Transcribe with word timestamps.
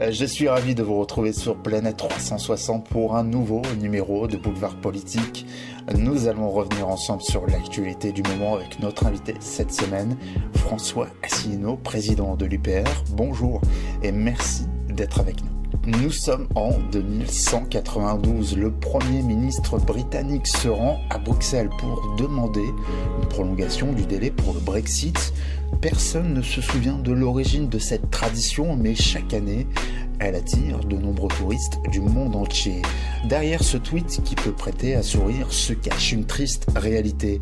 Euh, 0.00 0.12
je 0.12 0.24
suis 0.24 0.48
ravi 0.48 0.74
de 0.74 0.82
vous 0.82 0.98
retrouver 0.98 1.32
sur 1.32 1.56
Planète 1.56 1.96
360 1.96 2.88
pour 2.88 3.16
un 3.16 3.24
nouveau 3.24 3.62
numéro 3.80 4.28
de 4.28 4.36
Boulevard 4.36 4.76
Politique. 4.76 5.46
Nous 5.96 6.28
allons 6.28 6.50
revenir 6.50 6.88
ensemble 6.88 7.22
sur 7.22 7.46
l'actualité 7.46 8.12
du 8.12 8.22
moment 8.22 8.54
avec 8.54 8.78
notre 8.80 9.06
invité 9.06 9.34
cette 9.40 9.72
semaine, 9.72 10.16
François 10.54 11.08
Asselineau, 11.22 11.76
président 11.76 12.36
de 12.36 12.46
l'UPR. 12.46 13.04
Bonjour 13.10 13.60
et 14.02 14.12
merci 14.12 14.66
d'être 14.88 15.20
avec 15.20 15.42
nous. 15.42 15.57
Nous 15.86 16.10
sommes 16.10 16.46
en 16.54 16.72
2192. 16.92 18.56
Le 18.56 18.70
Premier 18.70 19.22
ministre 19.22 19.78
britannique 19.78 20.46
se 20.46 20.68
rend 20.68 20.98
à 21.10 21.18
Bruxelles 21.18 21.70
pour 21.78 22.14
demander 22.18 22.64
une 23.20 23.28
prolongation 23.28 23.92
du 23.92 24.04
délai 24.04 24.30
pour 24.30 24.52
le 24.54 24.60
Brexit. 24.60 25.32
Personne 25.80 26.34
ne 26.34 26.42
se 26.42 26.60
souvient 26.60 26.98
de 26.98 27.12
l'origine 27.12 27.68
de 27.68 27.78
cette 27.78 28.10
tradition, 28.10 28.76
mais 28.76 28.94
chaque 28.94 29.32
année, 29.32 29.66
elle 30.18 30.34
attire 30.34 30.80
de 30.80 30.96
nombreux 30.96 31.28
touristes 31.28 31.78
du 31.90 32.00
monde 32.00 32.36
entier. 32.36 32.82
Derrière 33.28 33.62
ce 33.62 33.76
tweet 33.76 34.20
qui 34.24 34.34
peut 34.34 34.52
prêter 34.52 34.94
à 34.94 35.02
sourire 35.02 35.52
se 35.52 35.72
cache 35.72 36.12
une 36.12 36.26
triste 36.26 36.66
réalité. 36.76 37.40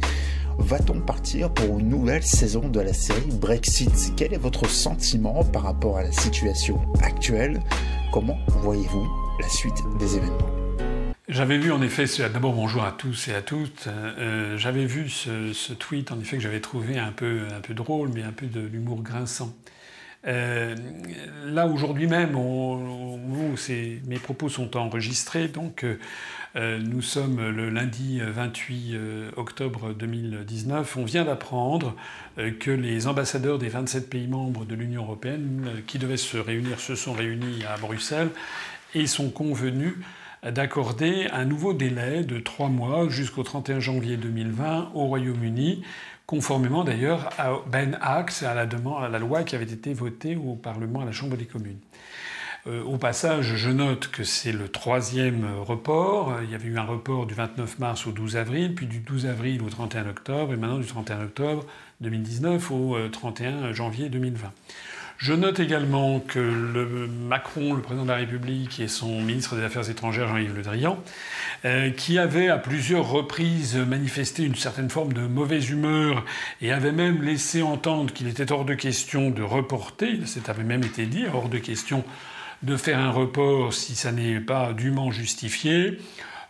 Va-t-on 0.59 1.01
partir 1.01 1.53
pour 1.53 1.79
une 1.79 1.89
nouvelle 1.89 2.23
saison 2.23 2.69
de 2.69 2.81
la 2.81 2.95
série 2.95 3.31
Brexit? 3.31 4.13
Quel 4.17 4.33
est 4.33 4.39
votre 4.39 4.69
sentiment 4.69 5.45
par 5.45 5.63
rapport 5.65 5.99
à 5.99 6.03
la 6.03 6.13
situation 6.13 6.81
actuelle? 7.03 7.61
Comment 8.13 8.39
voyez-vous 8.49 9.07
la 9.41 9.49
suite 9.49 9.83
des 9.99 10.17
événements? 10.17 10.51
J'avais 11.29 11.59
vu 11.59 11.73
en 11.73 11.83
effet, 11.83 12.05
d'abord 12.33 12.53
bonjour 12.53 12.85
à 12.85 12.93
tous 12.93 13.29
et 13.29 13.35
à 13.35 13.43
toutes, 13.43 13.89
euh, 13.89 14.57
j'avais 14.57 14.87
vu 14.87 15.09
ce, 15.09 15.73
tweet 15.73 16.13
en 16.13 16.21
effet 16.21 16.37
que 16.37 16.43
j'avais 16.43 16.61
trouvé 16.61 16.99
un 16.99 17.13
peu, 17.13 17.47
drôle, 17.71 18.11
mais 18.15 18.23
un 18.23 18.33
peu 18.33 18.47
de 18.47 18.61
l'humour 18.61 19.03
grinçant. 19.03 19.55
Euh, 20.27 20.75
là 21.45 21.67
aujourd'hui 21.67 22.07
même, 22.07 22.37
mes 24.07 24.19
propos 24.19 24.49
sont 24.49 24.77
enregistrés, 24.77 25.49
donc 25.49 25.85
euh, 25.85 25.99
nous 26.57 27.03
sommes 27.03 27.51
le 27.51 27.69
lundi 27.69 28.21
28 28.21 28.97
octobre 29.37 29.93
2019. 29.93 30.97
On 30.97 31.05
vient 31.05 31.25
d'apprendre 31.25 31.95
que 32.61 32.71
les 32.71 33.07
ambassadeurs 33.07 33.59
des 33.59 33.69
27 33.69 34.09
pays 34.09 34.27
membres 34.27 34.65
de 34.65 34.75
l'Union 34.75 35.03
européenne 35.03 35.69
qui 35.87 35.99
devaient 35.99 36.17
se 36.17 36.39
réunir 36.39 36.81
se 36.81 36.95
sont 36.95 37.13
réunis 37.13 37.65
à 37.65 37.77
Bruxelles 37.77 38.31
et 38.95 39.07
sont 39.07 39.31
convenus 39.31 39.95
d'accorder 40.43 41.29
un 41.33 41.45
nouveau 41.45 41.73
délai 41.73 42.23
de 42.25 42.39
trois 42.39 42.69
mois 42.69 43.09
jusqu'au 43.09 43.43
31 43.43 43.81
janvier 43.81 44.17
2020 44.17 44.93
au 44.95 45.07
Royaume-Uni, 45.07 45.83
conformément 46.27 46.85
d'ailleurs 46.85 47.31
à 47.39 47.53
Ben 47.67 47.99
Axe, 48.01 48.43
à 48.43 48.53
à 48.53 49.09
la 49.09 49.19
loi 49.19 49.45
qui 49.45 49.57
avait 49.57 49.65
été 49.65 49.93
votée 49.93 50.37
au 50.37 50.55
Parlement, 50.55 51.01
à 51.01 51.05
la 51.05 51.13
Chambre 51.13 51.37
des 51.37 51.47
communes. 51.47 51.79
Euh, 52.69 52.83
au 52.83 52.97
passage, 52.97 53.55
je 53.57 53.71
note 53.71 54.09
que 54.09 54.25
c'est 54.25 54.53
le 54.53 54.69
troisième 54.69 55.47
report. 55.65 56.35
Il 56.43 56.51
y 56.51 56.55
avait 56.55 56.69
eu 56.69 56.79
un 56.79 56.85
report 56.85 57.27
du 57.27 57.35
29 57.35 57.79
mars 57.79 58.07
au 58.07 58.13
12 58.13 58.37
avril, 58.37 58.75
puis 58.75 58.87
du 58.87 58.99
12 58.99 59.27
avril 59.27 59.63
au 59.63 59.71
31 59.71 60.09
octobre, 60.09 60.53
et 60.53 60.57
maintenant 60.57 60.79
du 60.79 60.87
31 60.87 61.25
octobre 61.25 61.65
2019 62.01 62.71
au 62.73 62.97
31 63.11 63.53
euh, 63.53 63.73
janvier 63.73 64.09
2020. 64.09 64.53
Je 65.19 65.33
note 65.33 65.61
également 65.61 66.21
que 66.21 67.07
Macron, 67.07 67.73
le 67.73 67.81
président 67.81 68.05
de 68.05 68.11
la 68.11 68.17
République, 68.17 68.81
et 68.81 68.89
son 68.89 69.23
ministre 69.23 69.57
des 69.57 69.63
Affaires 69.63 69.89
étrangères, 69.89 70.29
Jean-Yves 70.29 70.55
Le 70.55 70.63
Drian, 70.63 70.99
euh, 71.65 71.91
qui 71.91 72.19
avait 72.19 72.49
à 72.49 72.59
plusieurs 72.59 73.09
reprises 73.09 73.77
manifesté 73.77 74.43
une 74.43 74.57
certaine 74.57 74.91
forme 74.91 75.15
de 75.15 75.23
mauvaise 75.23 75.71
humeur 75.71 76.25
et 76.61 76.71
avait 76.71 76.93
même 76.93 77.23
laissé 77.23 77.63
entendre 77.63 78.13
qu'il 78.13 78.29
était 78.29 78.53
hors 78.53 78.67
de 78.67 78.75
question 78.75 79.31
de 79.31 79.43
reporter, 79.43 80.21
avait 80.49 80.65
même 80.65 80.83
été 80.83 81.07
dit, 81.07 81.25
hors 81.33 81.49
de 81.49 81.59
question 81.59 82.05
de 82.63 82.77
faire 82.77 82.99
un 82.99 83.11
report 83.11 83.73
si 83.73 83.95
ça 83.95 84.13
n'est 84.13 84.41
pas 84.41 84.73
dûment 84.73 85.11
justifié. 85.11 85.99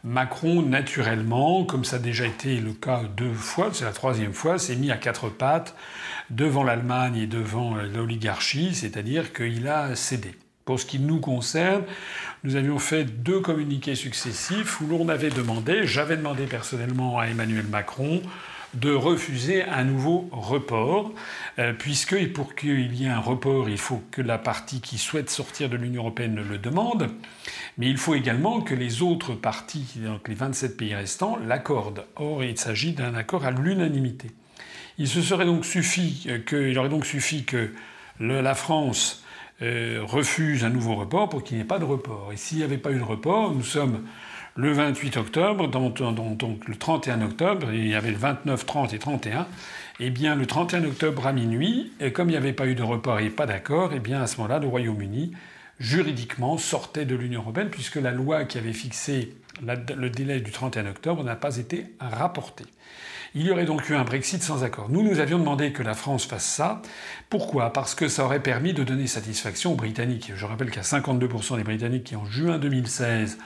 Macron, 0.04 0.62
naturellement, 0.62 1.64
comme 1.64 1.84
ça 1.84 1.96
a 1.96 1.98
déjà 1.98 2.26
été 2.26 2.60
le 2.60 2.72
cas 2.72 3.02
deux 3.16 3.32
fois, 3.32 3.70
c'est 3.72 3.84
la 3.84 3.92
troisième 3.92 4.32
fois, 4.32 4.58
s'est 4.58 4.76
mis 4.76 4.92
à 4.92 4.96
quatre 4.96 5.28
pattes 5.28 5.74
devant 6.30 6.62
l'Allemagne 6.62 7.16
et 7.16 7.26
devant 7.26 7.74
l'oligarchie, 7.74 8.74
c'est-à-dire 8.74 9.32
qu'il 9.32 9.66
a 9.66 9.96
cédé. 9.96 10.32
Pour 10.64 10.78
ce 10.78 10.86
qui 10.86 10.98
nous 10.98 11.20
concerne, 11.20 11.82
nous 12.44 12.56
avions 12.56 12.78
fait 12.78 13.04
deux 13.04 13.40
communiqués 13.40 13.94
successifs 13.94 14.80
où 14.80 14.86
l'on 14.86 15.08
avait 15.08 15.30
demandé, 15.30 15.86
j'avais 15.86 16.16
demandé 16.16 16.46
personnellement 16.46 17.18
à 17.18 17.26
Emmanuel 17.26 17.66
Macron, 17.66 18.22
de 18.76 18.92
refuser 18.92 19.64
un 19.64 19.84
nouveau 19.84 20.28
report, 20.32 21.12
euh, 21.58 21.72
puisque 21.72 22.32
pour 22.32 22.54
qu'il 22.54 22.94
y 22.94 23.06
ait 23.06 23.08
un 23.08 23.20
report, 23.20 23.68
il 23.68 23.78
faut 23.78 24.02
que 24.10 24.20
la 24.20 24.38
partie 24.38 24.80
qui 24.80 24.98
souhaite 24.98 25.30
sortir 25.30 25.68
de 25.68 25.76
l'Union 25.76 26.02
européenne 26.02 26.44
le 26.46 26.58
demande, 26.58 27.10
mais 27.78 27.88
il 27.88 27.96
faut 27.96 28.14
également 28.14 28.60
que 28.60 28.74
les 28.74 29.02
autres 29.02 29.34
parties, 29.34 29.86
donc 29.96 30.28
les 30.28 30.34
27 30.34 30.76
pays 30.76 30.94
restants, 30.94 31.38
l'accordent. 31.46 32.04
Or, 32.16 32.44
il 32.44 32.58
s'agit 32.58 32.92
d'un 32.92 33.14
accord 33.14 33.44
à 33.46 33.50
l'unanimité. 33.50 34.30
Il 34.98 35.08
se 35.08 35.22
serait 35.22 35.46
donc 35.46 35.64
suffi 35.64 36.26
aurait 36.76 36.88
donc 36.88 37.06
suffi 37.06 37.44
que 37.44 37.70
la 38.20 38.54
France 38.54 39.22
euh, 39.62 40.00
refuse 40.02 40.64
un 40.64 40.70
nouveau 40.70 40.94
report 40.96 41.30
pour 41.30 41.42
qu'il 41.42 41.56
n'y 41.56 41.62
ait 41.62 41.66
pas 41.66 41.78
de 41.78 41.84
report. 41.84 42.30
Et 42.32 42.36
s'il 42.36 42.58
n'y 42.58 42.64
avait 42.64 42.78
pas 42.78 42.92
eu 42.92 42.98
de 42.98 43.02
report, 43.02 43.54
nous 43.54 43.62
sommes 43.62 44.04
le 44.56 44.72
28 44.72 45.18
octobre, 45.18 45.68
donc, 45.68 45.98
le 46.66 46.76
31 46.76 47.22
octobre, 47.22 47.72
il 47.72 47.88
y 47.88 47.94
avait 47.94 48.10
le 48.10 48.16
29, 48.16 48.64
30 48.64 48.94
et 48.94 48.98
31. 48.98 49.46
Eh 50.00 50.10
bien, 50.10 50.34
le 50.34 50.46
31 50.46 50.84
octobre 50.84 51.26
à 51.26 51.32
minuit, 51.32 51.92
et 52.00 52.12
comme 52.12 52.28
il 52.28 52.32
n'y 52.32 52.38
avait 52.38 52.52
pas 52.52 52.66
eu 52.66 52.74
de 52.74 52.82
report 52.82 53.20
et 53.20 53.30
pas 53.30 53.46
d'accord, 53.46 53.92
eh 53.94 54.00
bien, 54.00 54.22
à 54.22 54.26
ce 54.26 54.38
moment-là, 54.38 54.58
le 54.58 54.66
Royaume-Uni, 54.66 55.32
juridiquement, 55.78 56.56
sortait 56.56 57.04
de 57.04 57.14
l'Union 57.14 57.42
européenne, 57.42 57.68
puisque 57.70 57.96
la 57.96 58.12
loi 58.12 58.44
qui 58.44 58.56
avait 58.56 58.72
fixé 58.72 59.34
le 59.62 60.10
délai 60.10 60.40
du 60.40 60.50
31 60.50 60.86
octobre 60.86 61.24
n'a 61.24 61.36
pas 61.36 61.56
été 61.56 61.86
rapportée. 62.00 62.66
Il 63.34 63.42
y 63.42 63.50
aurait 63.50 63.66
donc 63.66 63.88
eu 63.90 63.94
un 63.94 64.04
Brexit 64.04 64.42
sans 64.42 64.64
accord. 64.64 64.88
Nous, 64.88 65.02
nous 65.02 65.18
avions 65.18 65.38
demandé 65.38 65.72
que 65.72 65.82
la 65.82 65.92
France 65.92 66.24
fasse 66.24 66.46
ça. 66.46 66.80
Pourquoi? 67.28 67.72
Parce 67.72 67.94
que 67.94 68.08
ça 68.08 68.24
aurait 68.24 68.42
permis 68.42 68.72
de 68.72 68.82
donner 68.82 69.06
satisfaction 69.06 69.72
aux 69.72 69.76
Britanniques. 69.76 70.32
Je 70.34 70.46
rappelle 70.46 70.68
qu'il 70.68 70.78
y 70.78 70.80
a 70.80 70.82
52% 70.82 71.56
des 71.56 71.64
Britanniques 71.64 72.04
qui, 72.04 72.16
en 72.16 72.24
juin 72.24 72.58
2016, 72.58 73.38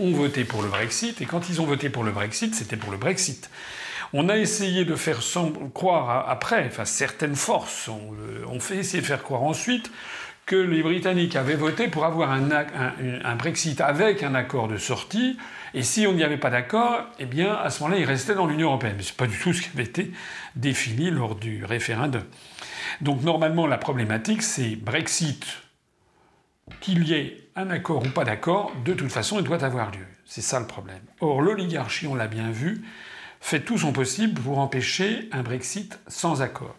ont 0.00 0.12
voté 0.12 0.44
pour 0.44 0.62
le 0.62 0.68
Brexit, 0.68 1.20
et 1.20 1.26
quand 1.26 1.48
ils 1.48 1.60
ont 1.60 1.66
voté 1.66 1.90
pour 1.90 2.04
le 2.04 2.10
Brexit, 2.10 2.54
c'était 2.54 2.76
pour 2.76 2.90
le 2.90 2.98
Brexit. 2.98 3.50
On 4.12 4.28
a 4.28 4.36
essayé 4.36 4.84
de 4.84 4.96
faire 4.96 5.20
croire 5.72 6.28
après, 6.28 6.66
enfin 6.66 6.84
certaines 6.84 7.36
forces 7.36 7.88
ont, 7.88 8.58
fait 8.58 8.78
essayer 8.78 9.00
de 9.00 9.06
faire 9.06 9.22
croire 9.22 9.44
ensuite 9.44 9.92
que 10.46 10.56
les 10.56 10.82
Britanniques 10.82 11.36
avaient 11.36 11.54
voté 11.54 11.86
pour 11.86 12.04
avoir 12.04 12.32
un, 12.32 12.50
un, 12.50 13.36
Brexit 13.36 13.80
avec 13.80 14.24
un 14.24 14.34
accord 14.34 14.66
de 14.66 14.78
sortie, 14.78 15.36
et 15.74 15.84
si 15.84 16.08
on 16.08 16.12
n'y 16.12 16.24
avait 16.24 16.38
pas 16.38 16.50
d'accord, 16.50 17.04
eh 17.20 17.26
bien 17.26 17.54
à 17.54 17.70
ce 17.70 17.82
moment-là, 17.82 18.00
ils 18.00 18.06
restaient 18.06 18.34
dans 18.34 18.46
l'Union 18.46 18.68
européenne. 18.68 18.94
Mais 18.96 19.04
c'est 19.04 19.16
pas 19.16 19.28
du 19.28 19.38
tout 19.38 19.52
ce 19.52 19.62
qui 19.62 19.68
avait 19.74 19.84
été 19.84 20.10
défini 20.56 21.10
lors 21.10 21.36
du 21.36 21.64
référendum. 21.64 22.24
Donc 23.00 23.22
normalement, 23.22 23.68
la 23.68 23.78
problématique, 23.78 24.42
c'est 24.42 24.74
Brexit 24.74 25.46
qu'il 26.80 27.06
y 27.06 27.14
ait 27.14 27.36
un 27.56 27.70
accord 27.70 28.04
ou 28.04 28.10
pas 28.10 28.24
d'accord, 28.24 28.72
de 28.84 28.94
toute 28.94 29.12
façon, 29.12 29.38
il 29.38 29.44
doit 29.44 29.64
avoir 29.64 29.90
lieu. 29.90 30.06
C'est 30.24 30.42
ça 30.42 30.60
le 30.60 30.66
problème. 30.66 31.02
Or, 31.20 31.42
l'oligarchie, 31.42 32.06
on 32.06 32.14
l'a 32.14 32.28
bien 32.28 32.50
vu, 32.50 32.82
fait 33.40 33.60
tout 33.60 33.78
son 33.78 33.92
possible 33.92 34.40
pour 34.40 34.58
empêcher 34.58 35.28
un 35.32 35.42
Brexit 35.42 35.98
sans 36.06 36.42
accord. 36.42 36.76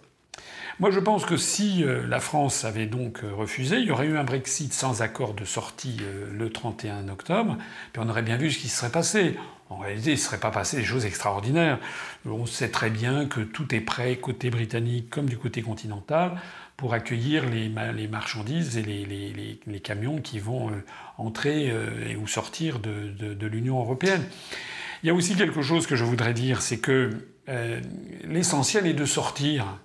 Moi, 0.80 0.90
je 0.90 1.00
pense 1.00 1.26
que 1.26 1.38
si 1.38 1.84
euh, 1.84 2.08
la 2.08 2.20
France 2.20 2.66
avait 2.66 2.88
donc 2.88 3.24
euh, 3.24 3.32
refusé, 3.34 3.78
il 3.78 3.86
y 3.86 3.92
aurait 3.92 4.08
eu 4.08 4.18
un 4.18 4.24
Brexit 4.24 4.74
sans 4.74 5.02
accord 5.02 5.34
de 5.34 5.46
sortie 5.46 5.98
euh, 6.02 6.26
le 6.32 6.50
31 6.50 7.08
octobre, 7.10 7.58
puis 7.94 8.02
on 8.04 8.10
aurait 8.10 8.24
bien 8.24 8.38
vu 8.38 8.50
ce 8.52 8.58
qui 8.58 8.68
se 8.68 8.78
serait 8.78 8.90
passé. 8.90 9.38
En 9.70 9.78
réalité, 9.78 10.10
il 10.10 10.16
ne 10.16 10.20
serait 10.20 10.40
pas 10.40 10.52
passé 10.52 10.78
des 10.78 10.84
choses 10.84 11.06
extraordinaires. 11.06 11.80
On 12.26 12.46
sait 12.46 12.70
très 12.70 12.90
bien 12.90 13.26
que 13.26 13.42
tout 13.42 13.74
est 13.76 13.80
prêt, 13.80 14.18
côté 14.18 14.50
britannique 14.50 15.10
comme 15.10 15.30
du 15.30 15.38
côté 15.38 15.62
continental, 15.62 16.42
pour 16.82 16.96
accueillir 16.96 17.48
les, 17.48 18.08
marchandises 18.08 18.76
et 18.76 18.82
les, 18.82 19.80
camions 19.82 20.20
qui 20.20 20.40
vont 20.40 20.70
euh, 20.70 20.84
entrer 21.20 21.70
euh, 21.70 22.16
ou 22.20 22.28
sortir 22.28 22.80
de, 22.80 23.46
l'Union 23.46 23.80
européenne. 23.80 24.24
Il 25.04 25.08
y 25.08 25.10
a 25.12 25.14
aussi 25.14 25.36
quelque 25.36 25.62
chose 25.62 25.86
que 25.86 25.96
je 25.96 26.04
voudrais 26.04 26.34
dire, 26.34 26.64
c'est 26.64 26.80
que 26.80 27.12
euh, 27.50 27.80
l'essentiel 28.24 28.88
est 28.88 28.96
de 28.96 29.06
sortir. 29.06 29.78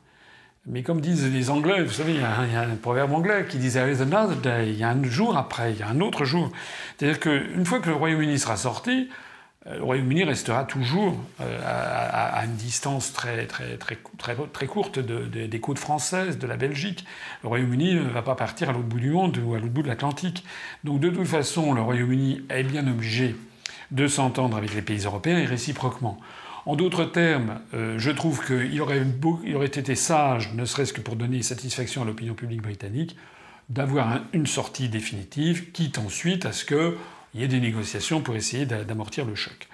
Mais 0.65 0.83
comme 0.83 1.03
disent 1.03 1.31
les 1.31 1.51
Anglais, 1.51 1.85
vous 1.85 1.93
savez, 1.93 2.15
il 2.15 2.21
y, 2.21 2.25
a 2.25 2.63
un, 2.63 2.77
proverbe 2.77 3.13
anglais 3.13 3.45
qui 3.47 3.59
dit 3.59 3.71
There 3.71 3.93
is 3.93 4.01
another 4.01 4.37
day, 4.37 4.71
il 4.71 4.79
y 4.79 4.83
a 4.83 4.89
un 4.89 5.05
jour 5.05 5.37
après, 5.37 5.73
il 5.73 5.79
y 5.79 5.83
a 5.83 5.89
un 5.89 6.01
autre 6.01 6.25
jour. 6.25 6.51
C'est-à-dire 6.97 7.21
qu'une 7.21 7.67
fois 7.67 7.81
que 7.81 7.91
le 7.91 7.95
Royaume-Uni 7.95 8.39
sera 8.39 8.57
sorti, 8.57 9.11
le 9.75 9.83
Royaume-Uni 9.83 10.25
restera 10.25 10.65
toujours 10.65 11.17
euh, 11.41 11.61
à, 11.65 12.45
une 12.45 12.55
distance 12.55 13.13
très, 13.13 13.47
très, 13.47 13.77
très, 13.77 13.99
très, 14.17 14.37
très 14.53 14.67
courte 14.67 14.99
des 14.99 15.61
côtes 15.61 15.79
françaises, 15.79 16.39
de 16.39 16.47
la 16.47 16.57
Belgique. 16.57 17.05
Le 17.43 17.49
Royaume-Uni 17.49 17.95
ne 17.95 18.09
va 18.09 18.23
pas 18.23 18.37
partir 18.37 18.71
à 18.71 18.73
l'autre 18.73 18.87
bout 18.87 19.01
du 19.01 19.11
monde 19.11 19.37
ou 19.45 19.55
à 19.55 19.59
l'autre 19.59 19.73
bout 19.73 19.83
de 19.83 19.89
l'Atlantique. 19.89 20.45
Donc 20.85 21.01
de 21.01 21.11
toute 21.11 21.27
façon, 21.27 21.75
le 21.75 21.83
Royaume-Uni 21.83 22.43
est 22.49 22.63
bien 22.63 22.87
obligé 22.87 23.35
de 23.91 24.07
s'entendre 24.07 24.57
avec 24.57 24.75
les 24.75 24.83
pays 24.83 25.05
européens 25.05 25.39
et 25.39 25.47
réciproquement. 25.47 26.21
En 26.65 26.75
d'autres 26.75 27.05
termes, 27.05 27.61
euh, 27.75 27.99
je 27.99 28.11
trouve 28.11 28.45
qu'il 28.45 28.81
aurait, 28.81 29.03
aurait 29.55 29.67
été 29.67 29.95
sage, 29.95 30.53
ne 30.55 30.65
serait-ce 30.65 30.93
que 30.93 31.01
pour 31.01 31.17
donner 31.17 31.43
satisfaction 31.43 32.03
à 32.03 32.05
l'opinion 32.05 32.35
publique 32.35 32.63
britannique, 32.63 33.17
d'avoir 33.69 34.21
une 34.33 34.47
sortie 34.47 34.89
définitive, 34.89 35.73
quitte 35.73 35.99
ensuite 35.99 36.47
à 36.47 36.53
ce 36.53 36.65
qu'il 37.37 37.43
y 37.43 37.45
ait 37.45 37.61
des 37.61 37.61
négociations 37.61 38.23
pour 38.23 38.35
essayer 38.35 38.65
d'amortir 38.65 39.27
le 39.27 39.35
choc. 39.35 39.69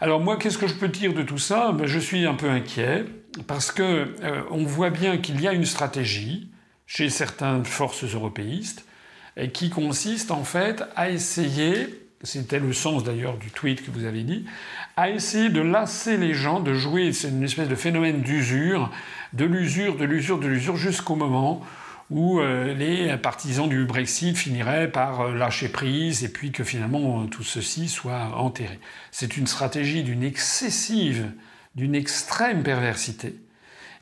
Alors 0.00 0.20
moi, 0.20 0.36
qu'est-ce 0.36 0.58
que 0.58 0.66
je 0.66 0.74
peux 0.74 0.88
dire 0.88 1.14
de 1.14 1.22
tout 1.22 1.38
ça? 1.38 1.70
Ben, 1.70 1.86
Je 1.86 2.00
suis 2.00 2.26
un 2.26 2.34
peu 2.34 2.50
inquiet 2.50 3.04
parce 3.46 3.70
que 3.70 3.82
euh, 4.22 4.42
on 4.50 4.64
voit 4.64 4.90
bien 4.90 5.18
qu'il 5.18 5.40
y 5.40 5.46
a 5.46 5.52
une 5.52 5.64
stratégie 5.64 6.50
chez 6.86 7.08
certaines 7.10 7.64
forces 7.64 8.02
européistes 8.02 8.84
qui 9.52 9.70
consiste 9.70 10.30
en 10.30 10.44
fait 10.44 10.84
à 10.96 11.10
essayer, 11.10 11.88
c'était 12.22 12.60
le 12.60 12.72
sens 12.72 13.04
d'ailleurs 13.04 13.36
du 13.36 13.50
tweet 13.50 13.84
que 13.84 13.90
vous 13.90 14.04
avez 14.04 14.22
dit, 14.22 14.44
à 14.96 15.10
essayer 15.10 15.48
de 15.48 15.60
lasser 15.60 16.16
les 16.16 16.34
gens, 16.34 16.60
de 16.60 16.74
jouer, 16.74 17.12
c'est 17.12 17.28
une 17.28 17.42
espèce 17.42 17.68
de 17.68 17.74
phénomène 17.74 18.22
d'usure, 18.22 18.90
de 19.32 19.44
l'usure, 19.44 19.96
de 19.96 20.04
l'usure, 20.04 20.38
de 20.38 20.46
l'usure, 20.46 20.76
jusqu'au 20.76 21.16
moment 21.16 21.62
où 22.10 22.40
euh, 22.40 22.74
les 22.74 23.16
partisans 23.16 23.68
du 23.68 23.84
Brexit 23.84 24.36
finiraient 24.36 24.90
par 24.90 25.20
euh, 25.22 25.34
lâcher 25.34 25.68
prise 25.68 26.24
et 26.24 26.28
puis 26.28 26.52
que 26.52 26.64
finalement 26.64 27.26
tout 27.26 27.42
ceci 27.42 27.88
soit 27.88 28.36
enterré. 28.36 28.78
C'est 29.10 29.36
une 29.36 29.46
stratégie 29.46 30.02
d'une 30.02 30.22
excessive, 30.22 31.30
d'une 31.74 31.94
extrême 31.94 32.62
perversité 32.62 33.36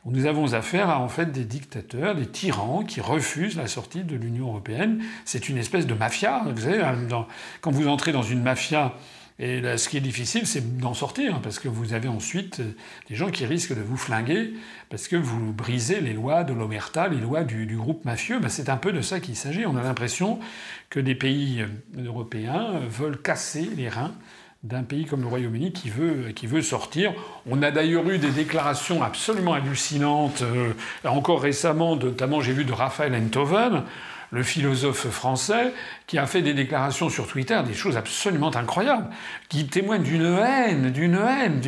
nous 0.05 0.27
avons 0.27 0.55
affaire 0.55 0.91
à 0.91 0.99
en 0.99 1.09
fait 1.09 1.31
des 1.31 1.45
dictateurs, 1.45 2.15
des 2.17 2.27
tyrans 2.27 2.83
qui 2.83 3.01
refusent 3.01 3.57
la 3.57 3.69
sortie 3.69 4.03
de 4.03 4.17
l'Union 4.17 4.49
européenne. 4.49 5.03
C'est 5.25 5.49
une 5.49 5.59
espèce 5.59 5.87
de 5.87 5.95
mafia. 5.95 6.43
Vous 6.45 6.63
savez, 6.63 6.83
quand 7.61 7.71
vous 7.71 7.87
entrez 7.87 8.11
dans 8.11 8.23
une 8.23 8.43
mafia, 8.43 8.95
et 9.39 9.63
ce 9.77 9.89
qui 9.89 9.97
est 9.97 10.01
difficile, 10.01 10.47
c'est 10.47 10.79
d'en 10.79 10.95
sortir, 10.95 11.41
parce 11.41 11.59
que 11.59 11.69
vous 11.69 11.95
avez 11.95 12.09
ensuite 12.09 12.61
euh, 12.61 12.75
des 13.09 13.17
gens 13.17 13.31
qui 13.31 13.47
risquent 13.47 13.75
de 13.75 13.81
vous 13.81 13.97
flinguer, 13.97 14.53
parce 14.91 15.09
que 15.09 15.17
vous 15.17 15.53
brisez 15.53 16.01
les 16.01 16.13
lois 16.13 16.45
de 16.45 16.53
l'omerta, 16.53 17.09
les 17.09 17.21
lois 17.21 17.43
du, 17.45 17.77
groupe 17.77 18.05
mafieux. 18.05 18.39
Ben, 18.39 18.49
c'est 18.49 18.69
un 18.69 18.77
peu 18.77 18.93
de 18.93 19.01
ça 19.01 19.21
qu'il 19.21 19.37
s'agit. 19.37 19.65
On 19.67 19.77
a 19.77 19.83
l'impression 19.83 20.39
que 20.91 21.01
des 21.01 21.15
pays 21.15 21.63
euh, 21.63 22.05
européens 22.05 22.81
veulent 22.89 23.21
casser 23.21 23.69
les 23.77 23.89
reins 23.89 24.13
d'un 24.63 24.85
pays 24.85 25.07
comme 25.07 25.23
le 25.23 25.27
Royaume-Uni 25.27 25.73
qui 25.73 25.91
veut, 25.91 26.31
qui 26.31 26.47
veut 26.47 26.63
sortir. 26.63 27.13
On 27.51 27.63
a 27.63 27.73
d'ailleurs 27.73 28.09
eu 28.09 28.19
des 28.19 28.31
déclarations 28.31 29.03
absolument 29.03 29.55
hallucinantes, 29.55 30.43
euh, 30.43 30.73
encore 31.05 31.43
récemment, 31.43 31.97
notamment 31.97 32.41
j'ai 32.41 32.53
vu 32.53 32.65
de 32.65 32.73
Raphaël 32.73 33.15
Enthoven, 33.15 33.83
le 34.33 34.43
philosophe 34.43 35.09
français, 35.09 35.75
qui 36.07 36.19
a 36.19 36.27
fait 36.27 36.41
des 36.41 36.55
déclarations 36.55 37.11
sur 37.11 37.29
Twitter, 37.29 37.61
des 37.67 37.75
choses 37.75 37.99
absolument 37.99 38.55
incroyables, 38.57 39.09
qui 39.51 39.67
témoignent 39.67 40.03
d'une 40.03 40.25
haine, 40.25 40.91
d'une 40.91 41.15
haine, 41.17 41.61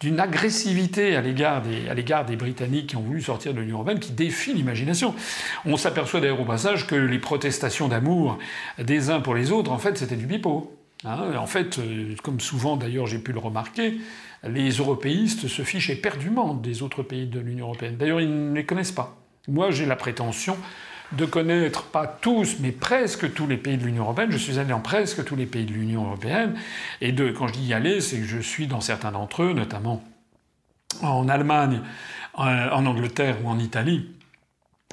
d'une, 0.00 0.20
agressivité 0.20 1.14
à 1.14 1.20
l'égard, 1.20 1.62
des, 1.62 2.04
des 2.26 2.36
Britanniques 2.36 2.88
qui 2.88 2.96
ont 2.96 3.00
voulu 3.02 3.22
sortir 3.22 3.54
de 3.54 3.60
l'Union 3.60 3.76
européenne 3.76 4.00
qui 4.00 4.10
défie 4.10 4.52
l'imagination. 4.52 5.14
On 5.64 5.76
s'aperçoit 5.76 6.20
d'ailleurs 6.20 6.40
au 6.40 6.44
passage 6.44 6.86
que 6.88 6.96
les 6.96 7.20
protestations 7.20 7.86
d'amour 7.86 8.38
des 8.78 9.10
uns 9.10 9.20
pour 9.20 9.36
les 9.36 9.52
autres, 9.52 9.70
en 9.70 9.78
fait, 9.78 9.96
c'était 9.96 10.16
du 10.16 10.26
pipeau. 10.26 10.76
Hein, 11.04 11.36
en 11.38 11.46
fait, 11.46 11.78
euh, 11.78 12.14
comme 12.22 12.40
souvent 12.40 12.76
d'ailleurs 12.76 13.06
j'ai 13.06 13.18
pu 13.18 13.32
le 13.32 13.38
remarquer, 13.38 13.98
les 14.42 14.70
européistes 14.70 15.48
se 15.48 15.62
fichent 15.62 15.90
éperdument 15.90 16.54
des 16.54 16.82
autres 16.82 17.02
pays 17.02 17.26
de 17.26 17.40
l'Union 17.40 17.66
européenne. 17.66 17.96
D'ailleurs, 17.96 18.20
ils 18.20 18.50
ne 18.50 18.54
les 18.54 18.64
connaissent 18.64 18.92
pas. 18.92 19.16
Moi, 19.46 19.70
j'ai 19.70 19.86
la 19.86 19.96
prétention 19.96 20.56
de 21.16 21.24
connaître 21.24 21.84
pas 21.84 22.06
tous, 22.06 22.56
mais 22.60 22.72
presque 22.72 23.32
tous 23.34 23.46
les 23.46 23.56
pays 23.56 23.76
de 23.76 23.84
l'Union 23.84 24.04
européenne. 24.04 24.30
Je 24.30 24.38
suis 24.38 24.58
allé 24.58 24.70
dans 24.70 24.80
presque 24.80 25.24
tous 25.24 25.36
les 25.36 25.46
pays 25.46 25.64
de 25.64 25.72
l'Union 25.72 26.04
européenne. 26.04 26.54
Et 27.00 27.12
de, 27.12 27.30
quand 27.30 27.48
je 27.48 27.54
dis 27.54 27.66
y 27.66 27.74
aller, 27.74 28.00
c'est 28.00 28.18
que 28.18 28.24
je 28.24 28.38
suis 28.38 28.66
dans 28.66 28.80
certains 28.80 29.12
d'entre 29.12 29.42
eux, 29.42 29.52
notamment 29.52 30.02
en 31.02 31.28
Allemagne, 31.28 31.80
en 32.34 32.86
Angleterre 32.86 33.36
ou 33.44 33.48
en 33.48 33.58
Italie. 33.58 34.10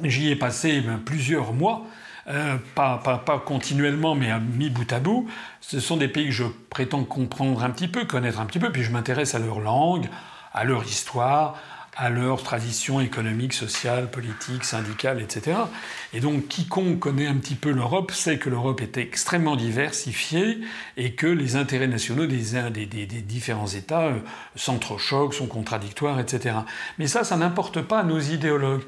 J'y 0.03 0.29
ai 0.29 0.35
passé 0.35 0.81
ben, 0.81 0.97
plusieurs 0.97 1.53
mois 1.53 1.85
euh, 2.27 2.57
pas, 2.75 2.97
pas, 2.97 3.39
continuellement, 3.39 4.15
mais 4.15 4.31
mis 4.39 4.69
bout 4.69 4.91
à 4.93 4.99
bout. 4.99 5.27
Ce 5.59 5.79
sont 5.79 5.97
des 5.97 6.07
pays 6.07 6.25
que 6.27 6.31
je 6.31 6.43
prétends 6.69 7.03
comprendre 7.03 7.63
un 7.63 7.69
petit 7.71 7.87
peu, 7.87 8.05
connaître 8.05 8.39
un 8.39 8.45
petit 8.45 8.59
peu, 8.59 8.71
puis 8.71 8.83
je 8.83 8.91
m'intéresse 8.91 9.33
à 9.33 9.39
leur 9.39 9.59
langue, 9.59 10.07
à 10.53 10.63
leur 10.63 10.83
histoire, 10.83 11.57
à 11.95 12.09
leur 12.09 12.41
tradition 12.43 13.01
économique, 13.01 13.53
sociale, 13.53 14.09
politique, 14.09 14.63
syndicale, 14.63 15.21
etc. 15.21 15.57
Et 16.13 16.21
donc 16.21 16.47
quiconque 16.47 16.99
connaît 16.99 17.27
un 17.27 17.35
petit 17.35 17.55
peu 17.55 17.71
l'Europe 17.71 18.11
sait 18.11 18.37
que 18.37 18.49
l'Europe 18.49 18.81
est 18.81 18.97
extrêmement 18.97 19.55
diversifiée 19.55 20.59
et 20.95 21.13
que 21.13 21.27
les 21.27 21.57
intérêts 21.57 21.87
nationaux 21.87 22.27
des, 22.27 22.69
des, 22.71 22.85
des, 22.85 23.05
des 23.05 23.21
différents 23.21 23.67
États 23.67 24.07
euh, 24.07 24.19
s'entrechoquent, 24.55 25.33
sont 25.33 25.47
contradictoires, 25.47 26.19
etc. 26.19 26.55
Mais 26.97 27.07
ça, 27.07 27.23
ça 27.23 27.35
n'importe 27.35 27.81
pas 27.81 27.99
à 27.99 28.03
nos 28.03 28.19
idéologues. 28.19 28.83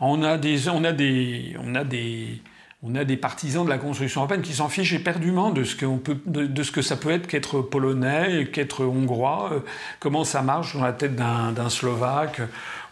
On 0.00 0.22
a 0.22 0.38
des, 0.38 0.68
on 0.68 0.84
a 0.84 0.92
des, 0.92 1.56
on 1.60 1.74
a 1.74 1.82
des, 1.82 2.40
on 2.86 2.94
a 2.94 3.04
des 3.04 3.16
partisans 3.16 3.64
de 3.64 3.70
la 3.70 3.78
construction 3.78 4.20
européenne 4.20 4.42
qui 4.42 4.52
s'en 4.52 4.68
fichent 4.68 4.92
éperdument 4.92 5.50
de 5.50 5.64
ce, 5.64 5.74
peut, 5.74 6.18
que 6.72 6.82
ça 6.82 6.96
peut 6.96 7.10
être 7.10 7.26
qu'être 7.26 7.62
polonais, 7.62 8.46
qu'être 8.52 8.84
hongrois, 8.84 9.50
euh, 9.52 9.60
comment 10.00 10.24
ça 10.24 10.42
marche 10.42 10.74
dans 10.76 10.84
la 10.84 10.92
tête 10.92 11.16
d'un 11.16 11.70
slovaque 11.70 12.42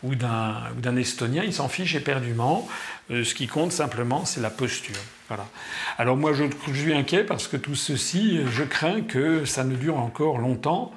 ou 0.03 0.15
d'un 0.15 0.97
estonien. 0.97 1.43
Ils 1.44 1.53
s'en 1.53 1.69
fichent 1.69 1.94
éperdument. 1.94 2.67
Euh, 3.11 3.23
ce 3.23 3.35
qui 3.35 3.47
compte 3.47 3.73
simplement, 3.73 4.25
c'est 4.25 4.41
la 4.41 4.50
posture. 4.50 4.97
Voilà. 5.29 5.47
Alors 5.99 6.17
moi, 6.17 6.33
je, 6.33 6.44
je, 6.69 6.81
suis 6.81 6.94
inquiet 6.94 7.25
parce 7.25 7.47
que 7.47 7.59
tout 7.59 7.75
ceci, 7.75 8.41
je 8.50 8.65
crains 8.65 9.03
que 9.03 9.44
ça 9.44 9.62
ne 9.62 9.77
dure 9.77 9.99
encore 9.99 10.39
longtemps. 10.39 10.93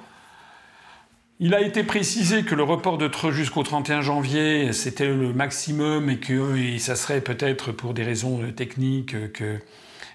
Il 1.38 1.54
a 1.54 1.60
été 1.60 1.82
précisé 1.82 2.44
que 2.44 2.54
le 2.54 2.62
report 2.62 2.96
de 2.96 3.10
jusqu'au 3.30 3.62
31 3.62 4.00
janvier, 4.00 4.72
c'était 4.72 5.08
le 5.08 5.34
maximum 5.34 6.08
et 6.08 6.18
que 6.18 6.78
ça 6.78 6.96
serait 6.96 7.20
peut-être 7.20 7.72
pour 7.72 7.92
des 7.92 8.04
raisons 8.04 8.40
techniques 8.52 9.32
que 9.32 9.58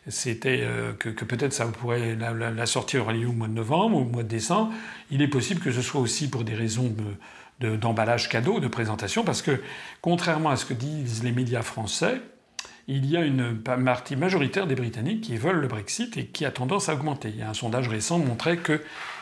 c'était 0.07 0.61
euh, 0.63 0.93
que, 0.93 1.09
peut-être 1.23 1.53
ça 1.53 1.67
pourrait 1.67 2.15
la, 2.15 2.65
sortie 2.65 2.97
aurait 2.97 3.13
lieu 3.13 3.27
au 3.27 3.33
mois 3.33 3.47
de 3.47 3.53
novembre 3.53 3.97
ou 3.97 4.01
au 4.01 4.05
mois 4.05 4.23
de 4.23 4.27
décembre. 4.27 4.73
Il 5.11 5.21
est 5.21 5.27
possible 5.27 5.61
que 5.61 5.71
ce 5.71 5.83
soit 5.83 6.01
aussi 6.01 6.27
pour 6.27 6.43
des 6.43 6.55
raisons 6.55 6.91
d'emballage 7.59 8.27
cadeau, 8.27 8.59
de 8.59 8.67
présentation, 8.67 9.23
parce 9.23 9.43
que 9.43 9.61
contrairement 10.01 10.49
à 10.49 10.55
ce 10.55 10.65
que 10.65 10.73
disent 10.73 11.23
les 11.23 11.31
médias 11.31 11.61
français, 11.61 12.19
il 12.87 13.05
y 13.05 13.15
a 13.15 13.23
une 13.23 13.59
partie 13.59 14.15
majoritaire 14.15 14.65
des 14.65 14.73
Britanniques 14.73 15.21
qui 15.21 15.37
veulent 15.37 15.61
le 15.61 15.67
Brexit 15.67 16.17
et 16.17 16.25
qui 16.25 16.45
a 16.45 16.51
tendance 16.51 16.89
à 16.89 16.95
augmenter. 16.95 17.35
Un 17.47 17.53
sondage 17.53 17.87
récent 17.87 18.17
montrait 18.17 18.57
que 18.57 18.81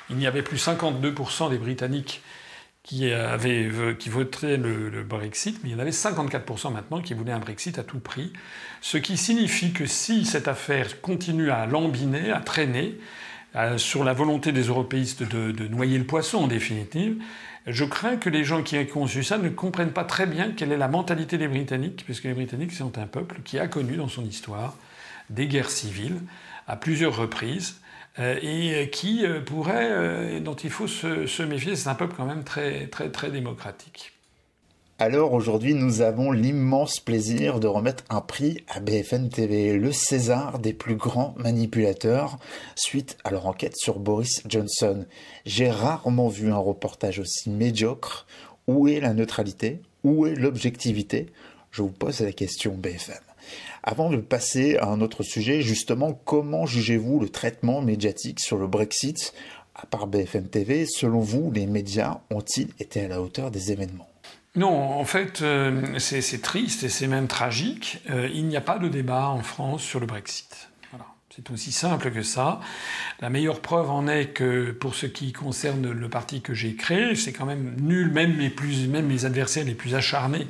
il 0.09 0.17
n'y 0.17 0.27
avait 0.27 0.41
plus 0.41 0.57
52% 0.57 1.49
des 1.49 1.57
Britanniques 1.57 2.21
qui, 2.83 3.11
avaient, 3.11 3.69
qui 3.99 4.09
voteraient 4.09 4.57
le, 4.57 5.03
Brexit, 5.03 5.59
mais 5.63 5.69
il 5.69 5.73
y 5.73 5.75
en 5.75 5.79
avait 5.79 5.91
54% 5.91 6.73
maintenant 6.73 7.01
qui 7.01 7.13
voulaient 7.13 7.31
un 7.31 7.39
Brexit 7.39 7.77
à 7.77 7.83
tout 7.83 7.99
prix. 7.99 8.33
Ce 8.81 8.97
qui 8.97 9.17
signifie 9.17 9.73
que 9.73 9.85
si 9.85 10.25
cette 10.25 10.47
affaire 10.47 11.01
continue 11.01 11.51
à 11.51 11.65
lambiner, 11.65 12.31
à 12.31 12.39
traîner, 12.39 12.97
sur 13.77 14.03
la 14.03 14.13
volonté 14.13 14.51
des 14.51 14.63
européistes 14.63 15.23
de, 15.23 15.67
noyer 15.67 15.97
le 15.97 16.03
poisson 16.03 16.39
en 16.39 16.47
définitive, 16.47 17.17
je 17.65 17.83
crains 17.83 18.17
que 18.17 18.29
les 18.29 18.43
gens 18.43 18.63
qui 18.63 18.77
ont 18.77 18.85
conçu 18.85 19.23
ça 19.23 19.37
ne 19.37 19.49
comprennent 19.49 19.91
pas 19.91 20.03
très 20.03 20.25
bien 20.25 20.51
quelle 20.51 20.71
est 20.71 20.77
la 20.77 20.87
mentalité 20.87 21.37
des 21.37 21.47
Britanniques, 21.47 22.03
puisque 22.05 22.25
les 22.25 22.33
Britanniques 22.33 22.71
sont 22.71 22.97
un 22.97 23.07
peuple 23.07 23.41
qui 23.43 23.59
a 23.59 23.67
connu 23.67 23.95
dans 23.95 24.07
son 24.07 24.23
histoire 24.23 24.77
des 25.29 25.47
guerres 25.47 25.69
civiles 25.69 26.19
à 26.67 26.75
plusieurs 26.75 27.15
reprises, 27.15 27.75
euh, 27.75 27.88
et 28.19 28.89
qui 28.91 29.25
euh, 29.25 29.41
pourrait, 29.41 29.89
euh, 29.91 30.39
dont 30.39 30.55
il 30.55 30.69
faut 30.69 30.87
se, 30.87 31.43
méfier. 31.43 31.75
C'est 31.75 31.89
un 31.89 31.95
peuple 31.95 32.15
quand 32.17 32.25
même 32.25 32.43
très, 32.43 32.87
très, 32.87 33.09
très 33.09 33.31
démocratique. 33.31 34.13
Alors 35.01 35.31
aujourd'hui, 35.31 35.75
nous 35.75 36.01
avons 36.01 36.31
l'immense 36.31 36.99
plaisir 36.99 37.61
de 37.61 37.67
remettre 37.67 38.03
un 38.09 38.19
prix 38.19 38.65
à 38.67 38.81
BFN 38.81 39.29
TV, 39.29 39.77
le 39.77 39.93
César 39.93 40.59
des 40.59 40.73
plus 40.73 40.95
grands 40.95 41.33
manipulateurs, 41.37 42.37
suite 42.75 43.17
à 43.23 43.31
leur 43.31 43.45
enquête 43.45 43.77
sur 43.77 43.97
Boris 43.97 44.43
Johnson. 44.45 45.05
J'ai 45.45 45.69
rarement 45.69 46.27
vu 46.27 46.51
un 46.51 46.57
reportage 46.57 47.19
aussi 47.19 47.49
médiocre. 47.49 48.27
Où 48.67 48.89
est 48.89 48.99
la 48.99 49.13
neutralité? 49.13 49.79
Où 50.03 50.27
est 50.27 50.35
l'objectivité? 50.35 51.27
Je 51.71 51.81
vous 51.81 51.91
pose 51.91 52.19
la 52.19 52.33
question 52.33 52.73
BFM. 52.75 53.28
Avant 53.91 54.11
de 54.11 54.17
passer 54.17 54.77
à 54.77 54.85
un 54.85 55.01
autre 55.01 55.23
sujet, 55.23 55.63
justement, 55.63 56.13
comment 56.13 56.67
jugez-vous 56.67 57.21
le 57.21 57.27
traitement 57.27 57.81
médiatique 57.81 58.39
sur 58.39 58.59
le 58.59 58.67
Brexit 58.67 59.33
À 59.73 59.87
part 59.87 60.05
BFM 60.05 60.47
TV, 60.47 60.85
selon 60.85 61.21
vous, 61.21 61.51
les 61.51 61.65
médias 61.65 62.19
ont-ils 62.29 62.67
été 62.77 63.05
à 63.05 63.07
la 63.07 63.19
hauteur 63.19 63.49
des 63.49 63.71
événements? 63.71 64.07
Non, 64.55 64.69
en 64.69 65.05
fait, 65.05 65.41
euh, 65.41 65.97
c'est 65.97 66.41
triste 66.43 66.83
et 66.83 66.89
c'est 66.89 67.07
même 67.07 67.25
tragique. 67.25 68.03
Euh, 68.11 68.29
il 68.31 68.45
n'y 68.45 68.57
a 68.57 68.61
pas 68.61 68.77
de 68.77 68.89
débat 68.89 69.29
en 69.29 69.41
France 69.41 69.81
sur 69.81 69.99
le 69.99 70.05
Brexit. 70.05 70.68
C'est 71.39 71.53
aussi 71.53 71.71
simple 71.71 72.11
que 72.11 72.21
ça. 72.21 72.59
La 73.21 73.29
meilleure 73.29 73.61
preuve 73.61 73.89
en 73.89 74.09
est 74.09 74.27
que 74.27 74.71
pour 74.71 74.93
ce 74.93 75.05
qui 75.05 75.31
concerne 75.31 75.89
le 75.89 76.09
parti 76.09 76.41
que 76.41 76.53
j'ai 76.53 76.75
créé, 76.75 77.15
c'est 77.15 77.31
quand 77.31 77.45
même 77.45 77.77
nul, 77.79 78.11
même 78.11 78.35
mes, 78.35 78.49
plus, 78.49 78.89
même 78.89 79.09
adversaires 79.23 79.63
les 79.63 79.73
plus 79.73 79.95
acharnés 79.95 80.47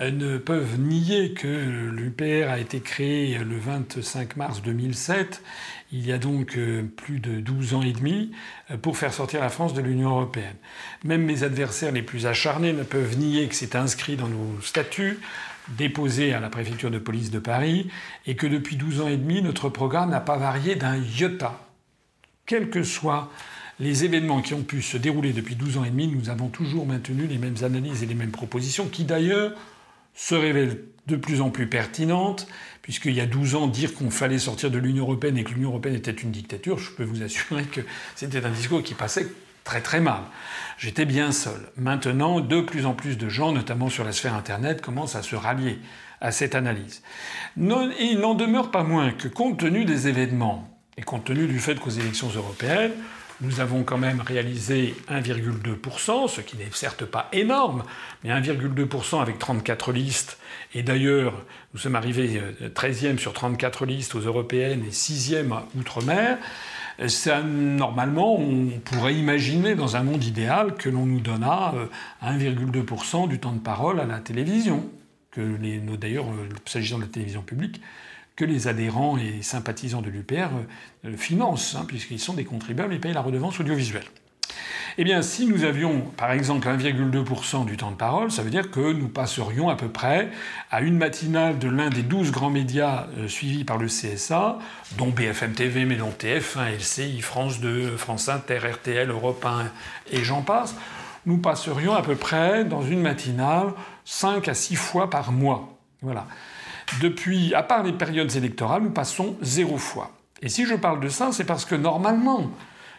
euh, 0.00 0.10
ne 0.10 0.36
peuvent 0.36 0.80
nier 0.80 1.32
que 1.32 1.46
l'UPR 1.46 2.50
a 2.50 2.58
été 2.58 2.80
créé 2.80 3.38
le 3.38 3.56
25 3.56 4.36
mars 4.36 4.62
2007, 4.62 5.42
il 5.92 6.04
y 6.04 6.10
a 6.10 6.18
donc 6.18 6.56
euh, 6.56 6.82
plus 6.82 7.20
de 7.20 7.38
12 7.38 7.74
ans 7.74 7.82
et 7.82 7.92
demi, 7.92 8.32
euh, 8.72 8.76
pour 8.76 8.96
faire 8.96 9.14
sortir 9.14 9.40
la 9.40 9.48
France 9.48 9.74
de 9.74 9.80
l'Union 9.80 10.10
européenne. 10.10 10.56
Même 11.04 11.22
mes 11.22 11.44
adversaires 11.44 11.92
les 11.92 12.02
plus 12.02 12.26
acharnés 12.26 12.72
ne 12.72 12.82
peuvent 12.82 13.16
nier 13.16 13.46
que 13.46 13.54
c'est 13.54 13.76
inscrit 13.76 14.16
dans 14.16 14.28
nos 14.28 14.60
statuts 14.60 15.20
déposé 15.76 16.32
à 16.32 16.40
la 16.40 16.48
préfecture 16.48 16.90
de 16.90 16.98
police 16.98 17.30
de 17.30 17.38
Paris, 17.38 17.88
et 18.26 18.36
que 18.36 18.46
depuis 18.46 18.76
12 18.76 19.00
ans 19.00 19.08
et 19.08 19.16
demi, 19.16 19.42
notre 19.42 19.68
programme 19.68 20.10
n'a 20.10 20.20
pas 20.20 20.36
varié 20.36 20.76
d'un 20.76 20.96
iota. 20.96 21.60
Quels 22.46 22.70
que 22.70 22.82
soient 22.82 23.30
les 23.78 24.04
événements 24.04 24.40
qui 24.40 24.54
ont 24.54 24.62
pu 24.62 24.80
se 24.80 24.96
dérouler 24.96 25.32
depuis 25.32 25.54
12 25.54 25.78
ans 25.78 25.84
et 25.84 25.90
demi, 25.90 26.08
nous 26.08 26.30
avons 26.30 26.48
toujours 26.48 26.86
maintenu 26.86 27.26
les 27.26 27.38
mêmes 27.38 27.62
analyses 27.62 28.02
et 28.02 28.06
les 28.06 28.14
mêmes 28.14 28.30
propositions, 28.30 28.88
qui 28.88 29.04
d'ailleurs 29.04 29.52
se 30.14 30.34
révèlent 30.34 30.82
de 31.06 31.16
plus 31.16 31.40
en 31.40 31.50
plus 31.50 31.68
pertinentes, 31.68 32.48
puisqu'il 32.82 33.12
y 33.12 33.20
a 33.20 33.26
12 33.26 33.54
ans, 33.54 33.66
dire 33.66 33.94
qu'on 33.94 34.10
fallait 34.10 34.38
sortir 34.38 34.70
de 34.70 34.78
l'Union 34.78 35.04
européenne 35.04 35.36
et 35.36 35.44
que 35.44 35.52
l'Union 35.52 35.68
européenne 35.68 35.94
était 35.94 36.10
une 36.10 36.30
dictature, 36.30 36.78
je 36.78 36.90
peux 36.92 37.04
vous 37.04 37.22
assurer 37.22 37.64
que 37.64 37.80
c'était 38.14 38.44
un 38.44 38.50
discours 38.50 38.82
qui 38.82 38.94
passait 38.94 39.26
très 39.66 39.82
très 39.82 40.00
mal. 40.00 40.20
J'étais 40.78 41.04
bien 41.04 41.32
seul. 41.32 41.60
Maintenant, 41.76 42.40
de 42.40 42.60
plus 42.62 42.86
en 42.86 42.94
plus 42.94 43.18
de 43.18 43.28
gens, 43.28 43.52
notamment 43.52 43.90
sur 43.90 44.04
la 44.04 44.12
sphère 44.12 44.34
Internet, 44.34 44.80
commencent 44.80 45.16
à 45.16 45.22
se 45.22 45.36
rallier 45.36 45.78
à 46.22 46.32
cette 46.32 46.54
analyse. 46.54 47.02
il 47.58 48.18
n'en 48.20 48.34
demeure 48.34 48.70
pas 48.70 48.84
moins 48.84 49.10
que 49.10 49.28
compte 49.28 49.58
tenu 49.58 49.84
des 49.84 50.08
événements 50.08 50.70
et 50.96 51.02
compte 51.02 51.24
tenu 51.24 51.46
du 51.46 51.58
fait 51.58 51.78
qu'aux 51.78 51.90
élections 51.90 52.28
européennes, 52.28 52.92
nous 53.42 53.60
avons 53.60 53.82
quand 53.82 53.98
même 53.98 54.22
réalisé 54.22 54.94
1,2%, 55.10 56.28
ce 56.28 56.40
qui 56.40 56.56
n'est 56.56 56.70
certes 56.72 57.04
pas 57.04 57.28
énorme, 57.32 57.82
mais 58.24 58.30
1,2% 58.30 59.20
avec 59.20 59.38
34 59.38 59.92
listes. 59.92 60.38
Et 60.74 60.82
d'ailleurs, 60.82 61.44
nous 61.74 61.80
sommes 61.80 61.96
arrivés 61.96 62.40
13e 62.74 63.14
euh, 63.14 63.18
sur 63.18 63.34
34 63.34 63.84
listes 63.84 64.14
aux 64.14 64.20
européennes 64.20 64.84
et 64.86 64.90
6e 64.90 65.52
à 65.52 65.66
Outre-mer. 65.78 66.38
Ça, 67.08 67.42
normalement, 67.42 68.38
on 68.38 68.68
pourrait 68.82 69.14
imaginer 69.14 69.74
dans 69.74 69.96
un 69.96 70.02
monde 70.02 70.24
idéal 70.24 70.74
que 70.74 70.88
l'on 70.88 71.04
nous 71.04 71.20
donnât 71.20 71.74
1,2% 72.22 73.24
euh, 73.24 73.26
du 73.26 73.38
temps 73.38 73.52
de 73.52 73.58
parole 73.58 74.00
à 74.00 74.06
la 74.06 74.18
télévision. 74.18 74.84
Que 75.30 75.56
d'ailleurs, 75.96 76.26
euh, 76.26 76.48
s'agissant 76.64 76.96
de 76.96 77.02
la 77.02 77.08
télévision 77.08 77.42
publique, 77.42 77.82
que 78.34 78.46
les 78.46 78.66
adhérents 78.66 79.18
et 79.18 79.42
sympathisants 79.42 80.00
de 80.00 80.08
l'UPR 80.08 80.48
euh, 81.04 81.16
financent, 81.16 81.74
hein, 81.74 81.84
puisqu'ils 81.86 82.20
sont 82.20 82.34
des 82.34 82.44
contribuables 82.44 82.94
et 82.94 82.98
payent 82.98 83.12
la 83.12 83.20
redevance 83.20 83.60
audiovisuelle. 83.60 84.04
Eh 84.98 85.04
bien, 85.04 85.20
si 85.20 85.46
nous 85.46 85.64
avions, 85.64 86.00
par 86.16 86.32
exemple, 86.32 86.66
1,2% 86.66 87.66
du 87.66 87.76
temps 87.76 87.90
de 87.90 87.96
parole, 87.96 88.30
ça 88.30 88.42
veut 88.42 88.50
dire 88.50 88.70
que 88.70 88.92
nous 88.92 89.08
passerions 89.08 89.68
à 89.68 89.76
peu 89.76 89.88
près 89.88 90.30
à 90.70 90.80
une 90.80 90.96
matinale 90.96 91.58
de 91.58 91.68
l'un 91.68 91.90
des 91.90 92.02
12 92.02 92.32
grands 92.32 92.50
médias 92.50 93.06
euh, 93.18 93.28
suivis 93.28 93.64
par 93.64 93.76
le 93.76 93.88
CSA, 93.88 94.58
dont 94.96 95.08
BFM 95.08 95.52
TV, 95.52 95.84
mais 95.84 95.96
dont 95.96 96.12
TF1, 96.18 96.76
LCI, 96.78 97.20
France 97.20 97.60
2, 97.60 97.96
France 97.96 98.28
Inter, 98.28 98.58
RTL, 98.58 99.10
Europe 99.10 99.44
1 99.44 99.70
et 100.12 100.24
j'en 100.24 100.42
passe. 100.42 100.74
Nous 101.26 101.38
passerions 101.38 101.94
à 101.94 102.02
peu 102.02 102.14
près, 102.14 102.64
dans 102.64 102.82
une 102.82 103.00
matinale, 103.00 103.72
5 104.04 104.48
à 104.48 104.54
6 104.54 104.76
fois 104.76 105.10
par 105.10 105.32
mois. 105.32 105.76
Voilà. 106.00 106.26
Depuis, 107.00 107.52
à 107.54 107.62
part 107.62 107.82
les 107.82 107.92
périodes 107.92 108.34
électorales, 108.36 108.82
nous 108.82 108.90
passons 108.90 109.36
zéro 109.42 109.76
fois. 109.76 110.12
Et 110.40 110.48
si 110.48 110.66
je 110.66 110.74
parle 110.74 111.00
de 111.00 111.08
ça, 111.08 111.32
c'est 111.32 111.44
parce 111.44 111.64
que 111.64 111.74
normalement, 111.74 112.50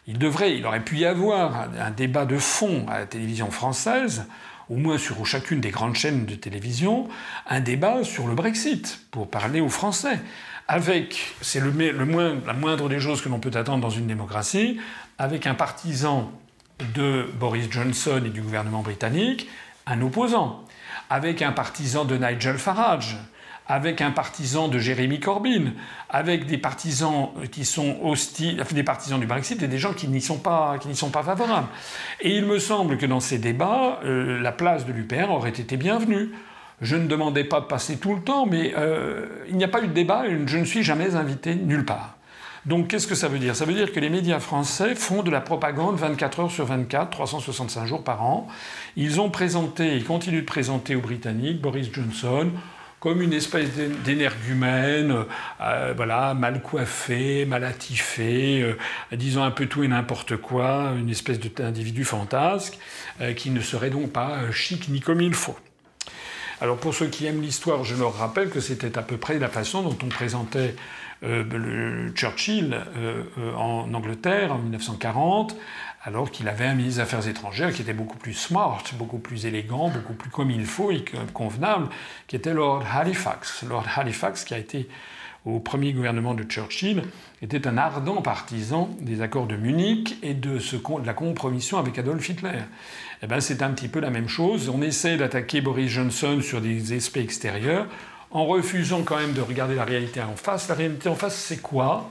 il 0.07 0.17
devrait, 0.17 0.57
il 0.57 0.65
aurait 0.65 0.83
pu 0.83 0.97
y 0.97 1.05
avoir 1.05 1.67
un, 1.79 1.91
débat 1.91 2.25
de 2.25 2.37
fond 2.37 2.85
à 2.89 2.99
la 2.99 3.05
télévision 3.05 3.51
française, 3.51 4.25
au 4.69 4.75
moins 4.75 4.97
sur 4.97 5.25
chacune 5.25 5.59
des 5.59 5.69
grandes 5.69 5.95
chaînes 5.95 6.25
de 6.25 6.35
télévision, 6.35 7.07
un 7.47 7.59
débat 7.59 8.03
sur 8.03 8.27
le 8.27 8.33
Brexit, 8.33 9.01
pour 9.11 9.29
parler 9.29 9.59
aux 9.59 9.69
Français. 9.69 10.19
Avec, 10.69 11.35
c'est 11.41 11.59
le, 11.59 11.71
le 11.71 12.41
la 12.45 12.53
moindre 12.53 12.89
des 12.89 12.99
choses 12.99 13.21
que 13.21 13.29
l'on 13.29 13.39
peut 13.39 13.51
attendre 13.53 13.81
dans 13.81 13.89
une 13.89 14.07
démocratie, 14.07 14.79
avec 15.17 15.45
un 15.45 15.55
partisan 15.55 16.31
de 16.95 17.29
Boris 17.39 17.67
Johnson 17.69 18.21
et 18.25 18.29
du 18.29 18.41
gouvernement 18.41 18.81
britannique, 18.81 19.49
un 19.85 20.01
opposant, 20.01 20.63
avec 21.09 21.41
un 21.41 21.51
partisan 21.51 22.05
de 22.05 22.17
Nigel 22.17 22.57
Farage, 22.57 23.17
avec 23.67 24.01
un 24.01 24.11
partisan 24.11 24.67
de 24.67 24.79
Jérémy 24.79 25.19
Corbyn, 25.19 25.73
avec 26.09 26.45
des 26.45 26.57
partisans 26.57 27.29
qui 27.51 27.65
sont 27.65 27.97
hostiles, 28.03 28.63
des 28.71 28.83
partisans 28.83 29.19
du 29.19 29.25
Brexit 29.25 29.61
et 29.61 29.67
des 29.67 29.77
gens 29.77 29.93
qui 29.93 30.07
n'y 30.07 30.21
sont 30.21 30.37
pas, 30.37 30.77
qui 30.79 30.87
n'y 30.87 30.95
sont 30.95 31.09
pas 31.09 31.23
favorables. 31.23 31.67
Et 32.21 32.35
il 32.37 32.45
me 32.45 32.59
semble 32.59 32.97
que 32.97 33.05
dans 33.05 33.19
ces 33.19 33.39
débats, 33.39 33.99
euh, 34.05 34.39
la 34.41 34.51
place 34.51 34.85
de 34.85 34.93
l'UPR 34.93 35.29
aurait 35.29 35.49
été 35.49 35.77
bienvenue. 35.77 36.31
Je 36.81 36.95
ne 36.95 37.07
demandais 37.07 37.43
pas 37.43 37.59
de 37.59 37.65
passer 37.65 37.97
tout 37.97 38.13
le 38.13 38.21
temps, 38.21 38.45
mais 38.45 38.73
euh, 38.77 39.25
il 39.49 39.57
n'y 39.57 39.63
a 39.63 39.67
pas 39.67 39.81
eu 39.81 39.87
de 39.87 39.93
débat 39.93 40.27
et 40.27 40.37
je 40.45 40.57
ne 40.57 40.65
suis 40.65 40.83
jamais 40.83 41.15
invité 41.15 41.55
nulle 41.55 41.85
part. 41.85 42.17
Donc 42.65 42.89
qu'est-ce 42.89 43.07
que 43.07 43.15
ça 43.15 43.29
veut 43.29 43.39
dire? 43.39 43.55
Ça 43.55 43.65
veut 43.65 43.73
dire 43.73 43.93
que 43.93 43.99
les 43.99 44.09
médias 44.09 44.39
français 44.39 44.93
font 44.93 45.23
de 45.23 45.31
la 45.31 45.39
propagande 45.39 45.95
24 45.95 46.41
heures 46.41 46.51
sur 46.51 46.65
24, 46.65 47.09
365 47.09 47.85
jours 47.85 48.03
par 48.03 48.23
an. 48.23 48.47
Ils 48.97 49.21
ont 49.21 49.29
présenté, 49.29 49.95
ils 49.95 50.03
continuent 50.03 50.41
de 50.41 50.45
présenter 50.45 50.93
aux 50.95 51.01
Britanniques 51.01 51.61
Boris 51.61 51.89
Johnson 51.91 52.51
comme 52.99 53.21
une 53.21 53.33
espèce 53.33 53.69
d'énergumène, 54.03 55.25
euh, 55.61 55.93
voilà, 55.95 56.33
mal 56.33 56.61
coiffé, 56.61 57.45
mal 57.45 57.63
attifé, 57.63 58.61
euh, 58.61 58.75
disant 59.15 59.43
un 59.43 59.51
peu 59.51 59.67
tout 59.67 59.83
et 59.83 59.87
n'importe 59.87 60.37
quoi, 60.37 60.93
une 60.97 61.09
espèce 61.09 61.39
d'individu 61.39 62.03
fantasque, 62.03 62.79
euh, 63.21 63.33
qui 63.33 63.51
ne 63.51 63.61
serait 63.61 63.91
donc 63.91 64.11
pas 64.11 64.51
chic 64.51 64.89
ni 64.89 64.99
comme 64.99 65.21
il 65.21 65.35
faut. 65.35 65.57
Alors 66.59 66.77
pour 66.77 66.95
ceux 66.95 67.05
qui 67.05 67.27
aiment 67.27 67.41
l'histoire, 67.41 67.83
je 67.83 67.95
leur 67.95 68.15
rappelle 68.15 68.49
que 68.49 68.59
c'était 68.59 68.97
à 68.97 69.03
peu 69.03 69.17
près 69.17 69.37
la 69.37 69.47
façon 69.47 69.83
dont 69.83 69.97
on 70.03 70.07
présentait 70.07 70.75
Churchill 72.15 72.79
en 73.55 73.91
Angleterre 73.93 74.53
en 74.53 74.59
1940 74.59 75.55
alors 76.03 76.31
qu'il 76.31 76.47
avait 76.47 76.65
un 76.65 76.73
ministre 76.75 76.97
des 76.97 77.03
Affaires 77.03 77.27
étrangères 77.27 77.73
qui 77.73 77.81
était 77.81 77.93
beaucoup 77.93 78.17
plus 78.17 78.33
smart, 78.33 78.83
beaucoup 78.93 79.17
plus 79.17 79.45
élégant, 79.45 79.89
beaucoup 79.89 80.13
plus 80.13 80.29
comme 80.29 80.51
il 80.51 80.65
faut 80.65 80.91
et 80.91 81.03
convenable, 81.33 81.89
qui 82.27 82.35
était 82.35 82.53
Lord 82.53 82.83
Halifax. 82.93 83.63
Lord 83.63 83.85
Halifax, 83.95 84.43
qui 84.45 84.53
a 84.53 84.57
été 84.57 84.87
au 85.45 85.59
premier 85.59 85.93
gouvernement 85.93 86.33
de 86.33 86.43
Churchill, 86.43 87.03
était 87.41 87.67
un 87.67 87.77
ardent 87.77 88.21
partisan 88.21 88.89
des 88.99 89.21
accords 89.21 89.47
de 89.47 89.55
Munich 89.55 90.17
et 90.21 90.33
de, 90.33 90.57
de 90.57 91.05
la 91.05 91.13
compromission 91.13 91.77
avec 91.77 91.97
Adolf 91.97 92.27
Hitler. 92.29 92.59
Eh 93.23 93.27
ben, 93.27 93.39
c'est 93.39 93.61
un 93.61 93.71
petit 93.71 93.87
peu 93.87 93.99
la 93.99 94.09
même 94.09 94.27
chose. 94.27 94.69
On 94.69 94.81
essaie 94.81 95.17
d'attaquer 95.17 95.61
Boris 95.61 95.89
Johnson 95.89 96.39
sur 96.41 96.61
des 96.61 96.95
aspects 96.95 97.17
extérieurs 97.17 97.87
en 98.31 98.45
refusant 98.45 99.03
quand 99.03 99.17
même 99.17 99.33
de 99.33 99.41
regarder 99.41 99.75
la 99.75 99.85
réalité 99.85 100.21
en 100.21 100.35
face. 100.35 100.67
La 100.67 100.75
réalité 100.75 101.09
en 101.09 101.15
face, 101.15 101.35
c'est 101.35 101.61
quoi? 101.61 102.09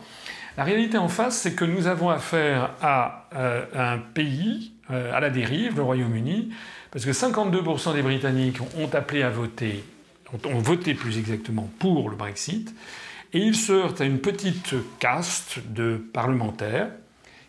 La 0.56 0.64
réalité 0.64 0.96
en 0.98 1.08
face, 1.08 1.38
c'est 1.38 1.54
que 1.54 1.64
nous 1.64 1.86
avons 1.86 2.08
affaire 2.08 2.70
à 2.80 3.28
euh, 3.34 3.64
un 3.74 3.98
pays 3.98 4.72
euh, 4.90 5.12
à 5.12 5.20
la 5.20 5.30
dérive, 5.30 5.76
le 5.76 5.82
Royaume-Uni, 5.82 6.50
parce 6.90 7.04
que 7.04 7.10
52% 7.10 7.94
des 7.94 8.02
Britanniques 8.02 8.60
ont 8.78 8.88
appelé 8.94 9.22
à 9.22 9.30
voter, 9.30 9.84
ont, 10.32 10.58
voté 10.58 10.94
plus 10.94 11.18
exactement 11.18 11.68
pour 11.78 12.08
le 12.08 12.16
Brexit, 12.16 12.74
et 13.32 13.38
ils 13.38 13.56
se 13.56 13.72
heurtent 13.72 14.00
à 14.00 14.04
une 14.04 14.20
petite 14.20 14.74
caste 14.98 15.58
de 15.68 15.96
parlementaires 16.12 16.88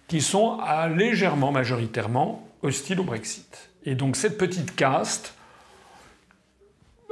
qui 0.08 0.22
sont 0.22 0.58
légèrement, 0.96 1.52
majoritairement 1.52 2.48
hostiles 2.64 3.00
au 3.00 3.04
Brexit. 3.04 3.70
Et 3.86 3.96
donc 3.96 4.16
cette 4.16 4.38
petite 4.38 4.76
caste 4.76 5.37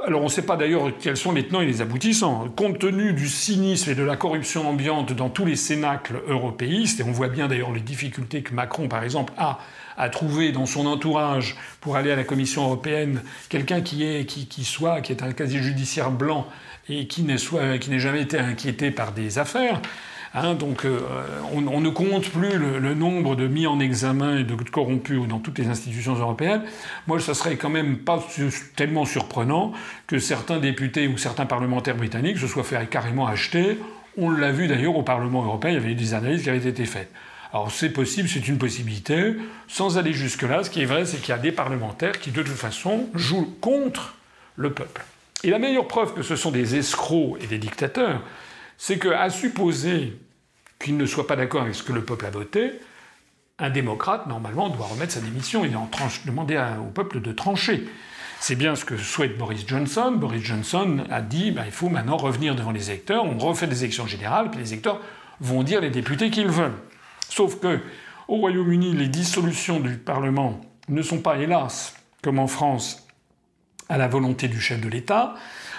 alors 0.06 0.20
on 0.20 0.24
ne 0.24 0.30
sait 0.30 0.42
pas 0.42 0.56
d'ailleurs 0.56 0.92
quels 1.00 1.16
sont 1.16 1.32
les 1.32 1.46
tenants 1.46 1.60
et 1.60 1.66
les 1.66 1.80
aboutissants. 1.82 2.48
Compte 2.56 2.78
tenu 2.78 3.12
du 3.12 3.28
cynisme 3.28 3.90
et 3.90 3.94
de 3.94 4.04
la 4.04 4.16
corruption 4.16 4.68
ambiante 4.68 5.12
dans 5.12 5.28
tous 5.28 5.44
les 5.44 5.56
cénacles 5.56 6.22
européistes, 6.28 7.00
et 7.00 7.02
on 7.02 7.10
voit 7.10 7.28
bien 7.28 7.48
d'ailleurs 7.48 7.72
les 7.72 7.80
difficultés 7.80 8.42
que 8.42 8.54
Macron, 8.54 8.88
par 8.88 9.02
exemple, 9.02 9.32
a 9.36 9.58
à 9.98 10.08
trouver 10.10 10.52
dans 10.52 10.66
son 10.66 10.86
entourage 10.86 11.56
pour 11.80 11.96
aller 11.96 12.12
à 12.12 12.16
la 12.16 12.24
Commission 12.24 12.64
européenne 12.64 13.22
quelqu'un 13.48 13.80
qui, 13.80 14.26
qui, 14.26 14.64
soit, 14.64 15.00
qui 15.00 15.12
est 15.12 15.22
un 15.22 15.32
casier 15.32 15.62
judiciaire 15.62 16.10
blanc 16.10 16.46
et 16.88 17.06
qui 17.08 17.22
n'ait 17.22 17.38
jamais 17.98 18.22
été 18.22 18.38
inquiété 18.38 18.90
par 18.90 19.12
des 19.12 19.38
affaires, 19.38 19.80
Hein, 20.34 20.54
donc 20.54 20.84
euh, 20.84 21.00
on, 21.52 21.80
ne 21.80 21.88
compte 21.88 22.28
plus 22.28 22.58
le, 22.58 22.94
nombre 22.94 23.36
de 23.36 23.46
mis 23.46 23.66
en 23.66 23.80
examen 23.80 24.38
et 24.38 24.44
de 24.44 24.54
corrompus 24.54 25.26
dans 25.28 25.38
toutes 25.38 25.58
les 25.58 25.68
institutions 25.68 26.14
européennes. 26.14 26.62
Moi, 27.06 27.20
ça 27.20 27.34
serait 27.34 27.56
quand 27.56 27.70
même 27.70 27.98
pas 27.98 28.22
tellement 28.74 29.04
surprenant 29.04 29.72
que 30.06 30.18
certains 30.18 30.58
députés 30.58 31.08
ou 31.08 31.16
certains 31.16 31.46
parlementaires 31.46 31.96
britanniques 31.96 32.38
se 32.38 32.46
soient 32.46 32.64
fait 32.64 32.88
carrément 32.88 33.26
acheter. 33.26 33.78
On 34.18 34.30
l'a 34.30 34.52
vu 34.52 34.66
d'ailleurs 34.66 34.96
au 34.96 35.02
Parlement 35.02 35.44
européen, 35.44 35.70
il 35.70 35.74
y 35.74 35.78
avait 35.78 35.92
eu 35.92 35.94
des 35.94 36.14
analyses 36.14 36.42
qui 36.42 36.50
avaient 36.50 36.68
été 36.68 36.84
faites. 36.84 37.10
Alors 37.52 37.70
c'est 37.70 37.90
possible, 37.90 38.28
c'est 38.28 38.48
une 38.48 38.58
possibilité. 38.58 39.36
Sans 39.68 39.98
aller 39.98 40.12
jusque-là, 40.12 40.64
ce 40.64 40.70
qui 40.70 40.82
est 40.82 40.86
vrai, 40.86 41.04
c'est 41.04 41.18
qu'il 41.18 41.30
y 41.30 41.32
a 41.32 41.38
des 41.38 41.52
parlementaires 41.52 42.18
qui, 42.18 42.30
de 42.30 42.42
toute 42.42 42.56
façon, 42.56 43.08
jouent 43.14 43.54
contre 43.60 44.14
le 44.56 44.72
peuple. 44.72 45.04
Et 45.44 45.50
la 45.50 45.58
meilleure 45.58 45.86
preuve 45.86 46.14
que 46.14 46.22
ce 46.22 46.34
sont 46.36 46.50
des 46.50 46.76
escrocs 46.76 47.38
et 47.42 47.46
des 47.46 47.58
dictateurs, 47.58 48.20
c'est 48.78 48.98
qu'à 48.98 49.30
supposer 49.30 50.18
qu'il 50.78 50.96
ne 50.96 51.06
soit 51.06 51.26
pas 51.26 51.36
d'accord 51.36 51.62
avec 51.62 51.74
ce 51.74 51.82
que 51.82 51.92
le 51.92 52.04
peuple 52.04 52.26
a 52.26 52.30
voté, 52.30 52.72
un 53.58 53.70
démocrate, 53.70 54.26
normalement, 54.26 54.68
doit 54.68 54.86
remettre 54.86 55.12
sa 55.12 55.20
démission 55.20 55.64
et 55.64 55.74
en 55.74 55.88
demander 56.26 56.62
au 56.80 56.90
peuple 56.90 57.20
de 57.20 57.32
trancher. 57.32 57.88
C'est 58.38 58.54
bien 58.54 58.76
ce 58.76 58.84
que 58.84 58.98
souhaite 58.98 59.38
Boris 59.38 59.66
Johnson. 59.66 60.12
Boris 60.12 60.42
Johnson 60.42 61.04
a 61.10 61.22
dit 61.22 61.52
bah, 61.52 61.62
il 61.64 61.72
faut 61.72 61.88
maintenant 61.88 62.18
revenir 62.18 62.54
devant 62.54 62.70
les 62.70 62.90
électeurs, 62.90 63.24
on 63.24 63.38
refait 63.38 63.66
des 63.66 63.82
élections 63.84 64.06
générales, 64.06 64.50
puis 64.50 64.60
les 64.60 64.72
électeurs 64.72 65.00
vont 65.40 65.62
dire 65.62 65.80
les 65.80 65.90
députés 65.90 66.30
qu'ils 66.30 66.48
veulent. 66.48 66.76
Sauf 67.28 67.58
que, 67.58 67.80
au 68.28 68.36
Royaume-Uni, 68.36 68.92
les 68.92 69.08
dissolutions 69.08 69.80
du 69.80 69.96
Parlement 69.96 70.60
ne 70.88 71.00
sont 71.00 71.18
pas, 71.18 71.38
hélas, 71.38 71.94
comme 72.22 72.38
en 72.38 72.46
France, 72.46 73.06
à 73.88 73.98
la 73.98 74.08
volonté 74.08 74.48
du 74.48 74.60
chef 74.60 74.80
de 74.80 74.88
l'État. 74.88 75.34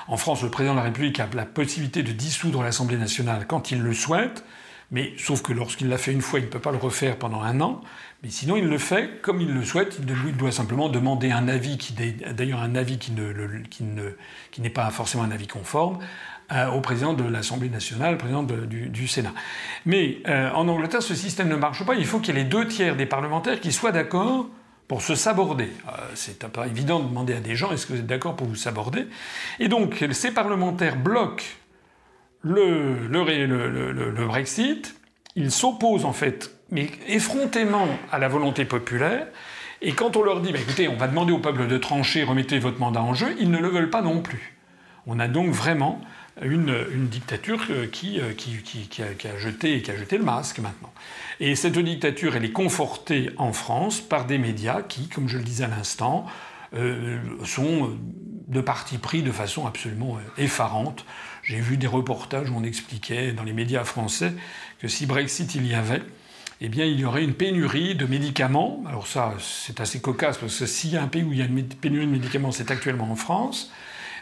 En 0.08 0.18
France, 0.18 0.42
le 0.42 0.50
président 0.50 0.74
de 0.74 0.80
la 0.80 0.86
République 0.86 1.20
a 1.20 1.28
la 1.34 1.46
possibilité 1.46 2.04
de 2.04 2.12
dissoudre 2.12 2.64
l'Assemblée 2.64 2.98
nationale 2.98 3.46
quand 3.46 3.72
il 3.72 3.82
le 3.82 3.94
souhaite, 3.94 4.46
mais 4.90 5.14
sauf 5.18 5.42
que 5.42 5.52
lorsqu'il 5.52 5.90
l'a 5.90 5.98
fait 5.98 6.14
une 6.14 6.22
fois, 6.22 6.40
il 6.40 6.46
ne 6.46 6.50
peut 6.50 6.60
pas 6.60 6.72
le 6.72 6.78
refaire 6.78 7.18
pendant 7.18 7.42
un 7.42 7.60
an. 7.60 7.82
Mais 8.24 8.30
sinon, 8.30 8.56
il 8.56 8.68
le 8.68 8.78
fait 8.78 9.22
comme 9.22 9.42
il 9.42 9.54
le 9.54 9.64
souhaite. 9.64 10.00
Il 10.00 10.38
doit 10.38 10.52
simplement 10.52 10.88
demander 10.88 11.30
un 11.32 11.50
avis 11.50 11.78
qui, 11.78 11.94
d'ailleurs, 11.94 12.62
un 12.62 12.76
avis 12.76 12.98
qui 12.98 13.12
ne, 13.12 13.34
qui 13.70 13.84
ne, 13.84 14.12
qui 14.52 14.62
n'est 14.62 14.70
pas 14.70 14.90
forcément 14.90 15.24
un 15.24 15.32
avis 15.32 15.48
conforme, 15.48 16.00
euh, 16.54 16.70
au 16.70 16.80
président 16.80 17.14
de 17.14 17.26
l'Assemblée 17.26 17.70
nationale, 17.70 18.16
au 18.16 18.18
président 18.18 18.44
du, 18.44 18.88
du, 18.88 19.08
Sénat. 19.10 19.34
Mais 19.86 20.20
euh, 20.28 20.50
en 20.52 20.70
Angleterre, 20.70 21.02
ce 21.02 21.16
système 21.16 21.50
ne 21.50 21.58
marche 21.58 21.86
pas. 21.86 21.96
Il 21.96 22.06
faut 22.06 22.20
qu'il 22.20 22.36
y 22.36 22.40
ait 22.40 22.44
les 22.44 22.50
deux 22.50 22.66
tiers 22.66 22.96
des 22.96 23.06
parlementaires 23.06 23.60
qui 23.60 23.74
soient 23.74 23.92
d'accord 23.92 24.48
pour 24.88 25.01
se 25.01 25.15
saborder. 25.15 25.72
Euh, 25.88 25.91
c'est 26.15 26.48
pas 26.48 26.67
évident 26.67 27.00
de 27.00 27.08
demander 27.08 27.34
à 27.34 27.39
des 27.39 27.56
gens 27.56 27.72
est-ce 27.72 27.86
que 27.86 27.94
vous 27.94 28.00
êtes 28.00 28.08
d'accord 28.08 28.36
pour 28.36 28.48
vous 28.48 28.56
saborder? 28.56 29.08
Et 29.60 29.67
donc, 29.67 30.06
ces 30.12 30.32
parlementaires 30.32 30.96
bloquent 30.96 31.44
le, 32.41 33.08
le, 33.08 34.25
Brexit, 34.25 34.96
ils 35.36 35.51
s'opposent 35.51 36.06
en 36.06 36.13
fait, 36.13 36.51
mais 36.72 36.89
effrontément 37.08 37.88
à 38.12 38.20
la 38.20 38.27
volonté 38.27 38.63
populaire. 38.65 39.27
Et 39.82 39.91
quand 39.91 40.15
on 40.15 40.24
leur 40.24 40.41
dit, 40.41 40.51
bah, 40.51 40.60
écoutez, 40.60 40.88
on 40.88 40.96
va 40.96 41.08
demander 41.08 41.34
au 41.34 41.39
peuple 41.39 41.67
de 41.67 41.77
trancher, 41.77 42.24
remettez 42.24 42.60
votre 42.60 42.79
mandat 42.79 43.01
en 43.01 43.13
jeu, 43.13 43.36
ils 43.39 43.51
ne 43.51 43.58
le 43.58 43.67
veulent 43.67 43.89
pas 43.89 44.01
non 44.01 44.22
plus. 44.22 44.58
On 45.06 45.20
a 45.20 45.27
donc 45.27 45.50
vraiment 45.50 46.01
une, 46.41 47.08
dictature 47.08 47.60
euh, 47.70 47.88
qui, 47.88 48.20
euh, 48.20 48.32
a, 48.32 49.38
jeté, 49.38 49.84
le 50.12 50.24
masque 50.24 50.60
maintenant. 50.60 50.94
Et 51.39 51.56
cette 51.56 51.77
dictature, 51.77 52.36
elle 52.36 52.46
est 52.46 52.51
confortée 52.51 53.29
en 53.38 53.53
France 53.53 54.01
par 54.01 54.25
des 54.25 54.38
médias 54.38 54.82
qui, 54.82 55.08
comme 55.08 55.27
je 55.27 55.38
le 55.38 55.44
disais 55.44 55.63
à 55.63 55.67
l'instant, 55.67 56.25
euh, 56.75 57.20
sont 57.46 57.98
de 58.48 58.62
parti 58.62 58.98
pris 58.98 59.24
de 59.24 59.32
façon 59.32 59.65
absolument 59.65 60.17
effarante. 60.38 61.06
J'ai 61.44 61.60
vu 61.60 61.77
des 61.77 61.88
reportages 61.88 62.50
où 62.50 62.56
on 62.56 62.63
expliquait 62.63 63.32
dans 63.32 63.44
les 63.44 63.53
médias 63.53 63.84
français 63.84 64.34
que 64.79 64.88
si 64.88 65.06
Brexit 65.06 65.56
il 65.56 65.65
y 65.67 65.74
avait, 65.74 66.01
eh 66.60 66.70
bien, 66.70 66.86
il 66.86 67.00
y 67.00 67.06
aurait 67.06 67.24
une 67.24 67.36
pénurie 67.36 67.96
de 67.96 68.06
médicaments. 68.06 68.84
Alors 68.88 69.08
ça, 69.08 69.34
c'est 69.39 69.79
assez 69.79 70.01
cocasse, 70.01 70.38
parce 70.38 70.58
que 70.58 70.65
s'il 70.65 70.91
y 70.91 70.98
a 70.98 71.03
un 71.03 71.08
pays 71.08 71.24
où 71.24 71.32
il 71.32 71.39
y 71.39 71.41
a 71.41 71.46
une 71.46 71.63
pénurie 71.63 72.06
de 72.06 72.12
médicaments, 72.12 72.51
c'est 72.51 72.72
actuellement 72.72 73.12
en 73.12 73.15
France. 73.15 73.72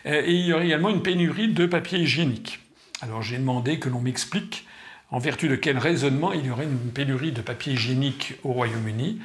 Euh, 0.05 0.21
et 0.25 0.33
il 0.33 0.45
y 0.45 0.53
aurait 0.53 0.65
également 0.65 0.89
une 0.89 1.01
pénurie 1.01 1.47
de 1.47 1.65
papier 1.65 1.99
hygiénique. 1.99 2.59
Alors 3.01 3.21
j'ai 3.21 3.37
demandé 3.37 3.79
que 3.79 3.89
l'on 3.89 3.99
m'explique 3.99 4.65
en 5.11 5.19
vertu 5.19 5.47
de 5.47 5.55
quel 5.55 5.77
raisonnement 5.77 6.33
il 6.33 6.45
y 6.45 6.49
aurait 6.49 6.65
une 6.65 6.91
pénurie 6.91 7.31
de 7.31 7.41
papier 7.41 7.73
hygiénique 7.73 8.35
au 8.43 8.51
Royaume-Uni. 8.53 9.19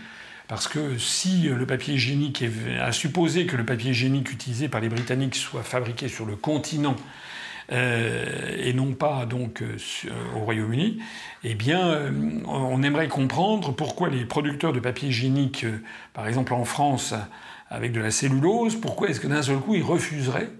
Parce 0.49 0.67
que 0.67 0.99
si 0.99 1.43
le 1.43 1.65
papier 1.65 1.95
hygiénique 1.95 2.43
est, 2.43 2.79
à 2.81 2.91
supposer 2.91 3.47
que 3.47 3.57
le 3.57 3.65
papier 3.65 3.93
hygiénique 3.93 4.33
utilisé 4.33 4.69
par 4.69 4.81
les 4.81 4.89
Britanniques 4.89 5.37
soit 5.37 5.63
fabriqué 5.63 6.09
sur 6.09 6.27
le 6.27 6.35
continent 6.35 6.97
euh, 7.71 8.57
et 8.59 8.73
non 8.73 8.95
pas 8.95 9.27
donc 9.27 9.63
euh, 9.63 9.77
au 10.35 10.41
Royaume-Uni, 10.41 10.99
eh 11.45 11.55
bien, 11.55 12.13
on 12.49 12.83
aimerait 12.83 13.07
comprendre 13.07 13.73
pourquoi 13.73 14.09
les 14.09 14.25
producteurs 14.25 14.73
de 14.73 14.81
papier 14.81 15.11
hygiénique, 15.11 15.65
par 16.15 16.27
exemple 16.27 16.53
en 16.53 16.65
France, 16.65 17.15
avec 17.69 17.93
de 17.93 18.01
la 18.01 18.11
cellulose, 18.11 18.75
pourquoi 18.75 19.09
est-ce 19.09 19.21
que 19.21 19.29
d'un 19.29 19.43
seul 19.43 19.59
coup 19.59 19.77
ils 19.77 19.85
refuseraient 19.85 20.51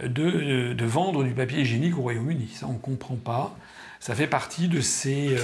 de, 0.00 0.72
de, 0.72 0.84
vendre 0.84 1.24
du 1.24 1.32
papier 1.32 1.60
hygiénique 1.60 1.98
au 1.98 2.02
Royaume-Uni 2.02 2.48
Ça, 2.54 2.66
on 2.68 2.74
ne 2.74 2.78
comprend 2.78 3.16
pas. 3.16 3.56
Ça 4.00 4.14
fait 4.14 4.26
partie 4.26 4.68
de 4.68 4.80
ces 4.80 5.36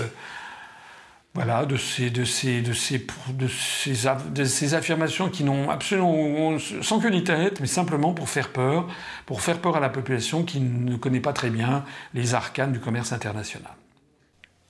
voilà, 1.34 1.66
de 1.66 1.76
ces, 1.76 2.10
de 2.10 2.24
ces, 2.24 2.62
de 2.62 2.72
ces, 2.72 3.06
de 3.28 3.46
ces, 3.46 3.94
de 4.34 4.44
ces 4.44 4.74
affirmations 4.74 5.28
qui 5.28 5.44
n'ont 5.44 5.70
absolument 5.70 6.58
sans 6.58 6.98
queue 6.98 7.10
ni 7.10 7.22
tête, 7.22 7.60
mais 7.60 7.68
simplement 7.68 8.12
pour 8.12 8.28
faire 8.28 8.48
peur, 8.48 8.88
pour 9.24 9.40
faire 9.40 9.60
peur 9.60 9.76
à 9.76 9.80
la 9.80 9.88
population 9.88 10.42
qui 10.42 10.60
ne 10.60 10.96
connaît 10.96 11.20
pas 11.20 11.32
très 11.32 11.50
bien 11.50 11.84
les 12.12 12.34
arcanes 12.34 12.72
du 12.72 12.80
commerce 12.80 13.12
international. 13.12 13.70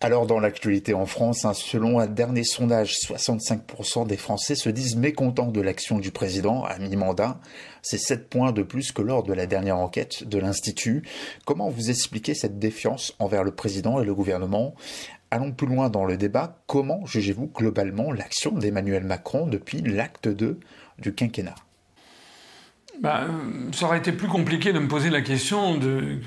Alors 0.01 0.27
dans 0.27 0.39
l'actualité 0.39 0.95
en 0.95 1.07
France, 1.07 1.45
hein, 1.45 1.55
selon 1.55 1.99
un 1.99 2.07
dernier 2.07 2.45
sondage, 2.45 2.95
65% 2.99 4.07
des 4.07 4.17
Français 4.17 4.55
se 4.55 4.69
disent 4.69 4.95
mécontents 4.95 5.51
de 5.51 5.61
l'action 5.61 5.99
du 5.99 6.13
président 6.13 6.63
à 6.63 6.79
mi-mandat. 6.79 7.41
C'est 7.83 7.99
7 7.99 8.29
points 8.31 8.53
de 8.53 8.63
plus 8.63 8.93
que 8.93 9.03
lors 9.03 9.25
de 9.25 9.33
la 9.33 9.47
dernière 9.47 9.77
enquête 9.77 10.23
de 10.23 10.39
l'Institut. 10.39 11.03
Comment 11.45 11.69
vous 11.69 11.91
expliquez 11.91 12.35
cette 12.35 12.61
défiance 12.61 13.17
envers 13.19 13.43
le 13.43 13.51
président 13.51 14.01
et 14.01 14.05
le 14.05 14.15
gouvernement? 14.15 14.77
Allons 15.33 15.51
plus 15.51 15.67
loin 15.67 15.91
dans 15.91 16.05
le 16.05 16.17
débat. 16.17 16.61
Comment 16.69 17.05
jugez-vous 17.05 17.49
globalement 17.49 18.13
l'action 18.13 18.53
d'Emmanuel 18.53 19.03
Macron 19.03 19.49
depuis 19.49 19.81
l'acte 19.83 20.29
2 20.29 20.61
du 21.01 21.13
quinquennat? 21.13 21.57
Bah, 23.01 23.27
ça 23.73 23.87
aurait 23.87 23.99
été 23.99 24.13
plus 24.13 24.29
compliqué 24.29 24.73
de 24.73 24.79
me 24.79 24.89
poser 24.89 25.11
la 25.11 25.21
question 25.21 25.77
de, 25.77 26.19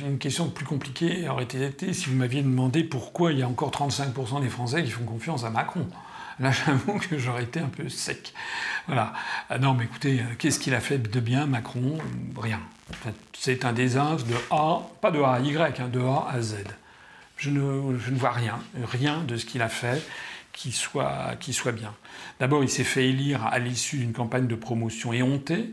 une 0.00 0.18
question 0.18 0.48
plus 0.48 0.64
compliquée 0.64 1.28
aurait 1.28 1.44
été 1.44 1.92
si 1.92 2.06
vous 2.08 2.16
m'aviez 2.16 2.42
demandé 2.42 2.82
pourquoi 2.84 3.32
il 3.32 3.38
y 3.38 3.42
a 3.42 3.48
encore 3.48 3.70
35% 3.70 4.42
des 4.42 4.48
Français 4.48 4.82
qui 4.82 4.90
font 4.90 5.04
confiance 5.04 5.44
à 5.44 5.50
Macron. 5.50 5.86
Là, 6.40 6.50
j'avoue 6.50 6.98
que 6.98 7.18
j'aurais 7.18 7.44
été 7.44 7.60
un 7.60 7.68
peu 7.68 7.88
sec. 7.88 8.34
Voilà. 8.86 9.12
Ah 9.50 9.58
non, 9.58 9.74
mais 9.74 9.84
écoutez, 9.84 10.20
euh, 10.20 10.34
qu'est-ce 10.38 10.58
qu'il 10.58 10.74
a 10.74 10.80
fait 10.80 10.98
de 10.98 11.20
bien, 11.20 11.46
Macron? 11.46 11.98
Rien. 12.36 12.60
C'est 13.32 13.64
un 13.64 13.72
désastre 13.72 14.26
de 14.26 14.34
A, 14.50 14.82
pas 15.00 15.10
de 15.10 15.20
A 15.20 15.34
à 15.34 15.40
Y, 15.40 15.80
hein, 15.80 15.88
de 15.88 16.00
A 16.00 16.28
à 16.30 16.40
Z 16.40 16.56
je 17.42 17.50
ne, 17.50 18.18
vois 18.18 18.30
rien, 18.30 18.60
rien 18.84 19.22
de 19.26 19.36
ce 19.36 19.44
qu'il 19.44 19.62
a 19.62 19.68
fait 19.68 20.00
qui 20.52 20.72
soit, 20.72 21.36
soit 21.50 21.72
bien. 21.72 21.94
D'abord, 22.40 22.62
il 22.62 22.68
s'est 22.68 22.84
fait 22.84 23.08
élire 23.08 23.46
à 23.46 23.58
l'issue 23.58 23.98
d'une 23.98 24.12
campagne 24.12 24.46
de 24.46 24.54
promotion 24.54 25.12
éhontée. 25.12 25.70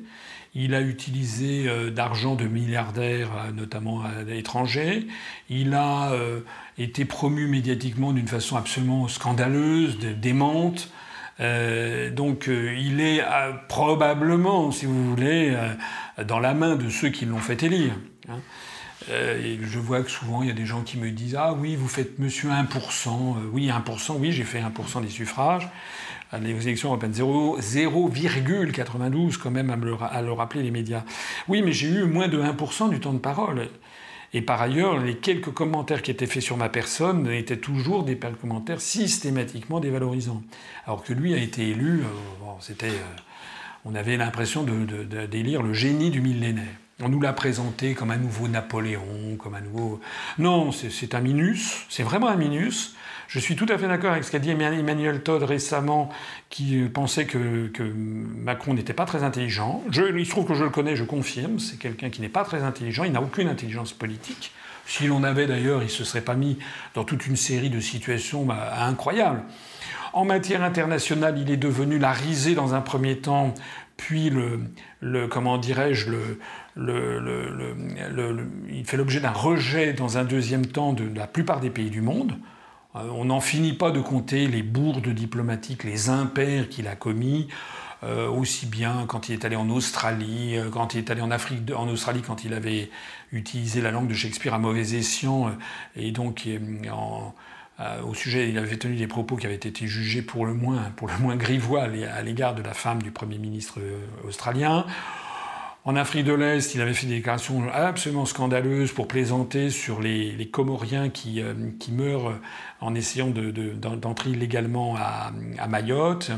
Il 0.56 0.74
a 0.74 0.82
utilisé 0.82 1.68
euh, 1.68 1.92
d'argent 1.92 2.36
de 2.36 2.46
milliardaires, 2.46 3.30
euh, 3.38 3.52
notamment 3.52 4.02
à 4.02 4.24
l'étranger. 4.24 5.08
Il 5.50 5.76
a 5.76 6.12
euh, 6.12 6.42
été 6.78 7.06
promu 7.06 7.48
médiatiquement 7.48 8.13
d'une 8.13 8.28
façon 8.28 8.58
absolument 8.58 9.08
scandaleuse, 9.08 10.00
démente. 10.00 10.89
donc 11.39 12.48
il 12.48 13.00
est 13.00 13.22
probablement, 13.70 14.72
si 14.72 14.86
vous 14.86 15.10
voulez, 15.10 15.56
dans 16.26 16.39
la 16.39 16.54
main 16.54 16.76
de 16.76 16.89
ceux 16.89 17.10
qui 17.10 17.26
l'ont 17.26 17.39
fait 17.39 17.63
élire. 17.63 17.94
Hein. 18.28 18.39
Euh, 19.10 19.58
je 19.62 19.80
vois 19.80 20.04
que 20.04 20.12
souvent, 20.12 20.44
il 20.44 20.50
y 20.50 20.52
a 20.52 20.56
des 20.56 20.66
gens 20.66 20.82
qui 20.82 20.98
me 20.98 21.12
disent 21.12 21.38
Ah 21.40 21.54
oui, 21.54 21.76
vous 21.76 21.88
faites 21.88 22.20
monsieur 22.20 22.50
1%. 22.50 23.08
Euh, 23.08 23.50
oui, 23.52 23.70
1%, 23.70 24.18
oui, 24.20 24.32
j'ai 24.32 24.44
fait 24.44 24.62
1% 24.62 25.02
des 25.02 25.10
suffrages. 25.10 25.68
Les 26.40 26.52
élections 26.52 26.90
européennes, 26.90 27.14
0,92 27.14 29.38
quand 29.38 29.50
même 29.50 29.72
à, 29.72 29.76
le, 29.76 29.96
à 30.00 30.22
le 30.22 30.32
rappeler 30.32 30.62
les 30.62 30.70
médias. 30.70 31.04
Oui, 31.48 31.64
mais 31.64 31.72
j'ai 31.72 31.88
eu 31.88 32.04
moins 32.04 32.28
de 32.28 32.40
1% 32.40 32.92
du 32.92 33.00
temps 33.00 33.14
de 33.14 33.20
parole. 33.20 33.68
Et 34.34 34.42
par 34.42 34.62
ailleurs, 34.62 35.00
les 35.00 35.18
quelques 35.18 35.52
commentaires 35.52 36.04
qui 36.04 36.12
étaient 36.12 36.28
faits 36.28 36.44
sur 36.44 36.56
ma 36.56 36.70
personne 36.70 37.28
étaient 37.32 37.58
toujours 37.58 38.04
des 38.04 38.16
commentaires 38.18 38.80
systématiquement 38.80 39.80
dévalorisants. 39.80 40.44
Alors 40.86 41.04
que 41.04 41.14
lui 41.14 41.34
a 41.34 41.38
été 41.38 41.70
élu, 41.70 42.02
euh, 42.02 42.04
c'était, 42.60 42.92
on 43.86 43.96
avait 43.96 44.18
l'impression 44.18 44.64
d'élire 44.64 45.64
de, 45.64 45.68
le 45.68 45.74
génie 45.74 46.12
du 46.12 46.22
millénaire. 46.22 46.76
On 47.02 47.08
nous 47.08 47.22
l'a 47.22 47.32
présenté 47.32 47.94
comme 47.94 48.12
un 48.12 48.18
nouveau 48.18 48.50
Napoléon, 48.50 49.38
comme 49.38 49.56
un 49.56 49.62
nouveau... 49.62 50.02
Non, 50.38 50.72
c'est 50.74 51.16
un 51.16 51.22
minus, 51.22 51.86
c'est 51.88 52.04
vraiment 52.04 52.28
un 52.28 52.36
minus. 52.36 52.94
Je 53.30 53.40
suis 53.40 53.56
tout 53.56 53.68
à 53.70 53.78
fait 53.78 53.88
d'accord 53.88 54.12
avec 54.12 54.26
ce 54.26 54.32
qu'a 54.32 54.40
dit 54.40 54.50
Emmanuel 54.50 55.22
Todd 55.22 55.44
récemment, 55.44 56.10
qui 56.50 56.82
euh, 56.82 56.90
pensait 56.90 57.26
que, 57.26 57.70
Macron 57.96 58.74
n'était 58.74 58.94
pas 58.94 59.06
très 59.06 59.24
intelligent. 59.24 59.82
Je, 59.92 60.18
il 60.18 60.26
se 60.26 60.32
trouve 60.32 60.46
que 60.46 60.56
je 60.56 60.64
le 60.64 60.72
connais, 60.72 60.98
je 60.98 61.06
confirme, 61.06 61.60
c'est 61.60 61.78
quelqu'un 61.78 62.10
qui 62.10 62.22
n'est 62.22 62.28
pas 62.28 62.44
très 62.44 62.64
intelligent, 62.64 63.04
il 63.06 63.14
n'a 63.14 63.22
aucune 63.22 63.48
intelligence 63.48 63.94
politique. 63.94 64.52
Si 64.86 65.06
l'on 65.06 65.24
avait 65.24 65.46
d'ailleurs, 65.46 65.82
il 65.82 65.86
ne 65.86 65.92
se 65.92 66.04
serait 66.04 66.22
pas 66.22 66.34
mis 66.34 66.58
dans 66.96 67.04
toute 67.04 67.28
une 67.28 67.36
série 67.36 67.70
de 67.70 67.80
situations 67.80 68.44
bah, 68.44 68.74
incroyables. 68.80 69.44
En 70.12 70.26
matière 70.26 70.64
internationale, 70.64 71.38
il 71.38 71.52
est 71.52 71.58
devenu 71.58 72.00
la 72.00 72.12
risée 72.12 72.56
dans 72.56 72.74
un 72.74 72.82
premier 72.82 73.20
temps, 73.20 73.54
puis 74.00 74.30
le, 75.02 75.28
comment 75.28 75.58
dirais-je, 75.58 76.10
le, 76.10 77.20
il 78.70 78.86
fait 78.86 78.96
l'objet 78.96 79.20
d'un 79.20 79.34
rejet 79.34 79.92
dans 79.92 80.18
un 80.18 80.24
deuxième 80.24 80.66
temps 80.66 80.94
de, 80.94 81.04
la 81.14 81.28
plupart 81.28 81.60
des 81.60 81.70
pays 81.70 81.90
du 81.90 82.02
monde. 82.02 82.38
Euh, 82.96 83.10
on 83.14 83.26
n'en 83.26 83.42
finit 83.42 83.74
pas 83.74 83.92
de 83.92 84.00
compter 84.00 84.48
les 84.48 84.64
bourdes 84.64 85.10
diplomatiques, 85.10 85.84
les 85.84 86.10
impairs 86.10 86.70
qu'il 86.70 86.88
a 86.88 86.96
commis, 86.96 87.50
euh, 88.04 88.30
aussi 88.30 88.68
bien 88.68 89.04
quand 89.06 89.28
il 89.28 89.34
est 89.34 89.44
allé 89.44 89.58
en 89.58 89.70
Australie, 89.70 90.58
euh, 90.58 90.70
quand 90.70 90.94
il 90.94 91.00
est 91.00 91.12
allé 91.12 91.22
en 91.22 91.30
Afrique, 91.30 91.70
en 91.76 91.90
Australie 91.90 92.22
quand 92.26 92.46
il 92.46 92.54
avait 92.54 92.90
utilisé 93.34 93.82
la 93.82 93.92
langue 93.92 94.08
de 94.08 94.14
Shakespeare 94.14 94.54
à 94.54 94.60
mauvais 94.60 94.96
escient, 94.96 95.52
et 95.98 96.12
donc 96.12 96.48
au 98.06 98.13
sujet, 98.13 98.50
il 98.50 98.58
avait 98.58 98.78
tenu 98.78 98.96
des 98.96 99.08
propos 99.08 99.38
qui 99.38 99.46
avaient 99.46 99.56
été 99.56 99.88
jugés 99.88 100.22
pour 100.22 100.46
le 100.46 100.54
moins, 100.54 100.92
pour 100.96 101.08
le 101.08 101.18
moins 101.20 101.36
grivois 101.36 101.84
à 101.84 102.22
l'égard 102.22 102.56
de 102.56 102.62
la 102.62 102.74
femme 102.74 103.02
du 103.02 103.12
Premier 103.12 103.38
ministre 103.38 103.80
australien. 104.28 104.86
En 105.86 105.96
Afrique 105.96 106.26
de 106.26 106.34
l'Est, 106.34 106.76
il 106.76 106.82
avait 106.82 106.94
fait 106.94 107.08
des 107.08 107.15
déclarations 107.15 107.63
absolument 107.74 108.26
scandaleuses 108.26 108.92
pour 108.92 109.08
plaisanter 109.08 109.70
sur 109.70 110.02
les, 110.02 110.50
Comoriens 110.52 111.10
qui, 111.10 111.42
euh, 111.42 111.54
qui, 111.80 111.94
meurent 111.94 112.34
en 112.82 112.94
essayant 112.96 113.30
d'entrer 113.30 114.32
illégalement 114.32 114.96
à, 114.98 115.32
Mayotte, 115.68 116.32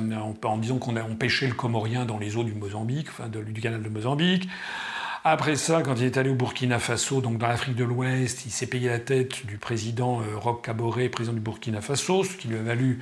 en, 0.43 0.57
disant 0.57 0.77
qu'on 0.77 0.93
pêchait 1.15 1.47
le 1.47 1.55
Comorien 1.55 2.05
dans 2.05 2.19
les 2.19 2.37
eaux 2.37 2.43
du 2.43 2.53
Mozambique, 2.53 3.07
enfin 3.09 3.29
du 3.29 3.59
canal 3.61 3.81
de 3.81 3.89
Mozambique. 3.89 4.47
Après 5.23 5.55
ça, 5.55 5.83
quand 5.83 5.93
il 5.97 6.05
est 6.05 6.17
allé 6.17 6.31
au 6.31 6.35
Burkina 6.35 6.79
Faso, 6.79 7.21
donc 7.21 7.37
dans 7.37 7.47
l'Afrique 7.47 7.75
de 7.75 7.83
l'Ouest, 7.83 8.47
il 8.47 8.51
s'est 8.51 8.65
payé 8.65 8.89
la 8.89 8.97
tête 8.97 9.45
du 9.45 9.57
président 9.57 10.19
euh, 10.21 10.35
Roch 10.35 10.63
Kaboré, 10.63 11.09
président 11.09 11.35
du 11.35 11.39
Burkina 11.39 11.79
Faso, 11.79 12.23
ce 12.23 12.35
qui 12.35 12.47
lui 12.47 12.57
a 12.57 12.63
valu 12.63 12.99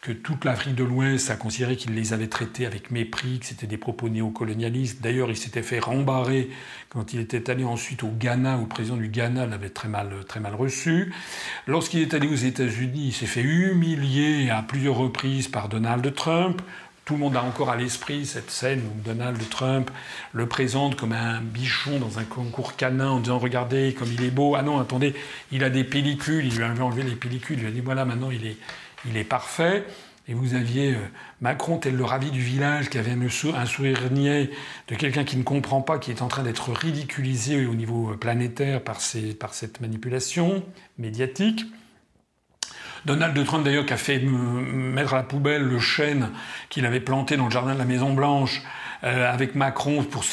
que 0.00 0.12
toute 0.12 0.46
l'Afrique 0.46 0.76
de 0.76 0.84
l'Ouest 0.84 1.28
a 1.28 1.36
considéré 1.36 1.76
qu'il 1.76 1.94
les 1.94 2.14
avait 2.14 2.28
traités 2.28 2.64
avec 2.64 2.90
mépris, 2.90 3.40
que 3.40 3.44
c'était 3.44 3.66
des 3.66 3.76
propos 3.76 4.08
néocolonialistes. 4.08 5.02
D'ailleurs, 5.02 5.28
il 5.28 5.36
s'était 5.36 5.62
fait 5.62 5.78
rembarrer 5.78 6.48
quand 6.88 7.12
il 7.12 7.20
était 7.20 7.50
allé 7.50 7.64
ensuite 7.64 8.02
au 8.02 8.08
Ghana, 8.08 8.56
où 8.56 8.62
le 8.62 8.68
président 8.68 8.96
du 8.96 9.08
Ghana 9.08 9.44
l'avait 9.44 9.68
très 9.68 9.88
mal, 9.88 10.24
très 10.26 10.40
mal 10.40 10.54
reçu. 10.54 11.12
Lorsqu'il 11.66 12.00
est 12.00 12.14
allé 12.14 12.28
aux 12.28 12.34
États-Unis, 12.34 13.08
il 13.08 13.12
s'est 13.12 13.26
fait 13.26 13.42
humilier 13.42 14.48
à 14.48 14.62
plusieurs 14.62 14.96
reprises 14.96 15.48
par 15.48 15.68
Donald 15.68 16.14
Trump. 16.14 16.62
Tout 17.08 17.14
le 17.14 17.20
monde 17.20 17.36
a 17.36 17.42
encore 17.42 17.70
à 17.70 17.76
l'esprit 17.76 18.26
cette 18.26 18.50
scène 18.50 18.82
où 18.82 19.00
Donald 19.00 19.40
Trump 19.48 19.90
le 20.34 20.44
présente 20.44 20.94
comme 20.94 21.14
un 21.14 21.40
bichon 21.40 21.98
dans 21.98 22.18
un 22.18 22.24
concours 22.24 22.76
canin 22.76 23.08
en 23.08 23.20
disant 23.20 23.38
Regardez 23.38 23.94
comme 23.98 24.12
il 24.12 24.22
est 24.22 24.30
beau. 24.30 24.56
Ah 24.56 24.62
non, 24.62 24.78
attendez, 24.78 25.14
il 25.50 25.64
a 25.64 25.70
des 25.70 25.84
pellicules. 25.84 26.44
Il 26.44 26.54
lui 26.54 26.64
a 26.64 26.68
enlevé 26.68 27.02
les 27.02 27.14
pellicules. 27.16 27.56
Il 27.56 27.62
lui 27.62 27.68
a 27.68 27.70
dit 27.70 27.80
Voilà, 27.80 28.04
maintenant 28.04 28.28
il 28.30 28.46
est, 29.16 29.24
parfait. 29.24 29.86
Et 30.28 30.34
vous 30.34 30.52
aviez 30.52 30.96
euh, 30.96 30.98
Macron, 31.40 31.78
tel 31.78 31.96
le 31.96 32.04
ravi 32.04 32.30
du 32.30 32.42
village, 32.42 32.90
qui 32.90 32.98
avait 32.98 33.12
un 33.12 33.64
sourire 33.64 34.10
de 34.10 34.94
quelqu'un 34.94 35.24
qui 35.24 35.38
ne 35.38 35.44
comprend 35.44 35.80
pas, 35.80 35.98
qui 35.98 36.10
est 36.10 36.20
en 36.20 36.28
train 36.28 36.42
d'être 36.42 36.72
ridiculisé 36.72 37.64
au 37.64 37.74
niveau 37.74 38.10
euh, 38.10 38.16
planétaire 38.18 38.82
par 38.84 39.00
cette 39.00 39.80
manipulation 39.80 40.62
médiatique. 40.98 41.64
Donald 43.08 43.42
Trump 43.46 43.64
d'ailleurs 43.64 43.86
qui 43.86 43.94
a 43.94 43.96
fait 43.96 44.18
mettre 44.18 45.14
à 45.14 45.16
la 45.16 45.22
poubelle 45.22 45.62
le 45.62 45.80
chêne 45.80 46.28
qu'il 46.68 46.84
avait 46.84 47.00
planté 47.00 47.38
dans 47.38 47.46
le 47.46 47.50
jardin 47.50 47.72
de 47.72 47.78
la 47.78 47.86
Maison 47.86 48.12
Blanche 48.12 48.60
euh, 49.02 49.32
avec 49.32 49.54
Macron 49.54 50.04
pour 50.04 50.24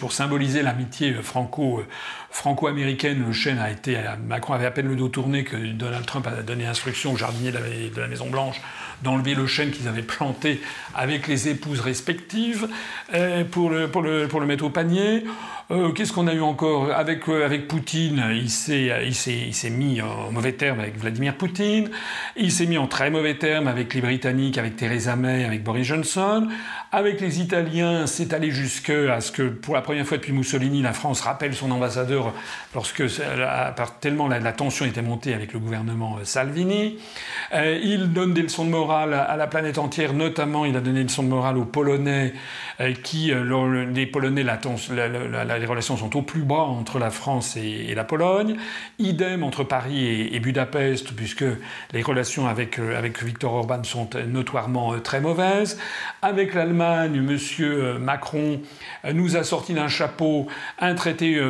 pour 0.00 0.12
symboliser 0.12 0.62
l'amitié 0.62 1.12
franco 1.14 1.84
franco-américaine, 2.36 3.24
le 3.26 3.32
chêne 3.32 3.58
a 3.58 3.70
été. 3.70 3.98
Macron 4.26 4.52
avait 4.52 4.66
à 4.66 4.70
peine 4.70 4.88
le 4.88 4.94
dos 4.94 5.08
tourné 5.08 5.42
que 5.42 5.56
Donald 5.56 6.04
Trump 6.04 6.26
a 6.26 6.42
donné 6.42 6.66
instruction 6.66 7.12
au 7.12 7.16
jardinier 7.16 7.50
de 7.50 8.00
la, 8.00 8.08
Maison 8.08 8.28
Blanche 8.28 8.60
d'enlever 9.02 9.34
le 9.34 9.46
chêne 9.46 9.70
qu'ils 9.70 9.88
avaient 9.88 10.02
planté 10.02 10.60
avec 10.94 11.26
les 11.26 11.48
épouses 11.48 11.80
respectives 11.80 12.68
euh, 13.14 13.44
pour, 13.44 13.70
le, 13.70 13.88
pour, 13.88 14.02
le, 14.02 14.28
pour 14.28 14.40
le 14.40 14.46
mettre 14.46 14.64
au 14.64 14.70
panier. 14.70 15.24
Euh, 15.70 15.90
qu'est-ce 15.90 16.12
qu'on 16.12 16.28
a 16.28 16.34
eu 16.34 16.42
encore 16.42 16.92
avec, 16.92 17.28
euh, 17.28 17.44
avec 17.44 17.66
Poutine? 17.66 18.22
Il 18.32 18.50
s'est 18.50 19.70
mis 19.70 20.00
en 20.00 20.30
mauvais 20.30 20.52
terme 20.52 20.78
avec 20.78 20.96
Vladimir 20.96 21.34
Poutine. 21.36 21.90
Il 22.36 22.52
s'est 22.52 22.66
mis 22.66 22.78
en 22.78 22.86
très 22.86 23.10
mauvais 23.10 23.34
terme 23.34 23.66
avec 23.66 23.92
les 23.92 24.00
Britanniques, 24.00 24.58
avec 24.58 24.76
Theresa 24.76 25.16
May, 25.16 25.44
avec 25.44 25.64
Boris 25.64 25.86
Johnson. 25.86 26.48
Avec 26.92 27.20
les 27.20 27.40
Italiens, 27.40 28.06
c'est 28.06 28.32
allé 28.32 28.52
jusque 28.52 28.90
à 28.90 29.20
ce 29.20 29.32
que, 29.32 29.42
pour 29.42 29.74
la 29.74 29.82
première 29.82 30.06
fois 30.06 30.18
depuis 30.18 30.32
Mussolini, 30.32 30.82
la 30.82 30.92
France 30.92 31.20
rappelle 31.20 31.54
son 31.54 31.70
ambassadeur 31.72 32.25
lorsque 32.74 33.04
tellement 34.00 34.28
la, 34.28 34.52
tension 34.52 34.84
était 34.86 35.02
montée 35.02 35.34
avec 35.34 35.52
le 35.52 35.58
gouvernement 35.58 36.18
Salvini. 36.24 36.98
il 37.52 38.12
donne 38.12 38.32
des 38.32 38.42
leçons 38.42 38.64
de 38.64 38.70
morale 38.70 39.14
à 39.14 39.36
la 39.36 39.46
planète 39.46 39.78
entière, 39.78 40.12
notamment 40.12 40.64
il 40.64 40.76
a 40.76 40.80
donné 40.80 41.00
des 41.00 41.04
leçons 41.04 41.22
de 41.22 41.28
morale 41.28 41.58
aux 41.58 41.64
Polonais, 41.64 42.32
qui, 43.02 43.32
les 43.32 44.06
Polonais, 44.06 44.44
les 44.44 45.66
relations 45.66 45.96
sont 45.96 46.16
au 46.16 46.22
plus 46.22 46.42
bas 46.42 46.54
entre 46.54 46.98
la 46.98 47.10
France 47.10 47.56
et, 47.56 47.94
la 47.94 48.04
Pologne. 48.04 48.56
Idem 48.98 49.42
entre 49.42 49.64
Paris 49.64 50.28
et, 50.32 50.40
Budapest, 50.40 51.12
puisque 51.14 51.44
les 51.92 52.02
relations 52.02 52.46
avec, 52.46 52.78
euh, 52.78 52.96
avec 52.96 53.22
Viktor 53.22 53.52
Orban 53.52 53.82
sont 53.84 54.10
notoirement 54.26 54.92
euh, 54.92 54.98
très 55.00 55.20
mauvaises. 55.20 55.78
Avec 56.22 56.54
l'Allemagne, 56.54 57.16
M. 57.16 57.38
Euh, 57.60 57.98
Macron 57.98 58.60
nous 59.12 59.36
a 59.36 59.44
sorti 59.44 59.74
d'un 59.74 59.88
chapeau 59.88 60.46
un 60.78 60.94
traité 60.94 61.40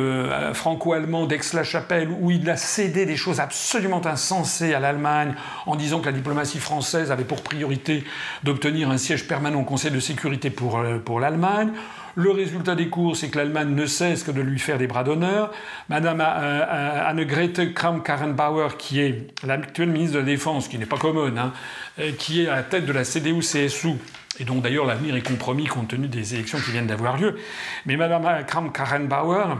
franco-allemand 0.67 1.27
d'Aix-la-Chapelle 1.27 2.09
où 2.19 2.29
il 2.29 2.49
a 2.49 2.57
cédé 2.57 3.05
des 3.05 3.15
choses 3.15 3.39
absolument 3.39 4.05
insensées 4.05 4.73
à 4.73 4.81
l'Allemagne 4.81 5.33
en 5.65 5.77
disant 5.77 6.01
que 6.01 6.07
la 6.07 6.11
diplomatie 6.11 6.59
française 6.59 7.09
avait 7.09 7.23
pour 7.23 7.41
priorité 7.41 8.03
d'obtenir 8.43 8.89
un 8.89 8.97
siège 8.97 9.29
permanent 9.29 9.61
au 9.61 9.63
Conseil 9.63 9.91
de 9.91 10.01
sécurité 10.01 10.49
pour, 10.49 10.83
pour 11.05 11.21
l'Allemagne. 11.21 11.71
Le 12.15 12.31
résultat 12.31 12.75
des 12.75 12.89
cours, 12.89 13.15
c'est 13.15 13.29
que 13.29 13.37
l'Allemagne 13.37 13.75
ne 13.75 13.85
cesse 13.85 14.23
que 14.23 14.31
de 14.31 14.41
lui 14.41 14.59
faire 14.59 14.77
des 14.77 14.87
bras 14.87 15.05
d'honneur. 15.05 15.51
Madame 15.87 16.19
euh, 16.19 16.25
euh, 16.25 17.09
Annegrethe 17.09 17.73
Kramp-Karrenbauer, 17.73 18.75
qui 18.77 18.99
est 18.99 19.27
l'actuelle 19.45 19.91
ministre 19.91 20.15
de 20.15 20.19
la 20.19 20.25
Défense, 20.25 20.67
qui 20.67 20.77
n'est 20.77 20.85
pas 20.85 20.97
commune, 20.97 21.37
hein, 21.37 21.53
euh, 21.99 22.11
qui 22.17 22.41
est 22.41 22.49
à 22.49 22.57
la 22.57 22.63
tête 22.63 22.85
de 22.85 22.91
la 22.91 23.05
CDU-CSU, 23.05 23.93
et 24.39 24.43
dont 24.43 24.57
d'ailleurs 24.57 24.85
l'avenir 24.85 25.15
est 25.15 25.25
compromis 25.25 25.65
compte 25.67 25.87
tenu 25.87 26.09
des 26.09 26.33
élections 26.33 26.57
qui 26.57 26.71
viennent 26.71 26.87
d'avoir 26.87 27.15
lieu. 27.15 27.37
Mais 27.85 27.95
Madame 27.95 28.43
Kramp-Karrenbauer, 28.45 29.55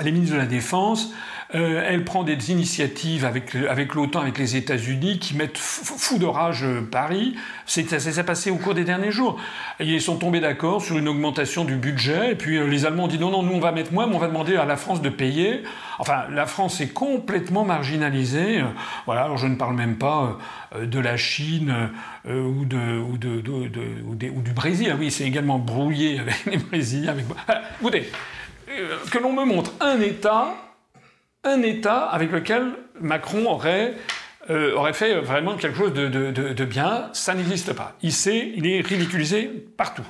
elle 0.00 0.08
est 0.08 0.12
ministre 0.12 0.34
de 0.34 0.40
la 0.40 0.46
Défense, 0.46 1.12
euh, 1.54 1.84
elle 1.86 2.04
prend 2.04 2.22
des 2.22 2.50
initiatives 2.50 3.26
avec, 3.26 3.54
avec 3.54 3.94
l'OTAN, 3.94 4.20
avec 4.20 4.38
les 4.38 4.56
États-Unis, 4.56 5.18
qui 5.18 5.36
mettent 5.36 5.58
fou 5.58 6.18
de 6.18 6.24
rage 6.24 6.64
euh, 6.64 6.80
Paris. 6.80 7.34
Ça 7.66 8.00
s'est 8.00 8.24
passé 8.24 8.50
au 8.50 8.56
cours 8.56 8.72
des 8.72 8.84
derniers 8.84 9.10
jours. 9.10 9.38
ils 9.78 10.00
sont 10.00 10.16
tombés 10.16 10.40
d'accord 10.40 10.80
sur 10.80 10.96
une 10.96 11.08
augmentation 11.08 11.64
du 11.64 11.76
budget, 11.76 12.32
et 12.32 12.34
puis 12.36 12.56
euh, 12.56 12.66
les 12.66 12.86
Allemands 12.86 13.04
ont 13.04 13.08
dit 13.08 13.18
non, 13.18 13.30
non, 13.30 13.42
nous 13.42 13.52
on 13.52 13.60
va 13.60 13.72
mettre 13.72 13.92
moins, 13.92 14.06
mais 14.06 14.14
on 14.14 14.18
va 14.18 14.28
demander 14.28 14.56
à 14.56 14.64
la 14.64 14.76
France 14.76 15.02
de 15.02 15.10
payer. 15.10 15.62
Enfin, 15.98 16.24
la 16.30 16.46
France 16.46 16.80
est 16.80 16.94
complètement 16.94 17.64
marginalisée. 17.64 18.62
Voilà, 19.04 19.24
alors 19.24 19.36
je 19.36 19.46
ne 19.46 19.56
parle 19.56 19.76
même 19.76 19.96
pas 19.96 20.38
de 20.80 20.98
la 20.98 21.16
Chine 21.16 21.90
ou, 22.26 22.64
de, 22.64 22.98
ou, 22.98 23.18
de, 23.18 24.30
ou, 24.30 24.42
du 24.42 24.52
Brésil. 24.52 24.88
Ah 24.90 24.96
oui, 24.98 25.10
c'est 25.10 25.24
également 25.24 25.58
brouillé 25.58 26.18
avec 26.18 26.46
les 26.46 26.56
Brésiliens. 26.56 27.12
Avec... 27.12 27.26
écoutez, 27.80 28.10
que 29.10 29.18
l'on 29.18 29.32
me 29.32 29.44
montre 29.44 29.72
un 29.80 30.00
État 30.00 30.54
un 31.44 31.62
État 31.62 32.04
avec 32.04 32.30
lequel 32.30 32.72
Macron 33.00 33.46
aurait, 33.46 33.94
euh, 34.50 34.74
aurait 34.74 34.92
fait 34.92 35.20
vraiment 35.20 35.56
quelque 35.56 35.76
chose 35.76 35.92
de, 35.92 36.64
bien. 36.64 37.08
Ça 37.12 37.34
n'existe 37.34 37.72
pas. 37.72 37.96
Il, 38.02 38.66
est 38.66 38.86
ridiculisé 38.86 39.50
partout. 39.76 40.06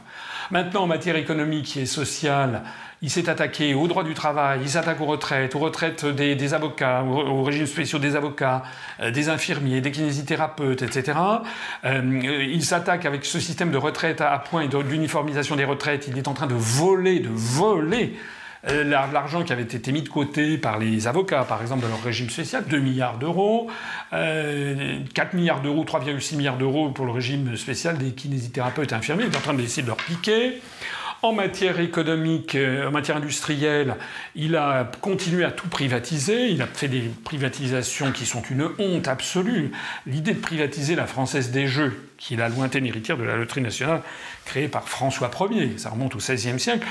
Maintenant, 0.50 0.82
en 0.82 0.86
matière 0.86 1.16
économique 1.16 1.78
et 1.78 1.86
sociale, 1.86 2.62
il 3.00 3.08
s'est 3.08 3.30
attaqué 3.30 3.72
aux 3.74 3.88
droits 3.88 4.04
du 4.04 4.12
travail, 4.12 4.60
il 4.62 4.68
s'attaque 4.68 5.00
aux 5.00 5.06
retraites, 5.06 5.54
aux 5.54 5.58
retraites 5.58 6.04
des, 6.04 6.54
avocats, 6.54 7.02
aux, 7.02 7.42
régimes 7.42 7.66
spéciaux 7.66 7.98
des 7.98 8.14
avocats, 8.14 8.62
euh, 9.00 9.10
des 9.10 9.28
infirmiers, 9.30 9.80
des 9.80 9.90
kinésithérapeutes, 9.90 10.82
etc. 10.82 11.18
Euh, 11.84 12.20
il 12.22 12.62
s'attaque 12.62 13.06
avec 13.06 13.24
ce 13.24 13.40
système 13.40 13.70
de 13.70 13.78
retraite 13.78 14.20
à, 14.20 14.32
à 14.32 14.38
point 14.38 14.62
et 14.62 14.68
d'uniformisation 14.68 15.56
des 15.56 15.64
retraites. 15.64 16.06
Il 16.08 16.18
est 16.18 16.28
en 16.28 16.34
train 16.34 16.46
de 16.46 16.54
voler, 16.54 17.20
de 17.20 17.30
voler 17.30 18.14
euh, 18.14 18.41
l'argent 18.64 19.42
qui 19.42 19.52
avait 19.52 19.62
été 19.62 19.92
mis 19.92 20.02
de 20.02 20.08
côté 20.08 20.56
par 20.56 20.78
les 20.78 21.08
avocats, 21.08 21.44
par 21.44 21.60
exemple, 21.62 21.82
de 21.82 21.88
leur 21.88 22.02
régime 22.02 22.30
spécial, 22.30 22.64
2 22.68 22.78
milliards 22.78 23.18
d'euros, 23.18 23.68
4 24.10 24.14
euh, 24.14 24.98
milliards 25.34 25.60
d'euros, 25.62 25.84
3,6 25.84 26.36
milliards 26.36 26.58
d'euros 26.58 26.90
pour 26.90 27.06
le 27.06 27.12
régime 27.12 27.56
spécial 27.56 27.98
des 27.98 28.12
kinésithérapeutes 28.12 28.92
infirmiers, 28.92 29.24
il 29.26 29.32
est 29.32 29.36
en 29.36 29.40
train 29.40 29.54
d'essayer 29.54 29.82
de 29.82 29.88
leur 29.88 29.96
piquer. 29.96 30.60
En 31.22 31.32
matière 31.32 31.78
économique, 31.78 32.56
euh, 32.56 32.88
en 32.88 32.90
matière 32.90 33.16
industrielle, 33.16 33.94
il 34.34 34.56
a 34.56 34.90
continué 35.00 35.44
à 35.44 35.52
tout 35.52 35.68
privatiser. 35.68 36.48
Il 36.48 36.60
a 36.62 36.66
fait 36.66 36.88
des 36.88 37.02
privatisations 37.22 38.10
qui 38.10 38.26
sont 38.26 38.42
une 38.50 38.68
honte 38.80 39.06
absolue. 39.06 39.70
L'idée 40.04 40.34
de 40.34 40.40
privatiser 40.40 40.96
la 40.96 41.06
Française 41.06 41.52
des 41.52 41.68
Jeux, 41.68 42.08
qui 42.18 42.34
est 42.34 42.36
la 42.36 42.48
lointaine 42.48 42.86
héritière 42.86 43.16
de 43.16 43.22
la 43.22 43.36
loterie 43.36 43.60
nationale 43.60 44.02
créée 44.44 44.66
par 44.66 44.88
François 44.88 45.30
Ier, 45.48 45.74
ça 45.76 45.90
remonte 45.90 46.16
au 46.16 46.18
XVIe 46.18 46.58
siècle, 46.58 46.84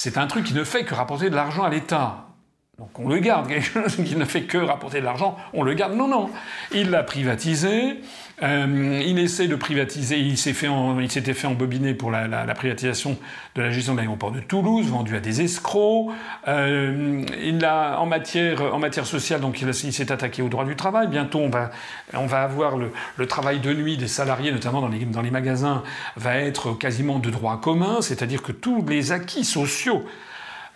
c'est 0.00 0.16
un 0.16 0.28
truc 0.28 0.44
qui 0.44 0.54
ne 0.54 0.62
fait 0.62 0.84
que 0.84 0.94
rapporter 0.94 1.28
de 1.28 1.34
l'argent 1.34 1.64
à 1.64 1.70
l'État. 1.70 2.28
Donc 2.78 2.96
on 3.00 3.08
le 3.08 3.18
garde, 3.18 3.48
quelque 3.48 3.64
chose 3.64 3.96
qui 3.96 4.14
ne 4.14 4.24
fait 4.24 4.44
que 4.44 4.56
rapporter 4.56 5.00
de 5.00 5.04
l'argent, 5.04 5.36
on 5.52 5.64
le 5.64 5.74
garde. 5.74 5.94
Non, 5.94 6.06
non. 6.06 6.30
Il 6.70 6.90
l'a 6.90 7.02
privatisé. 7.02 8.00
Euh, 8.42 9.02
il 9.04 9.18
essaie 9.18 9.48
de 9.48 9.56
privatiser. 9.56 10.18
Il 10.18 10.38
s'est 10.38 10.52
fait, 10.52 10.68
s'était 11.08 11.34
fait 11.34 11.46
embobiner 11.46 11.94
pour 11.94 12.10
la, 12.10 12.54
privatisation 12.54 13.18
de 13.54 13.62
la 13.62 13.70
gestion 13.70 13.94
de 13.94 13.98
l'aéroport 13.98 14.30
de 14.30 14.40
Toulouse, 14.40 14.86
vendu 14.88 15.16
à 15.16 15.20
des 15.20 15.40
escrocs. 15.40 16.10
Euh, 16.46 17.24
il 17.42 17.64
a, 17.64 17.98
en 17.98 18.06
matière, 18.06 18.74
en 18.74 18.78
matière 18.78 19.06
sociale, 19.06 19.40
donc 19.40 19.60
il, 19.60 19.74
s'est 19.74 20.12
attaqué 20.12 20.42
au 20.42 20.48
droit 20.48 20.64
du 20.64 20.76
travail. 20.76 21.08
Bientôt, 21.08 21.40
on 21.40 21.50
va, 21.50 21.70
on 22.14 22.26
va 22.26 22.42
avoir 22.42 22.76
le, 22.76 23.26
travail 23.26 23.60
de 23.60 23.72
nuit 23.72 23.96
des 23.96 24.08
salariés, 24.08 24.52
notamment 24.52 24.80
dans 24.80 24.88
les, 24.88 25.04
dans 25.04 25.22
les 25.22 25.30
magasins, 25.30 25.82
va 26.16 26.36
être 26.36 26.72
quasiment 26.72 27.18
de 27.18 27.30
droit 27.30 27.60
commun, 27.60 28.00
c'est-à-dire 28.00 28.42
que 28.42 28.52
tous 28.52 28.84
les 28.86 29.12
acquis 29.12 29.44
sociaux 29.44 30.04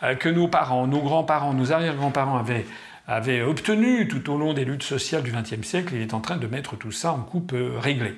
euh, 0.02 0.16
que 0.16 0.28
nos 0.28 0.48
parents, 0.48 0.86
nos 0.86 1.00
grands-parents, 1.00 1.54
nos 1.54 1.72
arrière-grands-parents 1.72 2.36
avaient, 2.36 2.66
obtenu 3.08 4.08
tout 4.08 4.32
au 4.32 4.38
long 4.38 4.54
des 4.54 4.64
luttes 4.64 4.82
sociales 4.82 5.22
du 5.22 5.32
XXe 5.32 5.66
siècle, 5.66 5.94
il 5.94 6.02
est 6.02 6.14
en 6.14 6.20
train 6.20 6.36
de 6.36 6.46
mettre 6.46 6.76
tout 6.76 6.92
ça 6.92 7.12
en 7.12 7.20
coupe 7.20 7.52
euh, 7.52 7.78
réglée. 7.78 8.14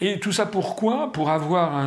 Et 0.00 0.18
tout 0.18 0.32
ça 0.32 0.46
pourquoi? 0.46 1.12
Pour 1.12 1.30
avoir 1.30 1.86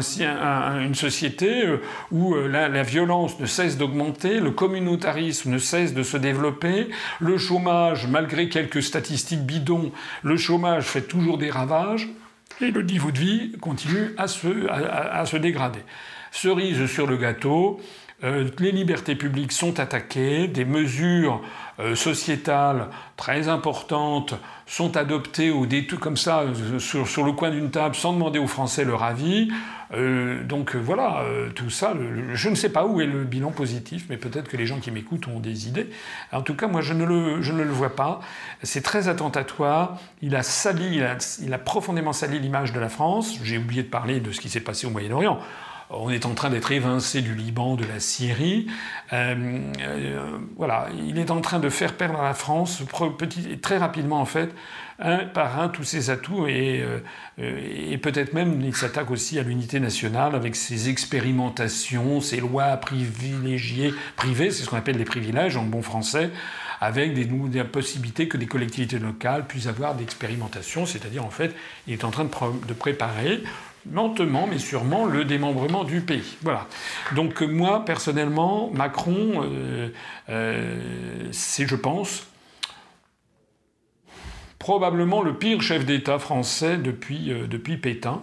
une 0.80 0.96
société 0.96 1.66
euh, 1.66 1.82
où 2.12 2.36
la, 2.36 2.70
la 2.70 2.84
violence 2.84 3.40
ne 3.40 3.46
cesse 3.46 3.78
d'augmenter, 3.78 4.40
le 4.40 4.52
communautarisme 4.52 5.52
ne 5.52 5.58
cesse 5.58 5.94
de 5.94 6.04
se 6.04 6.18
développer, 6.18 6.90
le 7.20 7.38
chômage, 7.38 8.08
malgré 8.08 8.50
quelques 8.50 8.82
statistiques 8.82 9.46
bidons, 9.46 9.92
le 10.24 10.38
chômage 10.38 10.86
fait 10.86 11.02
toujours 11.02 11.38
des 11.38 11.50
ravages, 11.50 12.10
et 12.62 12.72
le 12.72 12.82
niveau 12.82 13.12
de 13.12 13.20
vie 13.20 13.52
continue 13.60 14.16
à 14.18 14.28
se, 14.28 15.38
dégrader. 15.38 15.80
Cerise 16.32 16.86
sur 16.88 17.08
le 17.08 17.18
gâteau, 17.18 17.80
euh, 18.24 18.50
les 18.60 18.72
libertés 18.72 19.16
publiques 19.16 19.52
sont 19.52 19.80
attaquées, 19.80 20.48
des 20.48 20.66
mesures 20.66 21.42
euh, 21.80 21.96
sociétales 21.96 22.88
très 23.16 23.48
importantes 23.48 24.34
sont 24.66 24.98
adoptées 24.98 25.52
au 25.52 25.66
détour 25.66 26.00
comme 26.00 26.18
ça 26.18 26.42
euh, 26.42 26.80
sur, 26.80 27.26
le 27.26 27.32
coin 27.34 27.52
d'une 27.52 27.70
table 27.70 27.96
sans 27.96 28.14
demander 28.14 28.40
aux 28.40 28.48
Français 28.48 28.84
leur 28.84 29.04
avis. 29.04 29.50
donc 30.44 30.76
voilà, 30.76 31.24
tout 31.56 31.70
ça, 31.70 31.94
je 32.34 32.50
ne 32.50 32.56
sais 32.56 32.68
pas 32.68 32.86
où 32.86 33.00
est 33.00 33.06
le 33.06 33.24
bilan 33.24 33.52
positif, 33.52 34.06
mais 34.10 34.18
peut-être 34.18 34.50
que 34.50 34.58
les 34.58 34.66
gens 34.66 34.80
qui 34.80 34.92
m'écoutent 34.92 35.30
ont 35.30 35.40
des 35.40 35.70
idées. 35.70 35.90
En 36.34 36.42
tout 36.42 36.56
cas, 36.56 36.68
moi, 36.68 36.82
je 36.82 36.94
ne 36.94 37.06
le, 37.06 37.42
je 37.42 37.54
ne 37.54 37.64
le 37.64 37.72
vois 37.72 37.96
pas. 37.96 38.20
C'est 38.64 38.84
très 38.84 39.08
attentatoire. 39.08 39.98
Il 40.22 40.36
a 40.36 40.44
sali, 40.44 41.02
il 41.42 41.54
a 41.54 41.58
profondément 41.58 42.12
sali 42.12 42.38
l'image 42.38 42.74
de 42.74 42.82
la 42.82 42.90
France. 42.90 43.40
J'ai 43.44 43.58
oublié 43.58 43.84
de 43.84 43.88
parler 43.88 44.20
de 44.20 44.34
ce 44.34 44.42
qui 44.42 44.50
s'est 44.50 44.60
passé 44.60 44.88
au 44.88 44.90
Moyen-Orient 44.90 45.40
on 45.90 46.10
est 46.10 46.26
en 46.26 46.34
train 46.34 46.50
d'être 46.50 46.72
évincé 46.72 47.22
du 47.22 47.34
Liban, 47.34 47.76
de 47.76 47.86
la 47.86 48.00
Syrie. 48.00 48.68
Euh, 49.14 49.62
euh, 49.82 50.38
voilà, 50.58 50.88
il 51.08 51.18
est 51.18 51.32
en 51.32 51.40
train 51.40 51.60
de 51.60 51.70
faire 51.70 51.94
perdre 51.94 52.20
à 52.20 52.24
la 52.24 52.34
France, 52.34 52.84
petit, 53.18 53.58
très 53.60 53.78
rapidement 53.78 54.20
en 54.20 54.26
fait, 54.26 54.54
un 55.00 55.20
par 55.20 55.62
un 55.62 55.70
tous 55.70 55.84
ses 55.84 56.10
atouts 56.10 56.48
et, 56.48 56.84
euh, 57.40 57.92
et 57.92 57.98
peut-être 57.98 58.34
même 58.34 58.62
il 58.62 58.76
s'attaque 58.76 59.12
aussi 59.12 59.40
à 59.40 59.44
l'unité 59.44 59.80
nationale 59.80 60.36
avec 60.36 60.56
ses 60.56 60.90
expérimentations, 60.90 62.20
ses 62.20 62.42
lois 62.42 62.76
privilégiées, 62.78 63.94
privées, 64.16 64.52
c'est 64.52 64.64
ce 64.64 64.70
qu'on 64.70 64.78
appelle 64.78 64.98
les 64.98 65.06
privilèges 65.06 65.56
en 65.56 65.64
bon 65.64 65.82
français 65.82 66.32
avec 66.80 67.14
des, 67.16 67.26
des, 67.26 67.64
possibilités 67.64 68.28
que 68.28 68.38
des 68.38 68.46
collectivités 68.46 69.00
locales 69.00 69.48
puissent 69.48 69.66
avoir 69.66 69.96
d'expérimentation, 69.96 70.86
c'est-à-dire 70.86 71.26
en 71.26 71.32
fait, 71.32 71.56
il 71.88 71.94
est 71.94 72.04
en 72.04 72.12
train 72.12 72.26
de 72.26 72.74
préparer 72.74 73.42
lentement 73.92 74.48
mais 74.48 74.60
sûrement 74.60 75.06
le 75.06 75.26
démembrement 75.26 75.84
du 75.84 76.02
pays. 76.02 76.38
Voilà. 76.42 76.68
Donc 77.16 77.42
moi, 77.42 77.86
personnellement, 77.86 78.70
Macron, 78.74 79.44
euh, 79.44 79.90
euh, 80.30 80.80
c'est, 81.32 81.68
je 81.68 81.76
pense, 81.76 82.28
probablement 84.60 85.22
le 85.22 85.36
pire 85.36 85.62
chef 85.62 85.86
d'État 85.86 86.20
français 86.20 86.78
depuis, 86.78 87.32
euh, 87.32 87.48
depuis 87.48 87.78
Pétain. 87.78 88.22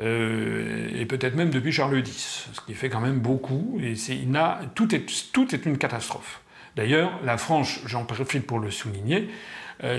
et 0.00 1.06
peut-être 1.06 1.34
même 1.34 1.50
depuis 1.50 1.72
Charles 1.72 1.98
X, 1.98 2.48
ce 2.52 2.60
qui 2.60 2.74
fait 2.74 2.88
quand 2.88 3.00
même 3.00 3.18
beaucoup, 3.18 3.80
et 3.82 3.92
il 3.92 4.36
a, 4.36 4.60
tout, 4.76 4.94
est, 4.94 5.32
tout 5.32 5.52
est 5.52 5.66
une 5.66 5.76
catastrophe. 5.76 6.40
D'ailleurs, 6.76 7.10
la 7.24 7.36
France, 7.36 7.80
j'en 7.86 8.04
profite 8.04 8.46
pour 8.46 8.60
le 8.60 8.70
souligner, 8.70 9.28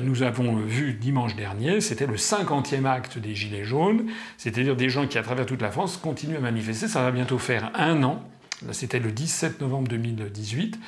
nous 0.04 0.24
avons 0.24 0.58
vu 0.58 0.94
dimanche 0.94 1.36
dernier, 1.36 1.80
c'était 1.82 2.06
le 2.06 2.15
50e 2.15 2.86
acte 2.86 3.18
des 3.18 3.34
Gilets 3.34 3.63
jaunes, 3.63 4.08
c'est-à-dire 4.38 4.76
des 4.76 4.89
gens 4.89 5.08
qui, 5.08 5.18
à 5.18 5.24
travers 5.24 5.46
toute 5.46 5.62
la 5.62 5.72
France, 5.72 5.98
continuent 5.98 6.38
à 6.38 6.42
manifester. 6.42 6.88
Ça 6.88 7.02
va 7.02 7.12
bientôt 7.12 7.38
faire 7.38 7.72
un 7.76 8.04
an. 8.04 8.24
C'était 8.72 9.00
le 9.00 9.12
17 9.12 9.62
novembre 9.62 9.88
2018. 9.88 10.80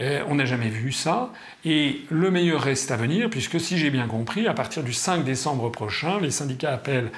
Euh, 0.00 0.24
on 0.28 0.34
n'a 0.34 0.44
jamais 0.44 0.68
vu 0.68 0.90
ça. 0.90 1.32
Et 1.64 2.00
le 2.10 2.30
meilleur 2.30 2.60
reste 2.60 2.90
à 2.90 2.96
venir, 2.96 3.30
puisque 3.30 3.60
si 3.60 3.78
j'ai 3.78 3.90
bien 3.90 4.08
compris, 4.08 4.48
à 4.48 4.54
partir 4.54 4.82
du 4.82 4.92
5 4.92 5.24
décembre 5.24 5.70
prochain, 5.70 6.18
les 6.20 6.30
syndicats 6.30 6.74
appellent 6.74 7.10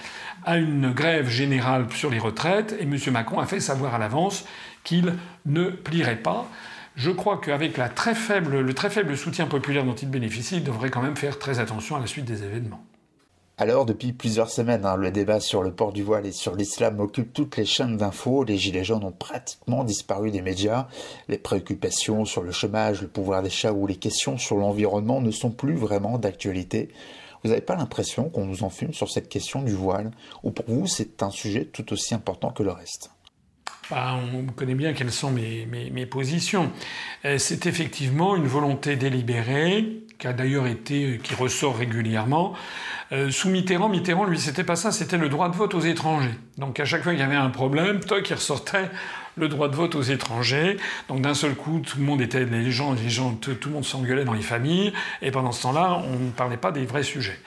à 0.45 0.59
une 0.59 0.92
grève 0.92 1.29
générale 1.29 1.87
sur 1.95 2.11
les 2.11 2.18
retraites, 2.18 2.77
et 2.79 2.83
M. 2.83 2.99
Macron 3.11 3.38
a 3.38 3.47
fait 3.47 3.61
savoir 3.61 3.95
à 3.95 3.99
l'avance 3.99 4.45
qu'il 4.85 5.14
ne 5.47 5.71
plierait 5.71 6.16
pas 6.16 6.49
je 6.96 7.11
crois 7.11 7.38
qu'avec 7.38 7.76
le 7.78 7.88
très 8.74 8.90
faible 8.90 9.16
soutien 9.16 9.46
populaire 9.46 9.85
dont 9.85 9.94
il 9.94 10.11
bénéficie, 10.11 10.57
il 10.57 10.64
devrait 10.64 10.90
quand 10.90 11.02
même 11.02 11.16
faire 11.16 11.38
très 11.38 11.59
attention 11.59 11.96
à 11.96 12.00
la 12.00 12.07
suite 12.07 12.24
des 12.24 12.44
événements. 12.44 12.85
Alors, 13.59 13.87
depuis 13.87 14.12
plusieurs 14.12 14.50
semaines, 14.50 14.85
hein, 14.85 14.96
le 14.96 15.11
débat 15.11 15.38
sur 15.38 15.62
le 15.62 15.72
port 15.72 15.92
du 15.92 16.02
voile 16.02 16.26
et 16.26 16.33
sur 16.33 16.57
l'islam 16.57 16.98
occupe 17.00 17.33
toutes 17.33 17.57
les 17.57 17.66
chaînes 17.66 17.96
d'infos. 17.96 18.44
Les 18.44 18.57
gilets 18.57 18.83
jaunes 18.83 19.05
ont 19.05 19.12
pratiquement 19.12 19.85
disparu 19.85 20.31
des 20.31 20.42
médias. 20.42 20.88
Les 21.28 21.38
préoccupations 21.38 22.24
sur 22.24 22.42
le 22.42 22.50
chômage, 22.50 23.02
le 23.02 23.09
pouvoir 23.09 23.42
d'achat 23.42 23.72
ou 23.72 23.87
les 23.87 23.96
questions 23.96 24.38
sur 24.38 24.57
l'environnement 24.57 25.20
ne 25.20 25.31
sont 25.31 25.50
plus 25.50 25.74
vraiment 25.74 26.18
d'actualité. 26.18 26.88
Vous 27.44 27.50
n'avez 27.50 27.61
pas 27.61 27.76
l'impression 27.76 28.31
qu'on 28.31 28.46
nous 28.46 28.64
enfume 28.64 28.94
sur 28.94 29.11
cette 29.11 29.28
question 29.28 29.62
du 29.62 29.74
voile 29.74 30.11
Ou 30.42 30.50
pour 30.50 30.64
vous, 30.66 30.87
c'est 30.87 31.22
un 31.22 31.31
sujet 31.31 31.66
tout 31.66 31.92
aussi 31.92 32.14
important 32.14 32.50
que 32.50 32.62
le 32.62 32.72
reste? 32.72 33.11
Bah, 33.90 34.16
on 34.33 34.45
connaît 34.53 34.75
bien 34.75 34.92
quelles 34.92 35.12
sont 35.12 35.31
mes, 35.31 36.07
positions. 36.07 36.71
Euh, 37.25 37.38
c'est 37.38 37.66
effectivement 37.66 38.37
une 38.37 38.47
volonté 38.47 38.97
délibérée, 38.97 40.03
qui 40.18 40.27
a 40.27 40.33
d'ailleurs 40.33 40.66
été, 40.66 41.21
qui 41.23 41.35
ressort 41.35 41.77
régulièrement. 41.77 42.55
Euh, 43.11 43.31
sous 43.31 43.49
Mitterrand, 43.49 43.88
Mitterrand, 43.88 44.25
lui, 44.25 44.38
c'était 44.38 44.64
pas 44.64 44.77
ça, 44.77 44.92
c'était 44.92 45.18
le 45.18 45.29
droit 45.29 45.49
de 45.49 45.57
vote 45.57 45.75
aux 45.75 45.81
étrangers. 45.81 46.35
Donc 46.59 46.79
à 46.81 46.85
chaque 46.85 47.03
fois 47.03 47.12
qu'il 47.12 47.21
y 47.21 47.25
avait 47.25 47.35
un 47.35 47.51
problème, 47.51 48.01
toi 48.01 48.23
qui 48.23 48.33
ressortait 48.33 48.88
le 49.37 49.49
droit 49.49 49.68
de 49.68 49.75
vote 49.75 49.95
aux 49.95 50.03
étrangers. 50.03 50.77
Donc 51.09 51.23
d'un 51.23 51.35
seul 51.35 51.55
coup, 51.55 51.81
tout 51.81 51.99
le 51.99 52.05
monde 52.05 52.21
était, 52.21 52.45
les 52.45 52.71
gens, 52.71 52.92
les 52.92 53.11
gens, 53.11 53.33
tout, 53.35 53.55
tout 53.55 53.68
le 53.68 53.75
monde 53.75 53.85
s'engueulait 53.85 54.25
dans 54.25 54.33
les 54.33 54.42
familles, 54.42 54.92
et 55.23 55.31
pendant 55.31 55.53
ce 55.53 55.62
temps-là, 55.62 56.03
on 56.07 56.18
ne 56.18 56.31
parlait 56.31 56.57
pas 56.57 56.71
des 56.71 56.85
vrais 56.85 57.03
sujets 57.03 57.38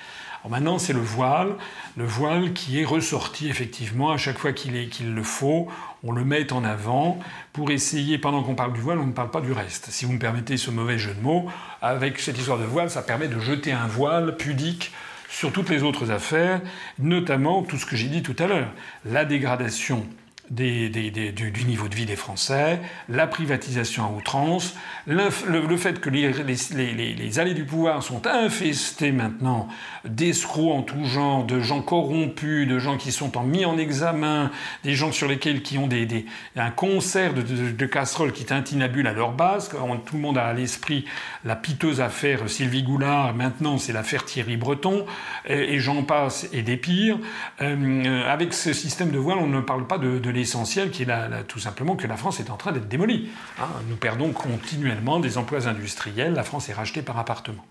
maintenant, 0.49 0.77
c'est 0.77 0.93
le 0.93 0.99
voile, 0.99 1.55
le 1.97 2.05
voile 2.05 2.53
qui 2.53 2.79
est 2.81 2.85
ressorti 2.85 3.49
effectivement 3.49 4.11
à 4.11 4.17
chaque 4.17 4.37
fois 4.37 4.53
qu'il 4.53 5.13
le 5.13 5.23
faut, 5.23 5.67
on 6.05 6.11
le 6.11 6.23
met 6.23 6.53
en 6.53 6.63
avant 6.63 7.19
pour 7.51 7.71
essayer, 7.71 8.17
pendant 8.17 8.43
qu'on 8.43 8.55
parle 8.55 8.73
du 8.73 8.79
voile, 8.79 8.99
on 8.99 9.07
ne 9.07 9.11
parle 9.11 9.31
pas 9.31 9.41
du 9.41 9.51
reste. 9.51 9.87
Si 9.89 10.05
vous 10.05 10.13
me 10.13 10.19
permettez 10.19 10.55
ce 10.55 10.69
mauvais 10.69 10.99
jeu 10.99 11.13
de 11.13 11.21
mots, 11.21 11.47
avec 11.81 12.19
cette 12.19 12.37
histoire 12.37 12.59
de 12.59 12.63
voile, 12.63 12.89
ça 12.89 13.01
permet 13.01 13.27
de 13.27 13.39
jeter 13.39 13.71
un 13.71 13.87
voile 13.87 14.37
pudique 14.37 14.93
sur 15.29 15.51
toutes 15.51 15.69
les 15.69 15.83
autres 15.83 16.11
affaires, 16.11 16.61
notamment 16.99 17.63
tout 17.63 17.77
ce 17.77 17.85
que 17.85 17.95
j'ai 17.95 18.07
dit 18.07 18.21
tout 18.21 18.35
à 18.39 18.47
l'heure, 18.47 18.69
la 19.03 19.25
dégradation 19.25 20.05
du, 20.49 21.65
niveau 21.65 21.87
de 21.87 21.95
vie 21.95 22.05
des 22.05 22.15
Français, 22.15 22.79
la 23.09 23.27
privatisation 23.27 24.05
à 24.05 24.09
outrance, 24.09 24.75
le, 25.07 25.29
fait 25.77 25.99
que 25.99 26.09
les, 26.09 27.39
allées 27.39 27.53
du 27.53 27.65
pouvoir 27.65 28.03
sont 28.03 28.27
infestées 28.27 29.11
maintenant 29.11 29.67
d'escrocs 30.05 30.71
en 30.71 30.81
tout 30.83 31.03
genre, 31.05 31.45
de 31.45 31.59
gens 31.61 31.81
corrompus, 31.81 32.67
de 32.67 32.77
gens 32.77 32.97
qui 32.97 33.11
sont 33.11 33.31
mis 33.43 33.65
en 33.65 33.77
examen, 33.77 34.51
des 34.83 34.93
gens 34.93 35.11
sur 35.11 35.27
lesquels 35.27 35.61
qui 35.61 35.77
ont 35.77 35.87
des, 35.87 36.25
un 36.55 36.71
concert 36.71 37.33
de, 37.33 37.85
casseroles 37.85 38.31
qui 38.31 38.45
tintinabulent 38.45 39.07
à 39.07 39.13
leur 39.13 39.31
base. 39.31 39.69
Tout 39.69 40.15
le 40.15 40.21
monde 40.21 40.37
a 40.37 40.45
à 40.45 40.53
l'esprit 40.53 41.05
la 41.43 41.55
piteuse 41.55 42.01
affaire 42.01 42.49
Sylvie 42.49 42.83
Goulard, 42.83 43.33
maintenant 43.33 43.77
c'est 43.77 43.93
l'affaire 43.93 44.25
Thierry 44.25 44.57
Breton, 44.57 45.05
et, 45.47 45.79
j'en 45.79 46.03
passe, 46.03 46.47
et 46.53 46.61
des 46.61 46.77
pires. 46.77 47.17
Euh, 47.61 48.23
avec 48.27 48.53
ce 48.53 48.73
système 48.73 49.11
de 49.11 49.17
voile, 49.17 49.37
on 49.39 49.47
ne 49.47 49.61
parle 49.61 49.87
pas 49.87 49.97
de 49.97 50.34
l'essentiel 50.35 50.91
qui 50.91 51.03
est 51.03 51.07
tout 51.47 51.59
simplement 51.59 51.95
que 51.95 52.07
la 52.07 52.17
France 52.17 52.39
est 52.39 52.49
en 52.49 52.57
train 52.57 52.71
d'être 52.71 52.87
démolie. 52.87 53.29
Hein. 53.59 53.67
nous 53.89 53.95
perdons 53.95 54.31
continuellement 54.31 55.19
des 55.19 55.37
emplois 55.37 55.67
industriels, 55.67 56.33
la 56.33 56.43
France 56.43 56.69
est 56.69 56.73
rachetée 56.73 57.01
par 57.01 57.17
appartement. 57.17 57.65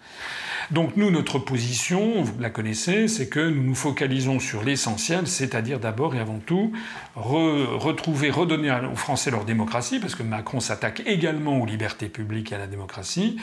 Donc 0.70 0.96
nous, 0.96 1.10
notre 1.10 1.38
position, 1.38 2.22
vous 2.22 2.38
la 2.40 2.50
connaissez, 2.50 3.08
c'est 3.08 3.28
que 3.28 3.40
nous 3.40 3.62
nous 3.62 3.74
focalisons 3.74 4.40
sur 4.40 4.62
l'essentiel, 4.62 5.26
c'est-à-dire 5.26 5.78
d'abord 5.78 6.14
et 6.14 6.20
avant 6.20 6.38
tout 6.38 6.72
retrouver, 7.16 8.30
redonner 8.30 8.70
aux 8.90 8.96
Français 8.96 9.30
leur 9.30 9.44
démocratie, 9.44 9.98
parce 9.98 10.14
que 10.14 10.22
Macron 10.22 10.60
s'attaque 10.60 11.02
également 11.06 11.60
aux 11.60 11.66
libertés 11.66 12.08
publiques 12.08 12.52
et 12.52 12.54
à 12.54 12.58
la 12.58 12.66
démocratie, 12.66 13.36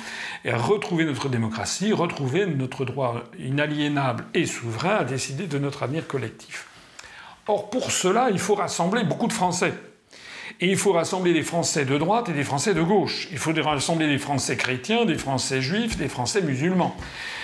et 0.45 0.53
retrouver 0.53 1.05
notre 1.05 1.29
démocratie, 1.29 1.93
retrouver 1.93 2.45
notre 2.45 2.85
droit 2.85 3.23
inaliénable 3.39 4.25
et 4.33 4.45
souverain 4.45 4.97
à 4.97 5.03
décider 5.03 5.47
de 5.47 5.59
notre 5.59 5.83
avenir 5.83 6.07
collectif. 6.07 6.70
Or, 7.47 7.69
pour 7.69 7.91
cela, 7.91 8.29
il 8.31 8.39
faut 8.39 8.55
rassembler 8.55 9.03
beaucoup 9.03 9.27
de 9.27 9.33
Français. 9.33 9.73
Et 10.59 10.67
il 10.67 10.77
faut 10.77 10.91
rassembler 10.91 11.33
des 11.33 11.41
Français 11.41 11.85
de 11.85 11.97
droite 11.97 12.29
et 12.29 12.33
des 12.33 12.43
Français 12.43 12.75
de 12.75 12.83
gauche. 12.83 13.27
Il 13.31 13.39
faut 13.39 13.51
rassembler 13.63 14.07
des 14.07 14.19
Français 14.19 14.57
chrétiens, 14.57 15.05
des 15.05 15.17
Français 15.17 15.59
juifs, 15.59 15.97
des 15.97 16.07
Français 16.07 16.41
musulmans. 16.41 16.95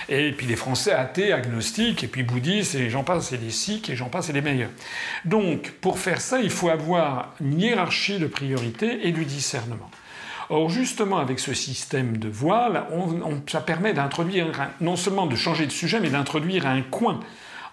Et 0.08 0.32
puis 0.32 0.46
des 0.46 0.56
Français 0.56 0.92
athées, 0.92 1.34
agnostiques, 1.34 2.04
et 2.04 2.08
puis 2.08 2.24
bouddhistes, 2.24 2.76
et 2.76 2.90
j'en 2.90 3.04
passe, 3.04 3.34
et 3.34 3.38
des 3.38 3.50
sikhs, 3.50 3.90
et 3.90 3.96
j'en 3.96 4.10
passe, 4.10 4.30
et 4.30 4.34
les 4.34 4.42
meilleurs. 4.42 4.70
Donc, 5.26 5.72
pour 5.82 5.98
faire 5.98 6.22
ça, 6.22 6.40
il 6.40 6.52
faut 6.52 6.70
avoir 6.70 7.34
une 7.42 7.60
hiérarchie 7.60 8.20
de 8.20 8.28
priorité 8.28 9.08
et 9.08 9.12
du 9.12 9.26
discernement. 9.26 9.90
Or, 10.50 10.70
justement, 10.70 11.18
avec 11.18 11.40
ce 11.40 11.54
système 11.54 12.18
de 12.18 12.30
voile, 12.30 12.86
ça 13.48 13.60
permet 13.60 13.94
d'introduire, 13.94 14.48
non 14.80 14.96
seulement 14.96 15.26
de 15.26 15.36
changer 15.36 15.66
de 15.66 15.72
sujet, 15.72 16.00
mais 16.00 16.10
d'introduire 16.10 16.68
un 16.68 16.84
coin 16.84 17.20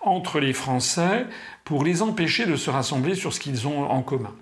entre 0.00 0.40
les 0.40 0.52
Français 0.52 1.26
pour 1.64 1.84
les 1.84 2.02
empêcher 2.02 2.46
de 2.46 2.56
se 2.56 2.70
rassembler 2.70 3.14
sur 3.14 3.32
ce 3.32 3.40
qu'ils 3.40 3.66
ont 3.66 3.90
en 3.90 4.02
commun. 4.02 4.34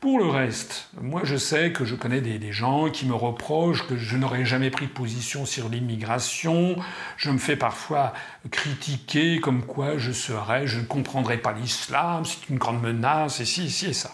Pour 0.00 0.18
le 0.18 0.26
reste, 0.26 0.88
moi 1.00 1.20
je 1.22 1.36
sais 1.36 1.70
que 1.70 1.84
je 1.84 1.94
connais 1.94 2.20
des, 2.20 2.52
gens 2.52 2.90
qui 2.90 3.06
me 3.06 3.14
reprochent 3.14 3.86
que 3.86 3.96
je 3.96 4.16
n'aurais 4.16 4.44
jamais 4.44 4.70
pris 4.70 4.88
position 4.88 5.46
sur 5.46 5.68
l'immigration. 5.68 6.74
Je 7.16 7.30
me 7.30 7.38
fais 7.38 7.54
parfois 7.54 8.12
critiquer 8.50 9.38
comme 9.38 9.64
quoi 9.64 9.98
je 9.98 10.10
serais, 10.10 10.66
je 10.66 10.80
ne 10.80 10.84
comprendrais 10.84 11.38
pas 11.38 11.52
l'islam, 11.52 12.24
c'est 12.24 12.48
une 12.48 12.58
grande 12.58 12.82
menace, 12.82 13.38
et 13.38 13.44
ci, 13.44 13.70
ci 13.70 13.90
et 13.90 13.92
ça. 13.92 14.10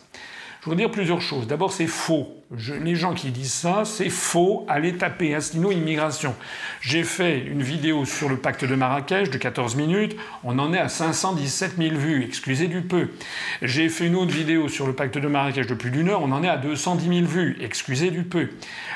Je 0.61 0.67
voudrais 0.67 0.77
dire 0.85 0.91
plusieurs 0.91 1.23
choses. 1.23 1.47
D'abord, 1.47 1.73
c'est 1.73 1.87
faux. 1.87 2.38
Les 2.51 2.95
gens 2.95 3.13
qui 3.13 3.31
disent 3.31 3.53
ça, 3.53 3.83
c'est 3.85 4.09
faux. 4.09 4.65
Allez 4.69 4.95
taper 4.95 5.35
Asselineau 5.35 5.71
immigration. 5.71 6.35
J'ai 6.81 7.05
fait 7.05 7.41
une 7.41 7.63
vidéo 7.63 8.07
sur 8.07 8.31
le 8.31 8.39
pacte 8.39 8.65
de 8.65 8.75
Marrakech 8.75 9.29
de 9.31 9.37
14 9.37 9.77
minutes. 9.77 10.17
On 10.45 10.59
en 10.59 10.73
est 10.73 10.79
à 10.79 10.89
517 10.89 11.77
000 11.77 11.97
vues. 11.97 12.25
Excusez 12.25 12.67
du 12.67 12.81
peu. 12.81 13.09
J'ai 13.61 13.91
fait 13.91 14.07
une 14.07 14.17
autre 14.17 14.33
vidéo 14.33 14.69
sur 14.69 14.87
le 14.87 14.95
pacte 14.95 15.19
de 15.19 15.29
Marrakech 15.29 15.67
de 15.67 15.75
plus 15.75 15.91
d'une 15.91 16.09
heure. 16.09 16.23
On 16.23 16.33
en 16.33 16.43
est 16.43 16.49
à 16.49 16.57
210 16.57 17.09
000 17.19 17.27
vues. 17.27 17.59
Excusez 17.61 18.11
du 18.11 18.23
peu. 18.23 18.49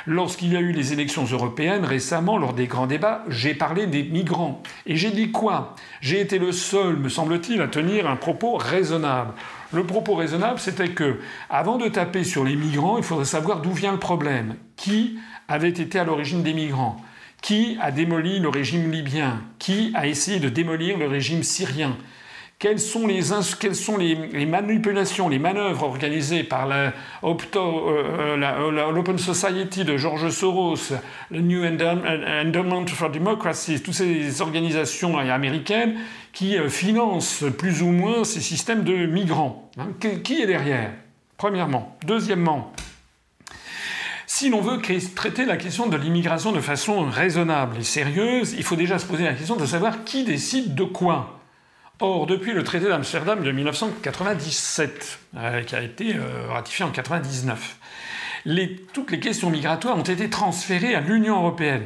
Lorsqu'il 0.06 0.52
y 0.52 0.56
a 0.56 0.60
eu 0.60 0.72
les 0.72 0.94
élections 0.94 1.24
européennes 1.24 1.84
récemment, 1.84 2.38
lors 2.38 2.54
des 2.54 2.66
grands 2.66 2.86
débats, 2.86 3.22
j'ai 3.28 3.54
parlé 3.54 3.86
des 3.86 4.02
migrants. 4.02 4.62
Et 4.86 4.96
j'ai 4.96 5.10
dit 5.10 5.30
quoi? 5.30 5.76
J'ai 6.00 6.20
été 6.20 6.38
le 6.38 6.52
seul, 6.52 6.96
me 6.96 7.10
semble-t-il, 7.10 7.60
à 7.60 7.68
tenir 7.68 8.08
un 8.08 8.16
propos 8.16 8.56
raisonnable. 8.56 9.34
Le 9.72 9.84
propos 9.84 10.14
raisonnable, 10.14 10.58
c'était 10.58 10.90
que, 10.90 11.18
avant 11.48 11.78
de 11.78 11.88
taper 11.88 12.24
sur 12.24 12.44
les 12.44 12.56
migrants, 12.56 12.98
il 12.98 13.04
faudrait 13.04 13.24
savoir 13.24 13.62
d'où 13.62 13.72
vient 13.72 13.92
le 13.92 13.98
problème. 13.98 14.56
Qui 14.76 15.18
avait 15.48 15.70
été 15.70 15.98
à 15.98 16.04
l'origine 16.04 16.42
des 16.42 16.52
migrants? 16.52 17.00
Qui 17.40 17.78
a 17.80 17.90
démoli 17.90 18.38
le 18.38 18.48
régime 18.48 18.90
libyen? 18.90 19.42
Qui 19.58 19.90
a 19.94 20.06
essayé 20.06 20.40
de 20.40 20.48
démolir 20.48 20.98
le 20.98 21.06
régime 21.06 21.42
syrien? 21.42 21.96
Quelles 22.62 22.78
sont, 22.78 23.08
les, 23.08 24.46
manipulations, 24.46 25.28
les 25.28 25.40
manœuvres 25.40 25.82
organisées 25.82 26.44
par 26.44 26.70
euh, 26.70 26.90
euh, 27.24 27.34
euh, 27.56 28.92
l'Open 28.92 29.18
Society 29.18 29.84
de 29.84 29.96
George 29.96 30.30
Soros, 30.30 30.76
le 31.32 31.40
New 31.40 31.64
Endowment 31.64 32.86
for 32.86 33.10
Democracy, 33.10 33.82
toutes 33.82 33.94
ces 33.94 34.40
organisations 34.40 35.18
américaines 35.18 35.96
qui 36.32 36.56
financent 36.68 37.44
plus 37.58 37.82
ou 37.82 37.88
moins 37.88 38.22
ces 38.22 38.40
systèmes 38.40 38.84
de 38.84 39.06
migrants 39.06 39.68
hein. 39.76 39.88
Qui 40.22 40.40
est 40.40 40.46
derrière? 40.46 40.92
Premièrement. 41.38 41.98
Deuxièmement, 42.06 42.72
si 44.28 44.50
l'on 44.50 44.60
veut 44.60 44.80
traiter 45.16 45.46
la 45.46 45.56
question 45.56 45.88
de 45.88 45.96
l'immigration 45.96 46.52
de 46.52 46.60
façon 46.60 47.06
raisonnable 47.10 47.78
et 47.80 47.82
sérieuse, 47.82 48.54
il 48.56 48.62
faut 48.62 48.76
déjà 48.76 49.00
se 49.00 49.06
poser 49.06 49.24
la 49.24 49.34
question 49.34 49.56
de 49.56 49.66
savoir 49.66 50.04
qui 50.04 50.22
décide 50.22 50.76
de 50.76 50.84
quoi. 50.84 51.41
Or, 52.04 52.26
depuis 52.26 52.52
le 52.52 52.64
traité 52.64 52.88
d'Amsterdam 52.88 53.44
de 53.44 53.52
1997, 53.52 55.20
euh, 55.36 55.62
qui 55.62 55.76
a 55.76 55.82
été 55.82 56.16
euh, 56.16 56.48
ratifié 56.50 56.84
en 56.84 56.88
1999, 56.88 57.76
toutes 58.92 59.12
les 59.12 59.20
questions 59.20 59.50
migratoires 59.50 59.96
ont 59.96 60.02
été 60.02 60.28
transférées 60.28 60.96
à 60.96 61.00
l'Union 61.00 61.36
européenne. 61.36 61.84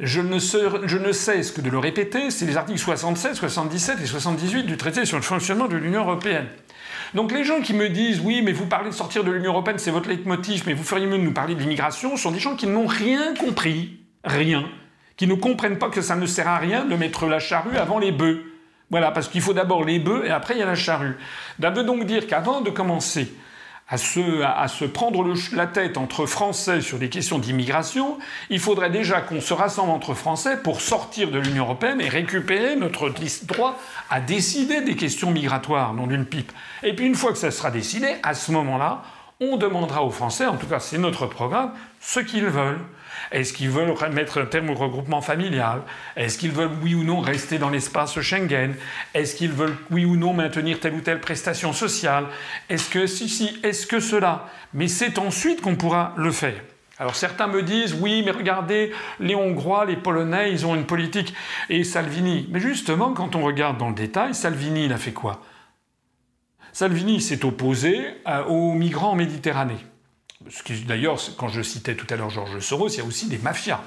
Je 0.00 0.20
ne, 0.20 0.38
cesse 0.38 1.50
que 1.50 1.62
de 1.62 1.70
le 1.70 1.78
répéter, 1.78 2.30
c'est 2.30 2.44
les 2.44 2.58
articles 2.58 2.78
67, 2.78 3.34
77 3.36 4.00
et 4.02 4.06
78 4.06 4.64
du 4.64 4.76
traité 4.76 5.06
sur 5.06 5.16
le 5.16 5.22
fonctionnement 5.22 5.66
de 5.66 5.76
l'Union 5.76 6.02
européenne. 6.02 6.48
Donc 7.14 7.32
les 7.32 7.44
gens 7.44 7.62
qui 7.62 7.72
me 7.72 7.88
disent 7.88 8.20
oui, 8.20 8.42
mais 8.42 8.52
vous 8.52 8.66
parlez 8.66 8.90
de 8.90 8.94
sortir 8.94 9.24
de 9.24 9.30
l'Union 9.30 9.52
européenne, 9.52 9.78
c'est 9.78 9.90
votre 9.90 10.10
leitmotiv, 10.10 10.64
mais 10.66 10.74
vous 10.74 10.84
feriez 10.84 11.06
mieux 11.06 11.16
de 11.16 11.22
nous 11.22 11.32
parler 11.32 11.54
de 11.54 11.60
l'immigration, 11.60 12.18
sont 12.18 12.32
des 12.32 12.38
gens 12.38 12.54
qui 12.54 12.66
n'ont 12.66 12.86
rien 12.86 13.32
compris, 13.34 13.98
rien, 14.24 14.68
qui 15.16 15.26
ne 15.26 15.34
comprennent 15.34 15.78
pas 15.78 15.88
que 15.88 16.02
ça 16.02 16.16
ne 16.16 16.26
sert 16.26 16.48
à 16.48 16.58
rien 16.58 16.84
de 16.84 16.96
mettre 16.96 17.24
la 17.24 17.38
charrue 17.38 17.78
avant 17.78 17.98
les 17.98 18.12
bœufs. 18.12 18.51
Voilà, 18.92 19.10
parce 19.10 19.28
qu'il 19.28 19.40
faut 19.40 19.54
d'abord 19.54 19.84
les 19.84 19.98
bœufs 19.98 20.26
et 20.26 20.30
après 20.30 20.54
il 20.54 20.60
y 20.60 20.62
a 20.62 20.66
la 20.66 20.74
charrue. 20.74 21.16
Ça 21.60 21.70
veut 21.70 21.82
donc 21.82 22.04
dire 22.04 22.26
qu'avant 22.26 22.60
de 22.60 22.68
commencer 22.68 23.32
à 23.88 23.96
se, 23.96 24.84
prendre 24.84 25.34
la 25.54 25.66
tête 25.66 25.96
entre 25.96 26.26
Français 26.26 26.82
sur 26.82 26.98
des 26.98 27.08
questions 27.08 27.38
d'immigration, 27.38 28.18
il 28.50 28.60
faudrait 28.60 28.90
déjà 28.90 29.22
qu'on 29.22 29.40
se 29.40 29.54
rassemble 29.54 29.90
entre 29.90 30.12
Français 30.12 30.58
pour 30.62 30.82
sortir 30.82 31.30
de 31.30 31.38
l'Union 31.38 31.64
européenne 31.64 32.02
et 32.02 32.08
récupérer 32.10 32.76
notre 32.76 33.10
droit 33.46 33.78
à 34.10 34.20
décider 34.20 34.82
des 34.82 34.94
questions 34.94 35.30
migratoires, 35.30 35.94
non 35.94 36.06
d'une 36.06 36.26
pipe. 36.26 36.52
Et 36.82 36.94
puis 36.94 37.06
une 37.06 37.14
fois 37.14 37.32
que 37.32 37.38
ça 37.38 37.50
sera 37.50 37.70
décidé, 37.70 38.16
à 38.22 38.34
ce 38.34 38.52
moment-là, 38.52 39.02
on 39.40 39.56
demandera 39.56 40.04
aux 40.04 40.10
Français, 40.10 40.46
en 40.46 40.56
tout 40.56 40.66
cas 40.66 40.80
c'est 40.80 40.98
notre 40.98 41.26
programme, 41.26 41.72
ce 42.00 42.20
qu'ils 42.20 42.46
veulent. 42.46 42.80
Est-ce 43.30 43.52
qu'ils 43.52 43.70
veulent 43.70 43.94
mettre 44.12 44.40
un 44.40 44.46
terme 44.46 44.70
au 44.70 44.74
regroupement 44.74 45.20
familial? 45.20 45.82
Est-ce 46.16 46.38
qu'ils 46.38 46.50
veulent, 46.50 46.70
oui 46.82 46.94
ou 46.94 47.04
non, 47.04 47.20
rester 47.20 47.58
dans 47.58 47.70
l'espace 47.70 48.20
Schengen? 48.20 48.74
Est-ce 49.14 49.36
qu'ils 49.36 49.52
veulent, 49.52 49.76
oui 49.90 50.04
ou 50.04 50.16
non, 50.16 50.32
maintenir 50.32 50.80
telle 50.80 50.94
ou 50.94 51.00
telle 51.00 51.20
prestation 51.20 51.72
sociale? 51.72 52.26
Est-ce 52.68 52.90
que 52.90 53.06
si, 53.06 53.28
si, 53.28 53.58
est-ce 53.62 53.86
que 53.86 54.00
cela? 54.00 54.48
Mais 54.74 54.88
c'est 54.88 55.18
ensuite 55.18 55.60
qu'on 55.60 55.76
pourra 55.76 56.14
le 56.16 56.32
faire. 56.32 56.60
Alors 56.98 57.16
certains 57.16 57.46
me 57.46 57.62
disent 57.62 57.96
oui, 58.00 58.22
mais 58.24 58.30
regardez, 58.30 58.92
les 59.18 59.34
Hongrois, 59.34 59.86
les 59.86 59.96
Polonais, 59.96 60.52
ils 60.52 60.66
ont 60.66 60.74
une 60.74 60.86
politique. 60.86 61.34
Et 61.68 61.84
Salvini. 61.84 62.48
Mais 62.50 62.60
justement, 62.60 63.12
quand 63.12 63.34
on 63.34 63.42
regarde 63.42 63.78
dans 63.78 63.88
le 63.88 63.94
détail, 63.94 64.34
Salvini, 64.34 64.84
il 64.84 64.92
a 64.92 64.98
fait 64.98 65.12
quoi? 65.12 65.42
Salvini 66.72 67.20
s'est 67.20 67.44
opposé 67.44 68.00
euh, 68.26 68.44
aux 68.44 68.72
migrants 68.72 69.10
en 69.10 69.16
Méditerranée. 69.16 69.84
D'ailleurs, 70.86 71.18
quand 71.36 71.48
je 71.48 71.62
citais 71.62 71.94
tout 71.94 72.06
à 72.10 72.16
l'heure 72.16 72.30
Georges 72.30 72.58
Soros, 72.60 72.88
il 72.88 72.98
y 72.98 73.00
a 73.00 73.04
aussi 73.04 73.28
des 73.28 73.38
mafias. 73.38 73.80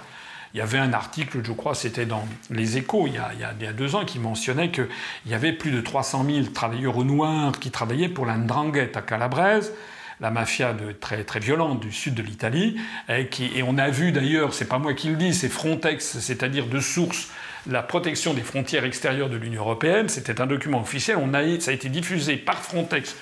Il 0.53 0.59
y 0.59 0.61
avait 0.61 0.77
un 0.77 0.93
article, 0.93 1.41
je 1.43 1.51
crois, 1.51 1.75
c'était 1.75 2.05
dans 2.05 2.25
Les 2.49 2.77
Échos, 2.77 3.07
il 3.07 3.13
y, 3.13 3.65
a, 3.65 3.73
deux 3.73 3.95
ans, 3.95 4.05
qui 4.05 4.19
mentionnait 4.19 4.71
qu'il 4.71 4.87
y 5.25 5.33
avait 5.33 5.51
plus 5.51 5.71
de 5.71 5.81
300 5.81 6.25
000 6.25 6.45
travailleurs 6.53 7.03
noirs 7.03 7.59
qui 7.59 7.71
travaillaient 7.71 8.07
pour 8.07 8.25
la 8.25 8.37
Ndrangheta 8.37 8.99
à 8.99 9.01
Calabrese, 9.01 9.73
la 10.21 10.31
mafia 10.31 10.71
de, 10.71 10.93
très, 10.93 11.25
très 11.25 11.41
violente 11.41 11.81
du 11.81 11.91
sud 11.91 12.13
de 12.13 12.21
l'Italie. 12.21 12.77
Et, 13.09 13.63
on 13.63 13.77
a 13.77 13.89
vu 13.89 14.13
d'ailleurs, 14.13 14.53
c'est 14.53 14.69
pas 14.69 14.79
moi 14.79 14.93
qui 14.93 15.09
le 15.09 15.17
dis, 15.17 15.33
c'est 15.33 15.49
Frontex, 15.49 16.19
c'est-à-dire 16.19 16.67
de 16.67 16.79
source 16.79 17.27
la 17.67 17.81
protection 17.81 18.33
des 18.33 18.43
frontières 18.43 18.85
extérieures 18.85 19.29
de 19.29 19.37
l'Union 19.37 19.61
européenne. 19.61 20.07
C'était 20.07 20.39
un 20.39 20.47
document 20.47 20.79
officiel. 20.81 21.17
On 21.19 21.33
a, 21.33 21.59
ça 21.59 21.71
a 21.71 21.73
été 21.73 21.89
diffusé 21.89 22.37
par 22.37 22.61
Frontex 22.61 23.15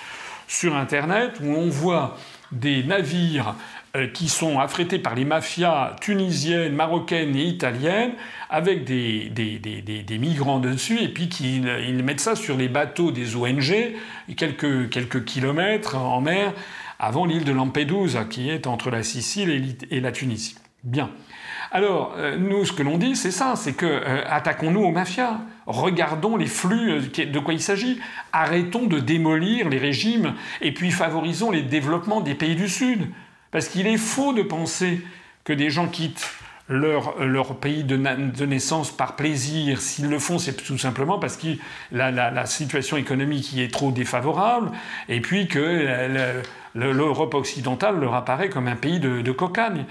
sur 0.47 0.75
Internet 0.75 1.39
où 1.41 1.47
on 1.47 1.69
voit 1.69 2.17
des 2.53 2.83
navires 2.83 3.55
euh, 3.95 4.07
qui 4.07 4.29
sont 4.29 4.59
affrétés 4.59 4.99
par 4.99 5.15
les 5.15 5.25
mafias 5.25 5.95
tunisiennes, 6.01 6.73
marocaines 6.73 7.35
et 7.35 7.43
italiennes, 7.43 8.13
avec 8.49 8.85
des, 8.85 9.29
des, 9.29 10.17
migrants 10.17 10.59
dessus, 10.59 10.99
et 11.01 11.09
puis 11.09 11.25
ils 11.25 12.03
mettent 12.03 12.19
ça 12.19 12.35
sur 12.35 12.55
les 12.55 12.69
bateaux 12.69 13.11
des 13.11 13.35
ONG, 13.35 13.93
quelques, 14.37 14.89
quelques 14.89 15.25
kilomètres 15.25 15.95
en 15.95 16.21
mer, 16.21 16.53
avant 16.99 17.25
l'île 17.25 17.43
de 17.43 17.51
Lampedusa, 17.51 18.25
qui 18.25 18.49
est 18.49 18.67
entre 18.67 18.89
la 18.89 19.03
Sicile 19.03 19.75
et 19.91 19.99
la 19.99 20.11
Tunisie. 20.11 20.55
Bien. 20.83 21.09
Alors, 21.71 22.13
euh, 22.17 22.37
nous, 22.37 22.65
ce 22.65 22.73
que 22.73 22.83
l'on 22.83 22.97
dit, 22.97 23.15
c'est 23.15 23.31
ça, 23.31 23.55
c'est 23.55 23.73
que 23.73 23.85
euh, 23.85 24.21
attaquons-nous 24.27 24.83
aux 24.83 24.91
mafias, 24.91 25.39
regardons 25.65 26.35
les 26.35 26.47
flux, 26.47 26.91
euh, 26.91 27.25
de 27.25 27.39
quoi 27.39 27.53
il 27.53 27.61
s'agit, 27.61 27.99
arrêtons 28.31 28.85
de 28.85 28.99
démolir 28.99 29.69
les 29.69 29.77
régimes 29.77 30.33
et 30.61 30.73
puis 30.73 30.91
favorisons 30.91 31.51
les 31.51 31.63
développements 31.63 32.21
des 32.21 32.35
pays 32.35 32.55
du 32.55 32.69
Sud. 32.69 33.07
Parce 33.51 33.67
qu'il 33.67 33.87
est 33.87 33.97
faux 33.97 34.33
de 34.33 34.41
penser 34.41 35.01
que 35.43 35.53
des 35.53 35.69
gens 35.69 35.87
quittent 35.87 36.29
leur, 36.69 37.57
pays 37.57 37.83
de, 37.83 37.95
naissance 38.45 38.91
par 38.91 39.15
plaisir. 39.15 39.81
S'ils 39.81 40.09
le 40.09 40.19
font, 40.19 40.39
c'est 40.39 40.55
tout 40.55 40.77
simplement 40.77 41.19
parce 41.19 41.37
que 41.37 41.47
la, 41.91 42.11
la, 42.11 42.45
situation 42.45 42.97
économique 42.97 43.53
y 43.53 43.61
est 43.61 43.71
trop 43.71 43.91
défavorable 43.91 44.71
et 45.09 45.19
puis 45.19 45.47
que 45.47 46.41
l'Europe 46.73 47.33
occidentale 47.33 47.99
leur 47.99 48.15
apparaît 48.15 48.49
comme 48.49 48.67
un 48.67 48.75
pays 48.75 48.99
de, 48.99 49.21
de 49.21 49.31
cocagne. 49.31 49.85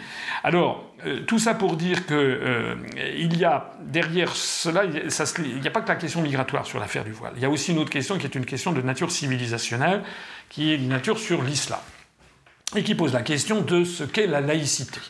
Alors, 0.44 0.84
euh, 1.04 1.20
tout 1.26 1.38
ça 1.38 1.54
pour 1.54 1.76
dire 1.76 2.06
qu'il 2.06 2.16
euh, 2.16 2.76
y 2.96 3.44
a 3.44 3.72
derrière 3.80 4.34
cela, 4.36 4.84
il 4.84 5.60
n'y 5.60 5.66
a 5.66 5.70
pas 5.70 5.80
que 5.80 5.88
la 5.88 5.96
question 5.96 6.22
migratoire 6.22 6.64
sur 6.64 6.78
l'affaire 6.78 7.04
du 7.04 7.10
voile. 7.10 7.32
Il 7.36 7.42
y 7.42 7.44
a 7.44 7.50
aussi 7.50 7.72
une 7.72 7.78
autre 7.78 7.90
question 7.90 8.18
qui 8.18 8.26
est 8.26 8.34
une 8.34 8.46
question 8.46 8.72
de 8.72 8.80
nature 8.82 9.10
civilisationnelle, 9.10 10.02
qui 10.48 10.70
est 10.70 10.76
une 10.76 10.88
nature 10.88 11.18
sur 11.18 11.42
l'islam, 11.42 11.80
et 12.76 12.84
qui 12.84 12.94
pose 12.94 13.12
la 13.12 13.22
question 13.22 13.62
de 13.62 13.84
ce 13.84 14.04
qu'est 14.04 14.28
la 14.28 14.40
laïcité. 14.40 15.00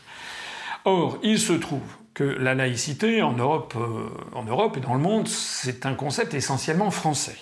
Or, 0.85 1.19
il 1.23 1.39
se 1.39 1.53
trouve 1.53 1.83
que 2.15 2.25
la 2.25 2.55
laïcité 2.55 3.23
en 3.23 3.33
Europe, 3.35 3.75
euh, 3.77 4.09
en 4.35 4.47
et 4.75 4.81
dans 4.81 4.95
le 4.95 5.01
monde, 5.01 5.29
c'est 5.29 5.85
un 5.85 5.95
concept 5.95 6.33
essentiellement 6.33 6.91
français. 6.91 7.37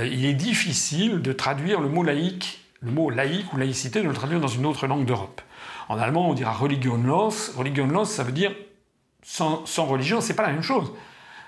il 0.00 0.24
est 0.24 0.34
difficile 0.34 1.22
de 1.22 1.32
traduire 1.32 1.80
le 1.80 1.88
mot 1.88 2.02
laïque, 2.02 2.64
le 2.80 2.90
mot 2.90 3.10
laïque 3.10 3.52
ou 3.52 3.56
laïcité, 3.56 4.02
de 4.02 4.08
le 4.08 4.14
traduire 4.14 4.40
dans 4.40 4.48
une 4.48 4.66
autre 4.66 4.86
langue 4.86 5.04
d'Europe. 5.04 5.40
En 5.90 5.98
allemand, 5.98 6.30
on 6.30 6.34
dira 6.34 6.52
religionlos. 6.52 7.50
Religionlos, 7.56 8.04
ça 8.04 8.22
veut 8.22 8.30
dire 8.30 8.54
sans, 9.24 9.66
sans 9.66 9.86
religion, 9.86 10.20
c'est 10.20 10.34
pas 10.34 10.44
la 10.44 10.52
même 10.52 10.62
chose. 10.62 10.92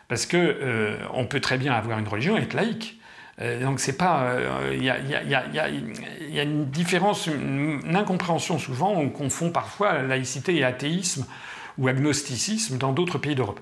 Parce 0.08 0.26
que 0.26 0.36
euh, 0.36 0.96
on 1.14 1.26
peut 1.26 1.38
très 1.38 1.58
bien 1.58 1.72
avoir 1.72 2.00
une 2.00 2.08
religion 2.08 2.36
et 2.36 2.40
être 2.42 2.54
laïque. 2.54 2.98
Euh, 3.40 3.62
donc 3.62 3.78
c'est 3.78 3.96
pas, 3.96 4.34
il 4.72 4.82
y, 4.82 4.90
a 4.90 6.42
une 6.42 6.64
différence, 6.66 7.28
une 7.28 7.94
incompréhension 7.94 8.58
souvent. 8.58 8.90
On 8.90 9.10
confond 9.10 9.50
parfois 9.52 10.02
laïcité 10.02 10.56
et 10.56 10.64
athéisme 10.64 11.24
ou 11.78 11.86
agnosticisme 11.86 12.78
dans 12.78 12.92
d'autres 12.92 13.18
pays 13.18 13.36
d'Europe. 13.36 13.60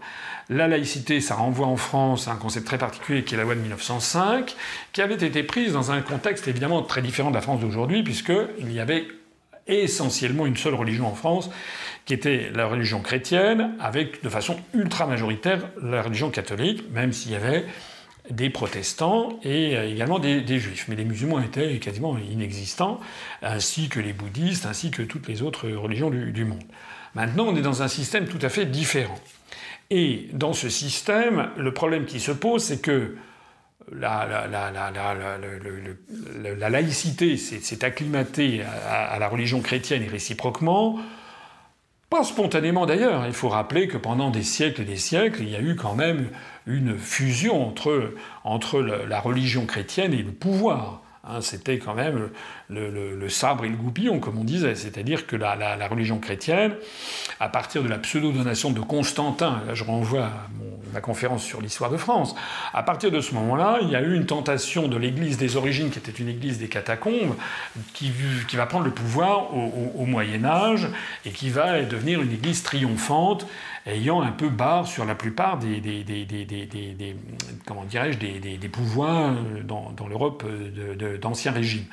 La 0.49 0.67
laïcité, 0.67 1.21
ça 1.21 1.35
renvoie 1.35 1.67
en 1.67 1.77
France 1.77 2.27
à 2.27 2.33
un 2.33 2.37
concept 2.37 2.67
très 2.67 2.79
particulier 2.79 3.23
qui 3.23 3.35
est 3.35 3.37
la 3.37 3.45
loi 3.45 3.55
de 3.55 3.61
1905, 3.61 4.57
qui 4.95 5.03
avait 5.03 5.15
été 5.15 5.43
prise 5.43 5.75
dans 5.75 5.93
un 5.93 6.01
contexte 6.01 6.49
évidemment 6.49 6.81
très 6.81 7.03
différent 7.03 7.29
de 7.29 7.35
la 7.35 7.43
France 7.43 7.61
d'aujourd'hui, 7.61 8.03
puisqu'il 8.03 8.73
y 8.73 8.81
avait 8.81 9.07
essentiellement 9.71 10.47
une 10.47 10.57
seule 10.57 10.75
religion 10.75 11.07
en 11.07 11.15
France, 11.15 11.51
qui 12.05 12.15
était 12.15 12.51
la 12.55 12.67
religion 12.67 13.01
chrétienne, 13.01 13.75
avec 13.81 14.23
de 14.23 14.29
façon 14.29 14.57
ultra 14.75 15.07
majoritaire 15.07 15.69
la 15.83 16.03
religion 16.03 16.31
catholique, 16.31 16.85
même 16.93 17.13
s'il 17.13 17.33
y 17.33 17.37
avait 17.37 17.65
des 18.31 18.51
protestants 18.51 19.39
et 19.43 19.75
également 19.91 20.19
des, 20.19 20.59
juifs. 20.59 20.87
Mais 20.89 20.97
les 20.97 21.05
musulmans 21.05 21.41
étaient 21.41 21.79
quasiment 21.79 22.17
inexistants, 22.19 23.01
ainsi 23.43 23.89
que 23.89 24.01
les 24.01 24.13
bouddhistes, 24.13 24.67
ainsi 24.67 24.91
que 24.91 25.03
toutes 25.03 25.29
les 25.29 25.43
autres 25.43 25.69
religions 25.69 26.11
du 26.11 26.45
monde. 26.45 26.63
Maintenant, 27.15 27.47
on 27.49 27.57
est 27.57 27.63
dans 27.63 27.83
un 27.83 27.89
système 27.89 28.27
tout 28.27 28.39
à 28.43 28.49
fait 28.49 28.67
différent. 28.67 29.19
Et 29.91 30.29
dans 30.33 30.53
ce 30.53 30.69
système, 30.69 31.49
le 31.57 31.75
problème 31.75 32.05
qui 32.05 32.21
se 32.21 32.31
pose, 32.31 32.63
c'est 32.63 32.81
que 32.81 33.17
la, 33.93 34.27
laïcité 36.71 37.37
s'est 37.37 37.85
acclimatée 37.85 38.63
à, 38.89 39.19
la 39.19 39.29
religion 39.29 39.61
chrétienne 39.61 40.03
et 40.03 40.09
réciproquement, 40.09 40.99
pas 42.09 42.25
spontanément 42.25 42.87
d'ailleurs. 42.87 43.27
Il 43.27 43.33
faut 43.33 43.49
rappeler 43.49 43.89
que 43.89 43.97
pendant 43.97 44.31
des 44.31 44.43
siècles 44.43 44.83
et 44.83 44.85
des 44.85 44.97
siècles, 44.97 45.43
il 45.43 45.51
y 45.51 45.57
a 45.57 45.61
eu 45.61 45.77
quand 45.77 45.95
même 45.95 46.29
une 46.67 46.99
fusion 46.99 47.73
entre, 48.45 48.79
la 48.81 49.21
religion 49.21 49.67
chrétienne 49.67 50.13
et 50.13 50.23
le 50.23 50.33
pouvoir. 50.33 51.03
Hein, 51.25 51.41
c'était 51.41 51.79
quand 51.79 51.95
même 51.95 52.31
le, 52.71 53.29
sabre 53.29 53.65
et 53.65 53.69
le 53.69 53.77
goupillon, 53.77 54.19
comme 54.19 54.39
on 54.39 54.45
disait. 54.45 54.75
C'est-à-dire 54.75 55.27
que 55.27 55.37
la, 55.37 55.89
religion 55.89 56.19
chrétienne, 56.19 56.73
à 57.39 57.49
partir 57.49 57.83
de 57.83 57.89
la 57.89 57.99
pseudo-donation 57.99 58.71
de 58.71 58.81
Constantin, 58.81 59.63
là 59.67 59.75
je 59.75 59.85
renvoie 59.85 60.25
à 60.25 60.47
ma 60.93 61.01
conférence 61.01 61.45
sur 61.45 61.61
l'histoire 61.61 61.91
de 61.91 61.97
France, 61.97 62.35
à 62.73 62.83
partir 62.83 63.11
de 63.11 63.21
ce 63.21 63.35
moment-là, 63.35 63.79
il 63.83 63.91
y 63.91 63.97
a 63.97 64.03
eu 64.03 64.15
une 64.15 64.27
tentation 64.27 64.89
de 64.89 64.97
l'église 64.97 65.39
des 65.39 65.57
origines, 65.57 65.91
qui 65.91 65.99
était 65.99 66.11
une 66.11 66.29
église 66.29 66.59
des 66.59 66.69
catacombes, 66.69 67.35
qui, 67.95 68.13
va 68.55 68.67
prendre 68.67 68.85
le 68.85 68.91
pouvoir 68.91 69.55
au 69.55 70.05
Moyen 70.07 70.45
Âge 70.45 70.89
et 71.25 71.31
qui 71.31 71.51
va 71.51 71.83
devenir 71.83 72.21
une 72.21 72.33
église 72.33 72.63
triomphante 72.63 73.47
ayant 73.87 74.21
un 74.21 74.33
peu 74.33 74.49
barre 74.49 74.87
sur 74.87 75.05
la 75.05 75.15
plupart 75.15 75.59
des, 75.59 75.81
comment 77.67 77.85
dirais-je, 77.85 78.19
des, 78.19 78.69
pouvoirs 78.69 79.35
dans, 79.65 79.93
dans 79.97 80.09
l'Europe 80.09 80.45
d'ancien 81.21 81.53
régime 81.53 81.85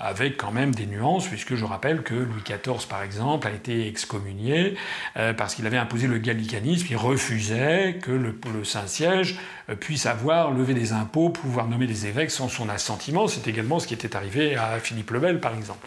avec 0.00 0.36
quand 0.36 0.52
même 0.52 0.74
des 0.74 0.86
nuances, 0.86 1.26
puisque 1.26 1.56
je 1.56 1.64
rappelle 1.64 2.02
que 2.02 2.14
Louis 2.14 2.42
XIV, 2.44 2.86
par 2.88 3.02
exemple, 3.02 3.48
a 3.48 3.50
été 3.50 3.88
excommunié 3.88 4.76
euh, 5.16 5.32
parce 5.32 5.56
qu'il 5.56 5.66
avait 5.66 5.76
imposé 5.76 6.06
le 6.06 6.18
gallicanisme, 6.18 6.86
il 6.90 6.96
refusait 6.96 7.98
que 8.00 8.12
le, 8.12 8.34
Saint-Siège 8.62 9.38
euh, 9.68 9.74
puisse 9.74 10.06
avoir 10.06 10.52
levé 10.52 10.74
des 10.74 10.92
impôts, 10.92 11.30
pouvoir 11.30 11.66
nommer 11.66 11.86
des 11.86 12.06
évêques 12.06 12.30
sans 12.30 12.48
son 12.48 12.68
assentiment. 12.68 13.26
C'est 13.26 13.48
également 13.48 13.80
ce 13.80 13.88
qui 13.88 13.94
était 13.94 14.14
arrivé 14.14 14.54
à 14.54 14.78
Philippe 14.78 15.10
le 15.10 15.18
Bel, 15.18 15.40
par 15.40 15.54
exemple. 15.54 15.86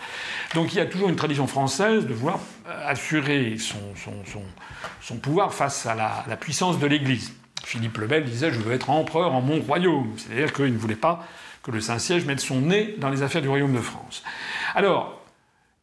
Donc 0.56 0.74
il 0.74 0.78
y 0.78 0.82
a 0.82 0.86
toujours 0.86 1.08
une 1.08 1.16
tradition 1.16 1.48
française 1.48 2.06
de 2.06 2.14
vouloir 2.14 2.40
euh, 2.68 2.90
assurer 2.90 3.56
son, 3.58 5.16
pouvoir 5.22 5.54
face 5.54 5.86
à 5.86 5.96
la, 5.96 6.26
la 6.28 6.36
puissance 6.36 6.80
de 6.80 6.88
l'Église. 6.88 7.34
Philippe 7.64 7.98
le 8.00 8.08
Bel 8.08 8.26
disait 8.26 8.52
Je 8.52 8.60
veux 8.60 8.74
être 8.74 8.90
empereur 8.90 9.34
en 9.34 9.42
mon 9.42 9.62
royaume. 9.62 10.14
C'est-à-dire 10.18 10.52
qu'il 10.52 10.74
ne 10.74 10.78
voulait 10.78 10.96
pas 10.96 11.26
que 11.64 11.72
le 11.72 11.80
Saint-Siège 11.80 12.26
mette 12.26 12.40
son 12.40 12.62
nez 12.62 12.96
dans 12.98 13.10
les 13.10 13.24
affaires 13.24 13.42
du 13.42 13.50
Royaume 13.50 13.74
de 13.74 13.82
France. 13.82 14.24
Alors, 14.76 15.22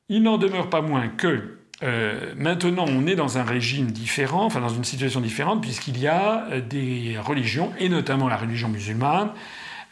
il 0.08 0.22
n'en 0.22 0.38
demeure 0.38 0.70
pas 0.70 0.80
moins 0.80 1.08
que 1.08 1.58
euh, 1.84 2.34
maintenant 2.36 2.86
on 2.88 3.06
est 3.06 3.14
dans 3.14 3.38
un 3.38 3.44
régime 3.44 3.92
différent, 3.92 4.44
enfin 4.44 4.60
dans 4.60 4.68
une 4.68 4.84
situation 4.84 5.20
différente, 5.20 5.62
puisqu'il 5.62 5.98
y 5.98 6.08
a 6.08 6.46
euh, 6.50 6.60
des 6.60 7.16
religions, 7.18 7.72
et 7.78 7.88
notamment 7.88 8.28
la 8.28 8.36
religion 8.36 8.68
musulmane, 8.68 9.30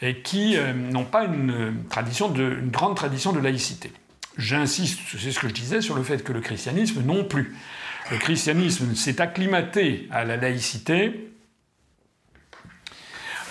euh, 0.02 0.12
qui 0.24 0.56
n'ont 0.92 1.04
pas 1.04 1.24
une, 1.24 1.84
tradition 1.88 2.34
une 2.34 2.70
grande 2.70 2.96
tradition 2.96 3.32
de 3.32 3.38
laïcité. 3.38 3.92
J'insiste, 4.36 5.00
c'est 5.16 5.30
ce 5.30 5.38
que 5.38 5.48
je 5.48 5.54
disais, 5.54 5.80
sur 5.80 5.94
le 5.94 6.02
fait 6.02 6.22
que 6.22 6.32
le 6.32 6.40
christianisme 6.40 7.02
non 7.02 7.24
plus. 7.24 7.54
Le 8.10 8.18
christianisme 8.18 8.94
s'est 8.94 9.20
acclimaté 9.20 10.08
à 10.10 10.24
la 10.24 10.36
laïcité 10.36 11.30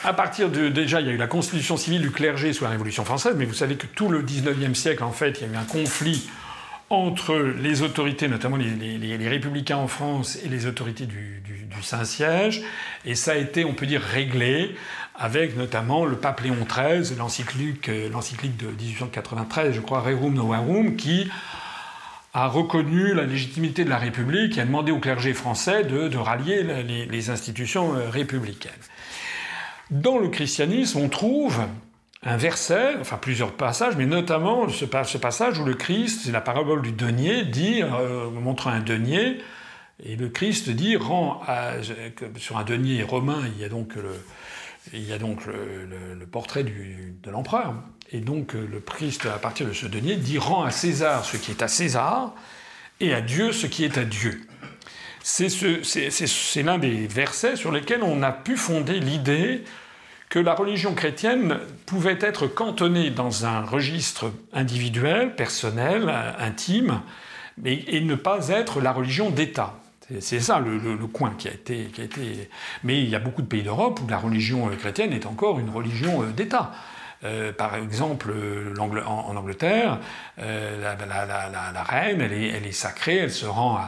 à 0.06 0.14
partir 0.14 0.49
de. 0.49 0.70
Déjà, 0.70 1.01
il 1.01 1.08
y 1.08 1.10
a 1.10 1.14
eu 1.14 1.18
la 1.18 1.28
constitution 1.28 1.78
civile 1.78 2.01
du 2.01 2.12
clergé 2.12 2.53
sous 2.53 2.64
la 2.64 2.70
Révolution 2.70 3.03
française, 3.03 3.36
mais 3.38 3.45
vous 3.45 3.53
savez 3.53 3.76
que 3.76 3.88
tout 3.88 4.10
le 4.10 4.22
19e 4.24 4.74
siècle, 4.76 5.03
en 5.03 5.12
fait, 5.12 5.41
il 5.41 5.47
y 5.47 5.49
a 5.49 5.53
eu 5.53 5.58
un 5.58 5.64
conflit 5.64 6.30
entre 6.91 7.36
les 7.36 7.82
autorités, 7.82 8.28
notamment 8.28 8.58
les, 8.58 9.28
républicains 9.28 9.78
en 9.78 9.88
France 9.88 10.38
et 10.45 10.49
les 10.49 10.68
autorités 10.68 11.06
du, 11.06 11.41
Saint-Siège, 11.82 12.64
et 13.06 13.16
ça 13.16 13.34
a 13.34 13.36
été, 13.36 13.66
on 13.66 13.74
peut 13.74 13.86
dire, 13.86 14.01
réglé 14.01 14.76
avec 15.14 15.58
notamment 15.58 16.06
le 16.06 16.16
pape 16.16 16.39
Léon 16.41 16.66
XIII, 16.66 17.18
l'encyclique, 17.18 17.91
l'encyclique 18.12 18.56
de 18.58 18.68
1893, 18.68 19.76
je 19.76 19.82
crois, 19.82 19.99
Rerum 19.99 20.34
Novarum, 20.34 20.95
qui 20.95 21.30
a 22.34 22.47
reconnu 22.47 23.14
la 23.14 23.24
légitimité 23.24 23.84
de 23.84 23.89
la 23.89 23.97
République 23.97 24.58
et 24.58 24.62
a 24.62 24.66
demandé 24.66 24.91
au 24.91 24.99
clergé 24.99 25.34
français 25.34 25.84
de, 25.84 26.18
rallier 26.18 26.64
les, 26.64 27.30
institutions 27.30 27.95
euh, 27.95 28.10
républicaines. 28.10 28.72
Dans 29.92 30.18
le 30.18 30.30
christianisme, 30.30 31.00
on 31.00 31.10
trouve 31.10 31.62
un 32.24 32.38
verset, 32.38 32.96
enfin 33.00 33.18
plusieurs 33.18 33.52
passages, 33.54 33.96
mais 33.98 34.08
notamment 34.08 34.68
ce, 34.68 34.86
passage 34.86 35.60
où 35.60 35.66
le 35.66 35.76
Christ, 35.76 36.22
c'est 36.26 36.32
la 36.32 36.42
parabole 36.42 36.82
du 36.82 36.92
denier, 36.92 37.46
dit, 37.46 37.84
euh, 37.84 38.32
montrant 38.32 38.72
un 38.72 38.80
denier, 38.80 39.38
et 40.04 40.16
le 40.16 40.30
Christ 40.30 40.70
dit, 40.70 40.96
rend 40.98 41.42
sur 42.38 42.58
un 42.58 42.64
denier 42.64 43.04
romain, 43.04 43.44
il 43.54 43.60
y 43.62 43.64
a 43.64 43.70
donc 43.70 45.46
le, 45.46 46.26
portrait 46.26 46.64
de 46.64 47.32
l'empereur. 47.32 47.76
Et 48.12 48.20
donc 48.20 48.54
le 48.54 48.80
Christ, 48.80 49.26
à 49.26 49.38
partir 49.38 49.68
de 49.68 49.74
ce 49.74 49.86
denier, 49.86 50.18
dit 50.18 50.38
rend 50.38 50.64
à 50.64 50.72
César 50.72 51.24
ce 51.24 51.38
qui 51.38 51.52
est 51.52 51.62
à 51.62 51.68
César 51.68 52.34
et 53.00 53.14
à 53.14 53.22
Dieu 53.22 53.52
ce 53.52 53.68
qui 53.68 53.86
est 53.86 53.98
à 53.98 54.04
Dieu. 54.04 54.42
C'est 55.28 56.61
l'un 56.61 56.78
des 56.78 57.07
versets 57.07 57.55
sur 57.55 57.71
lesquels 57.71 58.03
on 58.03 58.21
a 58.21 58.32
pu 58.32 58.55
fonder 58.55 58.99
l'idée 58.99 59.63
que 60.30 60.38
la 60.38 60.53
religion 60.53 60.93
chrétienne 60.93 61.57
pouvait 61.88 62.19
être 62.21 62.45
cantonnée 62.45 63.09
dans 63.09 63.43
un 63.43 63.61
registre 63.61 64.32
individuel, 64.53 65.36
personnel, 65.36 66.13
intime, 66.38 67.01
mais, 67.57 67.84
et 67.88 68.01
ne 68.01 68.13
pas 68.13 68.49
être 68.49 68.82
la 68.82 68.91
religion 68.91 69.32
d'État. 69.32 69.73
C'est 70.19 70.39
ça 70.39 70.59
le, 70.59 70.95
coin 71.07 71.34
qui 71.36 71.47
a, 71.47 71.53
été, 71.53 71.86
qui 71.86 72.01
a, 72.01 72.03
été, 72.03 72.49
Mais 72.84 73.01
il 73.01 73.09
y 73.09 73.15
a 73.15 73.19
beaucoup 73.19 73.41
de 73.41 73.47
pays 73.47 73.63
d'Europe 73.63 74.01
où 74.05 74.07
la 74.07 74.19
religion 74.19 74.69
chrétienne 74.78 75.11
est 75.11 75.26
encore 75.26 75.57
une 75.57 75.71
religion 75.71 76.21
d'État. 76.21 76.71
Euh, 77.26 77.51
par 77.51 77.76
exemple, 77.76 78.34
en, 79.05 79.36
Angleterre, 79.36 79.99
euh, 80.39 80.80
la, 80.82 81.84
reine, 81.84 82.21
elle 82.21 82.34
est, 82.34 82.71
sacrée, 82.71 83.17
elle 83.17 83.32
se 83.32 83.47
rend 83.47 83.80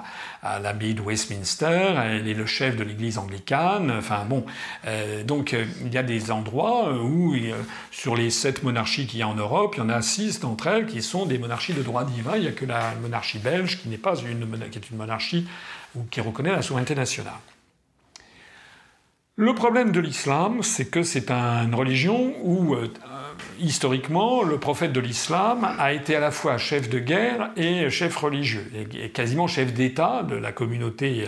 à, 0.41 0.59
l'abbaye 0.59 0.95
de 0.95 1.01
Westminster, 1.01 1.93
elle 2.03 2.27
est 2.27 2.33
le 2.33 2.45
chef 2.45 2.75
de 2.75 2.83
l'église 2.83 3.17
anglicane. 3.17 3.91
Enfin 3.91 4.25
bon, 4.27 4.45
euh, 4.85 5.23
donc 5.23 5.53
il 5.53 5.93
y 5.93 5.97
a 5.97 6.03
des 6.03 6.31
endroits 6.31 6.93
où, 6.93 7.35
sur 7.91 8.15
les 8.15 8.29
sept 8.29 8.63
monarchies 8.63 9.05
qu'il 9.05 9.19
y 9.19 9.23
a 9.23 9.27
en 9.27 9.35
Europe, 9.35 9.75
il 9.77 9.79
y 9.79 9.83
en 9.83 9.89
a 9.89 10.01
six 10.01 10.39
d'entre 10.39 10.67
elles 10.67 10.87
qui 10.87 11.01
sont 11.01 11.25
des 11.25 11.37
monarchies 11.37 11.73
de 11.73 11.83
droit 11.83 12.05
divin. 12.05 12.35
Il 12.35 12.41
n'y 12.41 12.47
a 12.47 12.53
que 12.53 12.65
la 12.65 12.93
monarchie 13.01 13.39
belge 13.39 13.79
qui 13.79 13.89
n'est 13.89 13.97
pas 13.97 14.15
est 14.15 14.89
une 14.89 14.97
monarchie 14.97 15.47
ou 15.95 16.03
qui 16.09 16.21
reconnaît 16.21 16.51
la 16.51 16.61
souveraineté 16.61 16.95
nationale. 16.95 17.33
Le 19.39 19.53
problème 19.53 19.91
de 19.91 19.99
l'islam, 19.99 20.63
c'est 20.63 20.89
que 20.89 21.03
c'est 21.03 21.29
une 21.29 21.75
religion 21.75 22.33
où 22.41 22.75
historiquement, 23.59 24.43
le 24.43 24.59
prophète 24.59 24.93
de 24.93 24.99
l'islam 24.99 25.67
a 25.77 25.93
été 25.93 26.15
à 26.15 26.19
la 26.19 26.31
fois 26.31 26.57
chef 26.57 26.89
de 26.89 26.99
guerre 26.99 27.51
et 27.55 27.89
chef 27.89 28.15
religieux, 28.15 28.71
et 28.73 29.09
quasiment 29.09 29.47
chef 29.47 29.73
d'État 29.73 30.23
de 30.23 30.35
la 30.35 30.51
communauté 30.51 31.25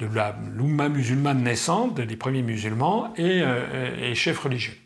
de 0.00 0.06
la 0.14 0.36
l'Oumma 0.54 0.88
musulmane 0.88 1.42
naissante, 1.42 2.00
des 2.00 2.16
premiers 2.16 2.42
musulmans, 2.42 3.12
et, 3.16 3.42
euh, 3.42 4.14
chef 4.14 4.38
religieux. 4.38 4.76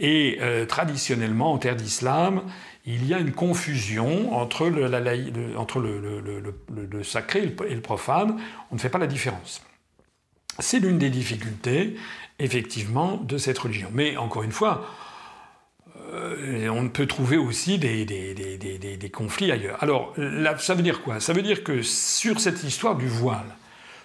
Et 0.00 0.38
euh, 0.40 0.64
traditionnellement, 0.66 1.52
en 1.52 1.58
terre 1.58 1.76
d'islam, 1.76 2.42
il 2.86 3.06
y 3.06 3.14
a 3.14 3.18
une 3.18 3.32
confusion 3.32 4.34
entre 4.34 4.68
le, 4.68 4.88
sacré 7.02 7.54
et 7.68 7.74
le 7.74 7.80
profane. 7.80 8.36
On 8.70 8.76
ne 8.76 8.80
fait 8.80 8.88
pas 8.88 8.98
la 8.98 9.06
différence. 9.06 9.62
C'est 10.58 10.80
l'une 10.80 10.98
des 10.98 11.10
difficultés, 11.10 11.96
effectivement, 12.38 13.16
de 13.16 13.36
cette 13.36 13.58
religion. 13.58 13.90
Mais 13.92 14.16
encore 14.16 14.42
une 14.42 14.52
fois, 14.52 14.86
euh, 16.12 16.68
on 16.68 16.88
peut 16.88 17.06
trouver 17.06 17.36
aussi 17.36 17.78
des, 17.78 19.10
conflits 19.12 19.52
ailleurs. 19.52 19.82
Alors, 19.82 20.14
ça 20.58 20.74
veut 20.74 20.82
dire 20.82 21.02
quoi? 21.02 21.20
Ça 21.20 21.32
veut 21.32 21.42
dire 21.42 21.64
que 21.64 21.82
sur 21.82 22.40
cette 22.40 22.62
histoire 22.64 22.96
du 22.96 23.06
voile, 23.06 23.56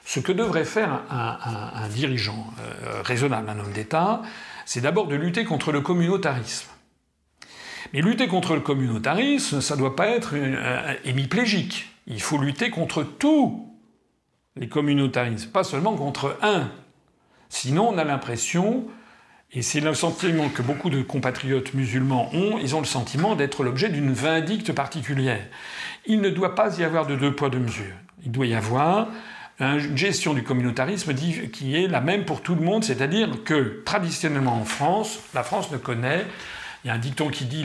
ce 0.06 0.20
que 0.20 0.32
devrait 0.32 0.66
faire 0.66 1.02
un, 1.10 1.88
dirigeant 1.90 2.48
euh, 2.60 3.02
raisonnable, 3.04 3.50
un 3.50 3.60
homme 3.60 3.72
d'État, 3.72 4.22
c'est 4.66 4.82
d'abord 4.82 5.08
de 5.08 5.16
lutter 5.16 5.46
contre 5.46 5.72
le 5.72 5.82
communautarisme. 5.82 6.68
Mais 7.94 8.02
lutter 8.02 8.28
contre 8.28 8.56
le 8.56 8.62
communautarisme, 8.62 9.62
ça 9.62 9.76
ne 9.76 9.80
doit 9.80 9.96
pas 9.96 10.08
être 10.08 10.32
euh, 10.34 10.94
hémiplégique. 11.06 11.90
Il 12.08 12.22
faut 12.22 12.38
lutter 12.38 12.70
contre 12.70 13.04
tous 13.04 13.70
les 14.56 14.68
communautarismes, 14.68 15.52
pas 15.52 15.64
seulement 15.64 15.96
contre 15.96 16.38
un. 16.42 16.70
Sinon, 17.50 17.90
on 17.90 17.98
a 17.98 18.04
l'impression 18.04 18.88
et 19.54 19.62
c'est 19.62 19.80
le 19.80 19.94
sentiment 19.94 20.50
que 20.50 20.62
beaucoup 20.62 20.90
de 20.90 21.02
compatriotes 21.02 21.74
musulmans 21.74 22.30
ont, 22.34 22.58
ils 22.58 22.76
ont 22.76 22.80
le 22.80 22.86
sentiment 22.86 23.36
d'être 23.36 23.64
l'objet 23.64 23.90
d'une 23.90 24.12
vindicte 24.12 24.74
particulière. 24.74 25.46
Il 26.06 26.22
ne 26.22 26.30
doit 26.30 26.56
pas 26.56 26.80
y 26.80 26.84
avoir 26.84 27.06
de 27.06 27.16
deux 27.16 27.36
poids, 27.36 27.50
deux 27.50 27.60
mesures. 27.60 27.96
Il 28.26 28.32
doit 28.32 28.48
y 28.48 28.56
avoir 28.56 29.10
une 29.60 29.98
gestion 29.98 30.34
du 30.34 30.44
communautarisme 30.44 31.14
qui 31.14 31.76
est 31.76 31.88
la 31.88 32.02
même 32.02 32.26
pour 32.26 32.42
tout 32.42 32.56
le 32.56 32.62
monde, 32.62 32.84
c'est-à-dire 32.84 33.30
que 33.46 33.84
traditionnellement 33.86 34.56
en 34.60 34.66
France, 34.66 35.20
la 35.34 35.44
France 35.44 35.72
ne 35.72 35.78
connaît 35.78 36.26
il 36.84 36.90
y 36.90 36.92
a 36.92 36.96
un 36.96 37.00
dicton 37.00 37.30
qui 37.30 37.46
dit 37.46 37.64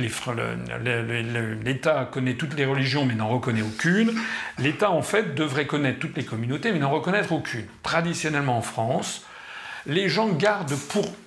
l'État 1.65 2.09
connaît 2.11 2.35
toutes 2.35 2.55
les 2.55 2.65
religions 2.65 3.05
mais 3.05 3.17
n'en 3.17 3.29
reconnaît 3.29 3.63
aucune. 3.63 4.13
L'État, 4.59 4.93
en 4.93 5.03
fait, 5.03 5.35
devrait 5.35 5.67
connaître 5.67 5.99
toutes 5.99 6.17
les 6.17 6.25
communautés 6.25 6.71
mais 6.71 6.79
n'en 6.79 6.91
reconnaître 6.91 7.33
aucune. 7.33 7.65
Traditionnellement 7.83 8.59
en 8.59 8.63
France, 8.63 9.25
les 9.89 10.09
gens 10.11 10.29
gardent 10.29 10.77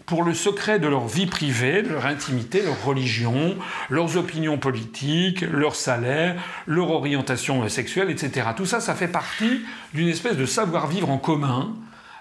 pour, 0.06 0.24
le 0.24 0.34
secret 0.34 0.78
de 0.78 0.88
leur 0.88 1.08
vie 1.08 1.26
privée, 1.26 1.82
de 1.82 1.90
leur 1.90 2.06
intimité, 2.06 2.62
leur 2.62 2.84
religion, 2.84 3.58
leurs 3.90 4.18
opinions 4.18 4.58
politiques, 4.58 5.42
leur 5.42 5.76
salaire, 5.76 6.36
leur 6.68 6.92
orientation 6.92 7.68
sexuelle, 7.70 8.10
etc. 8.10 8.50
Tout 8.56 8.66
ça, 8.66 8.82
ça 8.82 8.94
fait 8.94 9.08
partie 9.08 9.62
d'une 9.94 10.10
espèce 10.10 10.36
de 10.36 10.46
savoir-vivre 10.46 11.10
en 11.10 11.18
commun, 11.18 11.74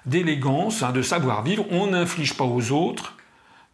d'élégance, 0.07 0.84
hein, 0.84 0.93
de 0.93 1.03
savoir-vivre. 1.03 1.66
On 1.72 1.88
n'inflige 1.88 2.34
pas 2.34 2.45
aux 2.45 2.70
autres 2.70 3.16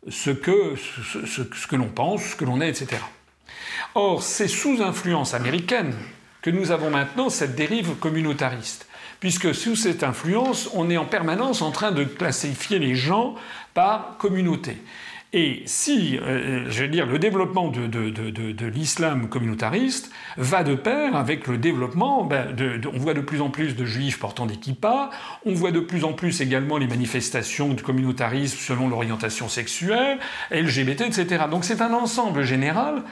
ce 0.08 0.30
que, 0.30 0.74
ce, 0.76 1.66
que 1.66 1.76
l'on 1.76 1.88
pense, 1.88 2.22
ce 2.22 2.36
que 2.36 2.46
l'on 2.46 2.62
est, 2.62 2.70
etc. 2.70 3.02
Or, 3.94 4.22
c'est 4.22 4.48
sous 4.48 4.82
influence 4.82 5.34
américaine 5.34 5.94
que 6.40 6.50
nous 6.50 6.70
avons 6.70 6.90
maintenant 6.90 7.28
cette 7.28 7.54
dérive 7.54 7.96
communautariste, 7.96 8.86
puisque 9.20 9.54
sous 9.54 9.76
cette 9.76 10.02
influence, 10.02 10.70
on 10.74 10.90
est 10.90 10.96
en 10.96 11.04
permanence 11.04 11.62
en 11.62 11.70
train 11.70 11.92
de 11.92 12.04
classifier 12.04 12.78
les 12.78 12.94
gens 12.94 13.34
par 13.74 14.16
communauté. 14.18 14.78
Et 15.32 15.62
si, 15.66 16.18
euh, 16.18 16.64
je 16.70 16.82
veux 16.82 16.88
dire, 16.88 17.04
le 17.04 17.18
développement 17.18 17.68
de, 17.68 17.86
de, 17.86 18.66
l'islam 18.66 19.28
communautariste 19.28 20.10
va 20.38 20.62
de 20.62 20.74
pair 20.74 21.16
avec 21.16 21.46
le 21.46 21.58
développement, 21.58 22.24
ben, 22.24 22.56
on 22.92 22.98
voit 22.98 23.12
de 23.12 23.20
plus 23.20 23.42
en 23.42 23.50
plus 23.50 23.74
de 23.76 23.84
juifs 23.84 24.18
portant 24.18 24.46
des 24.46 24.56
kippas, 24.56 25.10
on 25.44 25.52
voit 25.52 25.72
de 25.72 25.80
plus 25.80 26.04
en 26.04 26.12
plus 26.12 26.40
également 26.40 26.78
les 26.78 26.86
manifestations 26.86 27.74
de 27.74 27.80
communautarisme 27.82 28.56
selon 28.58 28.88
l'orientation 28.88 29.48
sexuelle, 29.48 30.18
LGBT, 30.52 31.02
etc. 31.02 31.44
Donc 31.50 31.64
c'est 31.64 31.82
un 31.82 31.92
ensemble 31.92 32.44
général. 32.44 33.02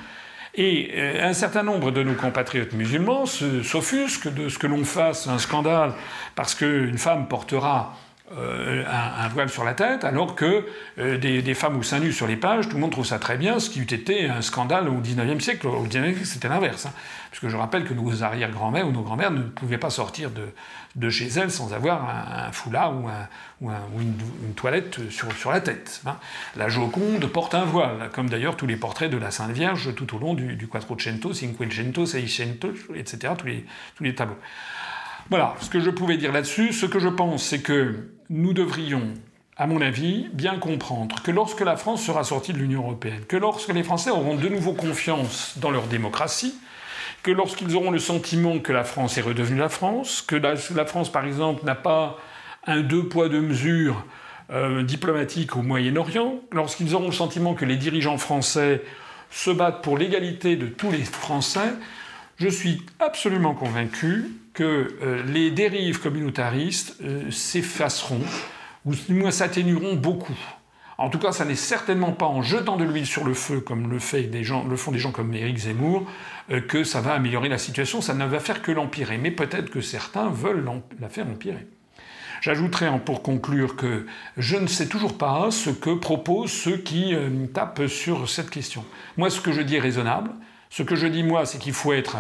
Et 0.57 0.90
euh, 0.94 1.28
un 1.28 1.32
certain 1.32 1.64
nombre 1.64 1.90
de 1.90 2.02
nos 2.02 2.14
compatriotes 2.14 2.74
musulmans 2.74 3.26
s'offusquent 3.26 4.32
de 4.32 4.48
ce 4.48 4.59
que 4.59 4.68
l'on 4.68 4.84
fasse 4.84 5.26
un 5.26 5.38
scandale 5.38 5.92
parce 6.36 6.55
qu'une 6.55 6.98
femme 6.98 7.26
portera 7.26 7.96
euh, 8.37 8.85
un, 8.87 9.28
voile 9.28 9.49
sur 9.49 9.64
la 9.64 9.74
tête, 9.74 10.05
alors 10.05 10.35
que 10.35 10.66
euh, 10.99 11.18
des, 11.18 11.55
femmes 11.55 11.76
au 11.76 11.82
sein 11.82 12.01
nus 12.01 12.12
sur 12.12 12.26
les 12.26 12.37
pages, 12.37 12.68
tout 12.68 12.74
le 12.74 12.80
monde 12.80 12.91
trouve 12.91 13.07
ça 13.07 13.18
très 13.18 13.37
bien, 13.37 13.61
ce 13.61 13.70
qui 13.70 13.80
eût 13.80 13.95
été 13.95 14.28
un 14.28 14.43
scandale 14.43 14.89
au 14.89 14.95
XIXe 14.95 15.43
siècle. 15.43 15.66
Au 15.66 15.82
XIXe 15.82 16.14
siècle, 16.14 16.26
c'était 16.26 16.49
l'inverse. 16.49 16.87
Hein. 16.87 16.93
Puisque 17.30 17.49
je 17.49 17.57
rappelle 17.57 17.85
que 17.85 17.95
nos 17.95 18.22
arrière-grands-mères 18.22 18.89
ou 18.89 18.93
nos 18.93 19.03
grands-mères 19.03 19.30
ne 19.30 19.43
pouvaient 19.43 19.78
pas 19.78 19.91
sortir 19.91 20.30
de, 20.30 20.49
de, 20.97 21.11
chez 21.11 21.26
elles 21.28 21.51
sans 21.51 21.74
avoir 21.74 22.09
un, 22.09 22.53
foulard 22.53 22.95
ou, 22.95 23.09
ou, 23.61 23.70
une, 24.01 24.55
toilette 24.55 25.11
sur, 25.11 25.32
sur 25.32 25.51
la 25.51 25.61
tête. 25.61 26.01
Hein. 26.07 26.16
La 26.57 26.68
Joconde 26.68 27.26
porte 27.26 27.55
un 27.55 27.64
voile, 27.64 28.11
comme 28.12 28.28
d'ailleurs 28.28 28.57
tous 28.57 28.66
les 28.66 28.76
portraits 28.76 29.11
de 29.11 29.16
la 29.16 29.30
Sainte 29.30 29.51
Vierge 29.53 29.95
tout 29.95 30.14
au 30.14 30.18
long 30.18 30.35
du, 30.35 30.57
du 30.57 30.68
Quattrocento, 30.68 31.32
Cinquecento, 31.32 32.07
Seicento, 32.07 32.72
etc., 32.95 33.35
tous 33.37 33.47
les, 33.47 33.64
tous 33.97 34.05
les 34.05 34.14
tableaux. 34.14 34.39
Voilà 35.30 35.55
ce 35.61 35.70
que 35.70 35.80
je 35.80 35.91
pouvais 35.91 36.16
dire 36.16 36.32
là-dessus. 36.32 36.72
Ce 36.72 36.87
que 36.87 36.99
je 36.99 37.09
pense, 37.09 37.45
c'est 37.45 37.62
que 37.62 38.14
nous 38.31 38.53
devrions, 38.53 39.14
à 39.57 39.66
mon 39.66 39.81
avis, 39.81 40.29
bien 40.33 40.59
comprendre 40.59 41.22
que 41.22 41.31
lorsque 41.31 41.61
la 41.61 41.77
France 41.77 42.03
sera 42.03 42.25
sortie 42.25 42.53
de 42.53 42.59
l'Union 42.59 42.83
européenne, 42.83 43.25
que 43.29 43.37
lorsque 43.37 43.72
les 43.72 43.83
Français 43.83 44.11
auront 44.11 44.37
de 44.37 44.49
nouveau 44.49 44.72
confiance 44.72 45.55
dans 45.59 45.70
leur 45.70 45.87
démocratie, 45.87 46.55
que 47.22 47.31
lorsqu'ils 47.31 47.75
auront 47.75 47.91
le 47.91 47.99
sentiment 47.99 48.59
que 48.59 48.72
la 48.72 48.85
France 48.85 49.16
est 49.16 49.22
redevenue 49.22 49.59
la 49.59 49.68
France, 49.68 50.22
que 50.22 50.37
la, 50.37 50.57
France, 50.85 51.11
par 51.11 51.25
exemple, 51.25 51.64
n'a 51.64 51.75
pas 51.75 52.18
un 52.66 52.81
deux 52.81 53.09
poids 53.09 53.29
deux 53.29 53.41
mesures 53.41 54.05
euh, 54.51 54.83
diplomatique 54.83 55.57
au 55.57 55.62
Moyen-Orient, 55.62 56.41
lorsqu'ils 56.53 56.95
auront 56.95 57.07
le 57.07 57.12
sentiment 57.12 57.55
que 57.55 57.64
les 57.64 57.77
dirigeants 57.77 58.18
français 58.18 58.83
se 59.31 59.51
battent 59.51 59.83
pour 59.83 59.97
l'égalité 59.97 60.57
de 60.57 60.66
tous 60.66 60.91
les 60.91 61.03
Français, 61.03 61.72
je 62.37 62.49
suis 62.49 62.83
absolument 63.01 63.55
convaincu 63.55 64.31
que 64.55 64.96
euh, 65.02 65.22
les 65.24 65.50
dérives 65.50 66.00
communautaristes 66.00 66.96
euh, 67.02 67.30
s'effaceront, 67.30 68.22
ou 68.86 68.94
du 68.94 69.14
moins 69.14 69.32
s'atténueront 69.32 69.96
beaucoup. 69.96 70.38
En 70.96 71.11
tout 71.11 71.18
cas, 71.18 71.32
ça 71.32 71.44
n'est 71.44 71.57
certainement 71.57 72.12
pas 72.12 72.26
en 72.26 72.40
jetant 72.40 72.76
de 72.76 72.84
l'huile 72.84 73.07
sur 73.07 73.24
le 73.24 73.34
feu, 73.34 73.61
comme 73.61 73.90
le, 73.90 73.98
font 73.98 74.92
des 74.92 74.98
gens 74.98 75.11
comme 75.11 75.34
Éric 75.34 75.59
Zemmour, 75.59 76.07
euh, 76.50 76.61
que 76.61 76.84
ça 76.84 77.00
va 77.00 77.14
améliorer 77.14 77.48
la 77.48 77.59
situation. 77.59 78.00
Ça 78.00 78.14
ne 78.14 78.24
va 78.24 78.38
faire 78.38 78.62
que 78.62 78.70
l'empirer. 78.70 79.18
Mais 79.18 79.32
peut-être 79.32 79.70
que 79.70 79.80
certains 79.80 80.30
veulent 80.30 80.64
la 81.00 81.09
faire 81.09 81.26
empirer. 81.26 81.66
J'ajouterai 82.40 82.86
pour 83.05 83.22
conclure 83.22 83.74
que 83.74 84.07
je 84.36 84.57
ne 84.57 84.68
sais 84.68 84.86
toujours 84.86 85.18
pas 85.18 85.50
ce 85.50 85.70
que 85.70 85.94
proposent 85.94 86.52
ceux 86.52 86.76
qui 86.76 87.14
tapent 87.55 87.86
sur 87.86 88.28
cette 88.28 88.50
question. 88.50 88.84
Moi, 89.16 89.30
ce 89.30 89.40
que 89.40 89.50
je 89.50 89.62
dis 89.62 89.76
est 89.76 89.80
raisonnable. 89.80 90.30
Ce 90.68 90.82
que 90.82 90.94
je 90.94 91.07
dis, 91.07 91.22
moi, 91.22 91.46
c'est 91.46 91.59
qu'il 91.59 91.72
faut 91.72 91.94
être 91.94 92.18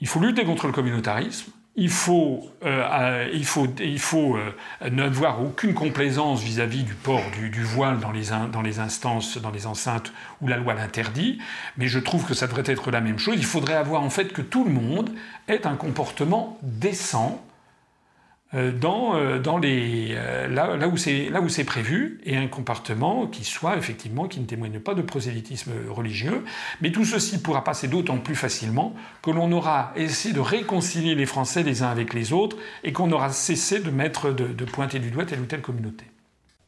il 0.00 0.06
faut 0.06 0.20
lutter 0.20 0.44
contre 0.44 0.66
le 0.66 0.72
communautarisme. 0.72 1.52
Il 1.80 1.90
faut, 1.90 2.50
euh, 2.64 2.84
euh, 2.90 3.30
il 3.32 3.44
faut, 3.44 3.68
il 3.78 4.00
faut 4.00 4.36
euh, 4.36 4.90
n'avoir 4.90 5.40
aucune 5.40 5.74
complaisance 5.74 6.42
vis-à-vis 6.42 6.82
du 6.82 6.94
port 6.94 7.22
du, 7.32 7.62
voile 7.62 8.00
dans 8.00 8.10
les, 8.10 8.30
dans 8.52 8.62
les 8.62 8.80
instances, 8.80 9.38
dans 9.38 9.52
les 9.52 9.66
enceintes 9.66 10.12
où 10.40 10.48
la 10.48 10.56
loi 10.56 10.74
l'interdit. 10.74 11.38
Mais 11.76 11.86
je 11.86 12.00
trouve 12.00 12.26
que 12.26 12.34
ça 12.34 12.48
devrait 12.48 12.64
être 12.66 12.90
la 12.90 13.00
même 13.00 13.18
chose. 13.18 13.36
Il 13.38 13.44
faudrait 13.44 13.74
avoir 13.74 14.02
en 14.02 14.10
fait 14.10 14.32
que 14.32 14.42
tout 14.42 14.64
le 14.64 14.72
monde 14.72 15.10
ait 15.46 15.68
un 15.68 15.76
comportement 15.76 16.58
décent 16.62 17.44
dans, 18.54 19.14
euh, 19.14 19.38
dans 19.38 19.58
les, 19.58 20.14
euh, 20.16 20.48
là, 20.48 20.76
là, 20.76 20.88
où 20.88 20.96
c'est, 20.96 21.28
là 21.28 21.42
où 21.42 21.48
c'est 21.50 21.64
prévu, 21.64 22.18
et 22.24 22.36
un 22.36 22.48
comportement 22.48 23.26
qui 23.26 23.44
soit 23.44 23.76
effectivement, 23.76 24.26
qui 24.26 24.40
ne 24.40 24.46
témoigne 24.46 24.80
pas 24.80 24.94
de 24.94 25.02
prosélytisme 25.02 25.72
religieux. 25.90 26.44
Mais 26.80 26.90
tout 26.90 27.04
ceci 27.04 27.42
pourra 27.42 27.62
passer 27.62 27.88
d'autant 27.88 28.18
plus 28.18 28.34
facilement 28.34 28.94
que 29.22 29.30
l'on 29.30 29.52
aura 29.52 29.92
essayé 29.96 30.34
de 30.34 30.40
réconcilier 30.40 31.14
les 31.14 31.26
Français 31.26 31.62
les 31.62 31.82
uns 31.82 31.90
avec 31.90 32.14
les 32.14 32.32
autres, 32.32 32.56
et 32.84 32.92
qu'on 32.92 33.12
aura 33.12 33.30
cessé 33.30 33.80
de 33.80 33.90
mettre, 33.90 34.30
de, 34.30 34.46
de 34.46 34.64
pointer 34.64 34.98
du 34.98 35.10
doigt 35.10 35.26
telle 35.26 35.40
ou 35.40 35.46
telle 35.46 35.62
communauté. 35.62 36.06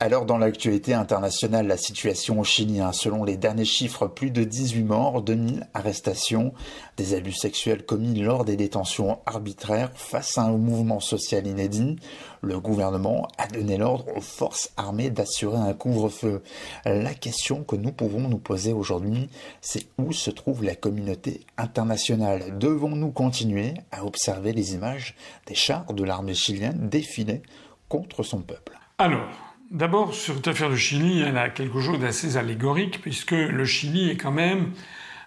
Alors 0.02 0.24
dans 0.24 0.38
l'actualité 0.38 0.94
internationale, 0.94 1.66
la 1.66 1.76
situation 1.76 2.40
au 2.40 2.44
Chili, 2.44 2.80
hein, 2.80 2.90
selon 2.90 3.22
les 3.22 3.36
derniers 3.36 3.66
chiffres, 3.66 4.06
plus 4.06 4.30
de 4.30 4.44
18 4.44 4.82
morts, 4.82 5.20
2000 5.20 5.68
arrestations, 5.74 6.54
des 6.96 7.12
abus 7.12 7.34
sexuels 7.34 7.84
commis 7.84 8.18
lors 8.18 8.46
des 8.46 8.56
détentions 8.56 9.18
arbitraires 9.26 9.90
face 9.94 10.38
à 10.38 10.44
un 10.44 10.56
mouvement 10.56 11.00
social 11.00 11.46
inédit. 11.46 11.96
Le 12.40 12.58
gouvernement 12.58 13.28
a 13.36 13.46
donné 13.46 13.76
l'ordre 13.76 14.06
aux 14.16 14.22
forces 14.22 14.72
armées 14.78 15.10
d'assurer 15.10 15.58
un 15.58 15.74
couvre-feu. 15.74 16.42
La 16.86 17.12
question 17.12 17.62
que 17.62 17.76
nous 17.76 17.92
pouvons 17.92 18.26
nous 18.26 18.38
poser 18.38 18.72
aujourd'hui, 18.72 19.28
c'est 19.60 19.84
où 19.98 20.14
se 20.14 20.30
trouve 20.30 20.64
la 20.64 20.76
communauté 20.76 21.44
internationale 21.58 22.56
Devons-nous 22.58 23.10
continuer 23.10 23.74
à 23.92 24.06
observer 24.06 24.54
les 24.54 24.72
images 24.72 25.14
des 25.46 25.54
chars 25.54 25.92
de 25.92 26.04
l'armée 26.04 26.32
chilienne 26.32 26.88
défiler 26.88 27.42
contre 27.90 28.22
son 28.22 28.40
peuple? 28.40 28.78
D'abord, 29.70 30.14
sur 30.14 30.34
cette 30.34 30.48
affaire 30.48 30.68
de 30.68 30.74
Chili, 30.74 31.20
elle 31.20 31.38
a 31.38 31.48
quelque 31.48 31.80
chose 31.80 32.00
d'assez 32.00 32.36
allégorique, 32.36 33.00
puisque 33.00 33.30
le 33.30 33.64
Chili 33.64 34.10
est 34.10 34.16
quand 34.16 34.32
même, 34.32 34.72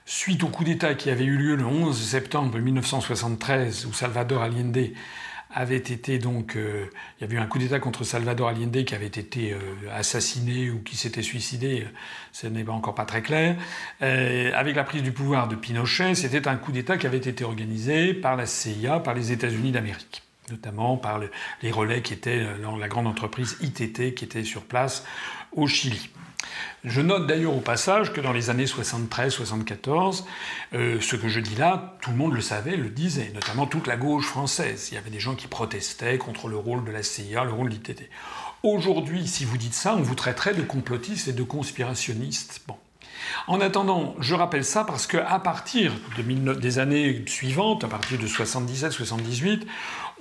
suite 0.05 0.43
au 0.43 0.49
coup 0.49 0.65
d'État 0.65 0.95
qui 0.95 1.09
avait 1.09 1.23
eu 1.23 1.37
lieu 1.37 1.55
le 1.55 1.65
11 1.65 1.97
septembre 1.97 2.59
1973, 2.59 3.85
où 3.85 3.93
Salvador 3.93 4.41
Allende 4.41 4.89
avait 5.49 5.77
été 5.77 6.19
donc, 6.19 6.57
euh, 6.57 6.87
il 7.17 7.21
y 7.21 7.23
avait 7.23 7.37
eu 7.37 7.39
un 7.39 7.45
coup 7.45 7.57
d'État 7.57 7.79
contre 7.79 8.03
Salvador 8.03 8.49
Allende 8.49 8.83
qui 8.83 8.93
avait 8.93 9.05
été 9.05 9.53
euh, 9.53 9.59
assassiné 9.93 10.69
ou 10.71 10.79
qui 10.79 10.97
s'était 10.97 11.21
suicidé, 11.21 11.87
ce 12.33 12.45
n'est 12.45 12.67
encore 12.67 12.95
pas 12.95 13.05
très 13.05 13.21
clair. 13.21 13.55
Euh, 14.01 14.51
avec 14.55 14.75
la 14.75 14.83
prise 14.83 15.03
du 15.03 15.13
pouvoir 15.13 15.47
de 15.47 15.55
Pinochet, 15.55 16.15
c'était 16.15 16.49
un 16.49 16.57
coup 16.57 16.73
d'État 16.73 16.97
qui 16.97 17.07
avait 17.07 17.15
été 17.15 17.45
organisé 17.45 18.13
par 18.13 18.35
la 18.35 18.45
CIA, 18.45 18.99
par 18.99 19.13
les 19.13 19.31
États-Unis 19.31 19.71
d'Amérique 19.71 20.23
notamment 20.49 20.97
par 20.97 21.19
les 21.61 21.71
relais 21.71 22.01
qui 22.01 22.13
étaient 22.13 22.45
dans 22.61 22.77
la 22.77 22.87
grande 22.87 23.07
entreprise 23.07 23.57
ITT 23.61 24.13
qui 24.15 24.25
était 24.25 24.43
sur 24.43 24.63
place 24.63 25.05
au 25.51 25.67
Chili. 25.67 26.09
Je 26.83 27.01
note 27.01 27.27
d'ailleurs 27.27 27.55
au 27.55 27.61
passage 27.61 28.11
que 28.11 28.19
dans 28.19 28.33
les 28.33 28.49
années 28.49 28.65
73-74, 28.65 30.25
euh, 30.73 30.99
ce 30.99 31.15
que 31.15 31.29
je 31.29 31.39
dis 31.39 31.55
là, 31.55 31.95
tout 32.01 32.11
le 32.11 32.17
monde 32.17 32.33
le 32.33 32.41
savait, 32.41 32.75
le 32.75 32.89
disait, 32.89 33.31
notamment 33.33 33.65
toute 33.65 33.87
la 33.87 33.95
gauche 33.95 34.25
française. 34.25 34.89
Il 34.91 34.95
y 34.95 34.97
avait 34.97 35.09
des 35.09 35.19
gens 35.19 35.35
qui 35.35 35.47
protestaient 35.47 36.17
contre 36.17 36.49
le 36.49 36.57
rôle 36.57 36.83
de 36.83 36.91
la 36.91 37.01
CIA, 37.01 37.45
le 37.45 37.53
rôle 37.53 37.69
de 37.69 37.75
l'ITT. 37.75 38.09
Aujourd'hui, 38.63 39.27
si 39.27 39.45
vous 39.45 39.57
dites 39.57 39.73
ça, 39.73 39.95
on 39.95 40.01
vous 40.01 40.15
traiterait 40.15 40.53
de 40.53 40.61
complotiste 40.61 41.29
et 41.29 41.33
de 41.33 41.43
conspirationniste. 41.43 42.61
Bon. 42.67 42.75
En 43.47 43.61
attendant, 43.61 44.15
je 44.19 44.35
rappelle 44.35 44.65
ça 44.65 44.83
parce 44.83 45.07
qu'à 45.07 45.39
partir 45.39 45.93
des 46.17 46.79
années 46.79 47.23
suivantes, 47.27 47.83
à 47.83 47.87
partir 47.87 48.19
de 48.19 48.27
77-78, 48.27 49.63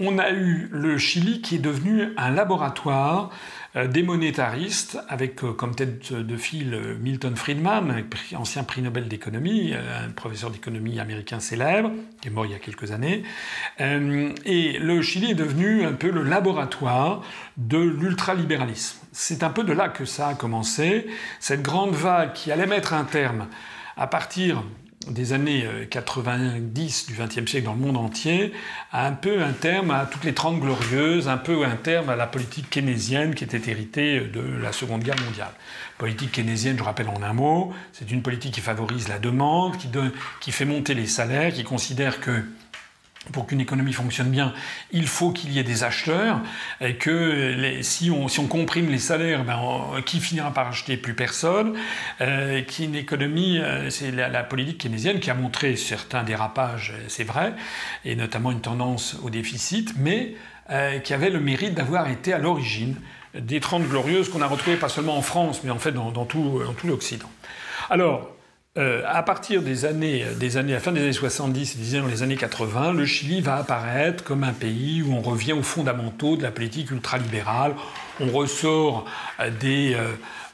on 0.00 0.18
a 0.18 0.30
eu 0.30 0.68
le 0.72 0.98
Chili 0.98 1.40
qui 1.40 1.56
est 1.56 1.60
devenu 1.60 2.12
un 2.16 2.30
laboratoire 2.30 3.30
euh, 3.74 3.86
des 3.86 4.02
monétaristes, 4.02 4.98
avec 5.08 5.42
euh, 5.42 5.52
comme 5.52 5.74
tête 5.74 6.12
de 6.12 6.36
fil 6.36 6.74
euh, 6.74 6.94
Milton 7.00 7.34
Friedman, 7.36 8.04
ancien 8.36 8.64
prix 8.64 8.82
Nobel 8.82 9.08
d'économie, 9.08 9.72
un 9.72 10.10
professeur 10.10 10.50
d'économie 10.50 11.00
américain 11.00 11.40
célèbre, 11.40 11.90
qui 12.20 12.28
est 12.28 12.30
mort 12.30 12.44
il 12.44 12.52
y 12.52 12.54
a 12.54 12.58
quelques 12.58 12.92
années. 12.92 13.22
Et 13.78 14.78
le 14.78 15.02
Chili 15.02 15.30
est 15.30 15.34
devenu 15.34 15.84
un 15.84 15.92
peu 15.92 16.10
le 16.10 16.22
laboratoire 16.22 17.22
de 17.56 17.78
l'ultralibéralisme. 17.78 18.98
C'est 19.12 19.42
un 19.42 19.50
peu 19.50 19.64
de 19.64 19.72
là 19.72 19.88
que 19.88 20.04
ça 20.04 20.28
a 20.28 20.34
commencé, 20.34 21.06
cette 21.40 21.62
grande 21.62 21.94
vague 21.94 22.32
qui 22.34 22.52
allait 22.52 22.66
mettre 22.66 22.92
un 22.92 23.04
terme 23.04 23.46
à 23.96 24.06
partir 24.06 24.62
des 25.08 25.32
années 25.32 25.66
90 25.90 27.06
euh, 27.08 27.12
du 27.12 27.20
XXe 27.20 27.50
siècle 27.50 27.66
dans 27.66 27.74
le 27.74 27.80
monde 27.80 27.96
entier, 27.96 28.52
a 28.92 29.06
un 29.06 29.12
peu 29.12 29.42
un 29.42 29.52
terme 29.52 29.90
à 29.90 30.06
toutes 30.06 30.24
les 30.24 30.34
Trente 30.34 30.60
Glorieuses, 30.60 31.28
un 31.28 31.36
peu 31.36 31.64
un 31.64 31.76
terme 31.76 32.08
à 32.10 32.16
la 32.16 32.26
politique 32.26 32.70
keynésienne 32.70 33.34
qui 33.34 33.44
était 33.44 33.70
héritée 33.70 34.20
de 34.20 34.42
la 34.62 34.72
Seconde 34.72 35.02
Guerre 35.02 35.20
mondiale. 35.24 35.52
Politique 35.98 36.32
keynésienne, 36.32 36.76
je 36.78 36.82
rappelle 36.82 37.08
en 37.08 37.22
un 37.22 37.32
mot, 37.32 37.72
c'est 37.92 38.10
une 38.10 38.22
politique 38.22 38.54
qui 38.54 38.60
favorise 38.60 39.08
la 39.08 39.18
demande, 39.18 39.76
qui 40.40 40.52
fait 40.52 40.64
monter 40.64 40.94
les 40.94 41.06
salaires, 41.06 41.52
qui 41.52 41.64
considère 41.64 42.20
que 42.20 42.42
pour 43.30 43.46
qu'une 43.46 43.60
économie 43.60 43.92
fonctionne 43.92 44.30
bien, 44.30 44.52
il 44.90 45.06
faut 45.06 45.30
qu'il 45.30 45.52
y 45.52 45.58
ait 45.58 45.64
des 45.64 45.84
acheteurs, 45.84 46.40
et 46.80 46.96
que 46.96 47.80
si, 47.82 48.10
on, 48.10 48.46
comprime 48.46 48.90
les 48.90 48.98
salaires, 48.98 49.44
ben 49.44 49.60
qui 50.04 50.18
finira 50.20 50.52
par 50.52 50.68
acheter 50.68 50.96
Plus 50.96 51.14
personne? 51.14 51.74
Euh, 52.20 52.62
qui 52.62 52.84
économie, 52.96 53.58
euh, 53.58 53.90
c'est 53.90 54.10
la, 54.10 54.42
politique 54.42 54.78
keynésienne 54.78 55.20
qui 55.20 55.30
a 55.30 55.34
montré 55.34 55.76
certains 55.76 56.24
dérapages, 56.24 56.92
euh, 56.94 57.04
c'est 57.08 57.24
vrai, 57.24 57.54
et 58.04 58.16
notamment 58.16 58.50
une 58.50 58.60
tendance 58.60 59.16
au 59.22 59.30
déficit, 59.30 59.94
mais 59.96 60.34
qui 61.04 61.12
avait 61.12 61.28
le 61.28 61.40
mérite 61.40 61.74
d'avoir 61.74 62.08
été 62.08 62.32
à 62.32 62.38
l'origine 62.38 62.96
des 63.34 63.60
Trente 63.60 63.82
Glorieuses 63.82 64.30
qu'on 64.30 64.40
a 64.40 64.46
retrouvées 64.46 64.78
pas 64.78 64.88
seulement 64.88 65.18
en 65.18 65.20
France, 65.20 65.60
mais 65.64 65.70
en 65.70 65.78
fait 65.78 65.92
dans 65.92 66.24
tout, 66.24 66.62
dans 66.64 66.72
tout 66.72 66.86
l'Occident. 66.86 67.28
Alors, 67.90 68.30
euh, 68.78 69.02
à 69.06 69.22
partir 69.22 69.60
des 69.60 69.84
années, 69.84 70.24
des 70.40 70.56
années, 70.56 70.72
la 70.72 70.80
fin 70.80 70.92
des 70.92 71.02
années 71.02 71.12
70 71.12 71.94
et 71.94 72.00
les 72.00 72.22
années 72.22 72.36
80, 72.36 72.94
le 72.94 73.04
Chili 73.04 73.42
va 73.42 73.56
apparaître 73.56 74.24
comme 74.24 74.44
un 74.44 74.54
pays 74.54 75.02
où 75.02 75.12
on 75.12 75.20
revient 75.20 75.52
aux 75.52 75.62
fondamentaux 75.62 76.36
de 76.38 76.42
la 76.42 76.50
politique 76.50 76.90
ultralibérale. 76.90 77.74
On 78.18 78.28
ressort 78.28 79.04
euh, 79.40 79.50
des, 79.50 79.94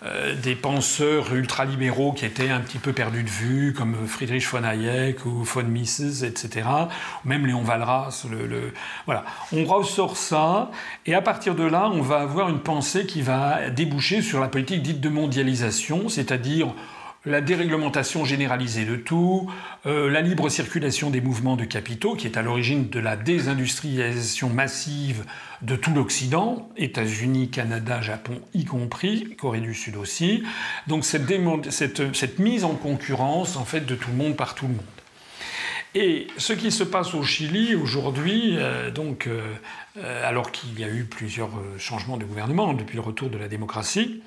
euh, 0.04 0.34
des 0.34 0.56
penseurs 0.56 1.32
ultralibéraux 1.32 2.12
qui 2.12 2.24
étaient 2.24 2.50
un 2.50 2.58
petit 2.58 2.78
peu 2.78 2.92
perdus 2.92 3.22
de 3.22 3.28
vue, 3.28 3.72
comme 3.72 3.94
Friedrich 4.08 4.48
von 4.48 4.64
Hayek 4.64 5.24
ou 5.24 5.44
von 5.44 5.62
Mises, 5.62 6.24
etc. 6.24 6.66
Même 7.24 7.46
Léon 7.46 7.64
Walras. 7.64 8.26
Le, 8.28 8.72
voilà. 9.06 9.24
On 9.52 9.64
ressort 9.64 10.16
ça, 10.16 10.72
et 11.06 11.14
à 11.14 11.22
partir 11.22 11.54
de 11.54 11.62
là, 11.62 11.88
on 11.88 12.02
va 12.02 12.18
avoir 12.18 12.48
une 12.48 12.60
pensée 12.60 13.06
qui 13.06 13.22
va 13.22 13.70
déboucher 13.70 14.22
sur 14.22 14.40
la 14.40 14.48
politique 14.48 14.82
dite 14.82 15.00
de 15.00 15.08
mondialisation, 15.08 16.08
c'est-à-dire 16.08 16.74
la 17.28 17.40
déréglementation 17.40 18.24
généralisée 18.24 18.84
de 18.84 18.96
tout, 18.96 19.50
euh, 19.86 20.10
la 20.10 20.20
libre 20.20 20.48
circulation 20.48 21.10
des 21.10 21.20
mouvements 21.20 21.56
de 21.56 21.64
capitaux, 21.64 22.14
qui 22.14 22.26
est 22.26 22.36
à 22.36 22.42
l'origine 22.42 22.88
de 22.88 22.98
la 22.98 23.16
désindustrialisation 23.16 24.48
massive 24.48 25.24
de 25.62 25.76
tout 25.76 25.92
l'Occident, 25.92 26.68
États-Unis, 26.76 27.50
Canada, 27.50 28.00
Japon 28.00 28.40
y 28.54 28.64
compris, 28.64 29.36
Corée 29.36 29.60
du 29.60 29.74
Sud 29.74 29.96
aussi. 29.96 30.42
Donc 30.86 31.04
cette, 31.04 32.38
mise 32.38 32.64
en 32.64 32.74
concurrence 32.74 33.56
en 33.56 33.64
fait 33.64 33.84
de 33.86 33.94
tout 33.94 34.10
le 34.10 34.16
monde 34.16 34.36
par 34.36 34.54
tout 34.54 34.66
le 34.66 34.74
monde. 34.74 34.82
Et 35.94 36.26
ce 36.36 36.52
qui 36.52 36.70
se 36.70 36.84
passe 36.84 37.14
au 37.14 37.22
Chili 37.22 37.74
aujourd'hui, 37.74 38.54
euh, 38.56 38.90
donc, 38.90 39.26
euh, 39.26 39.40
alors 40.02 40.52
qu'il 40.52 40.78
y 40.78 40.84
a 40.84 40.88
eu 40.88 41.04
plusieurs 41.04 41.50
changements 41.78 42.16
de 42.16 42.24
gouvernement 42.24 42.72
depuis 42.72 42.96
le 42.96 43.02
retour 43.02 43.30
de 43.30 43.38
la 43.38 43.48
démocratie, 43.48 44.22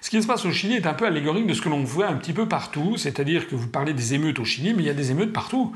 ce 0.00 0.10
qui 0.10 0.20
se 0.20 0.26
passe 0.26 0.44
au 0.44 0.50
Chili 0.50 0.74
est 0.74 0.86
un 0.86 0.94
peu 0.94 1.06
allégorique 1.06 1.46
de 1.46 1.54
ce 1.54 1.62
que 1.62 1.68
l'on 1.68 1.84
voit 1.84 2.08
un 2.08 2.14
petit 2.14 2.32
peu 2.32 2.48
partout, 2.48 2.96
c'est-à-dire 2.96 3.46
que 3.48 3.54
vous 3.54 3.68
parlez 3.68 3.94
des 3.94 4.14
émeutes 4.14 4.40
au 4.40 4.44
Chili, 4.44 4.74
mais 4.74 4.82
il 4.82 4.86
y 4.86 4.90
a 4.90 4.94
des 4.94 5.12
émeutes 5.12 5.32
partout. 5.32 5.72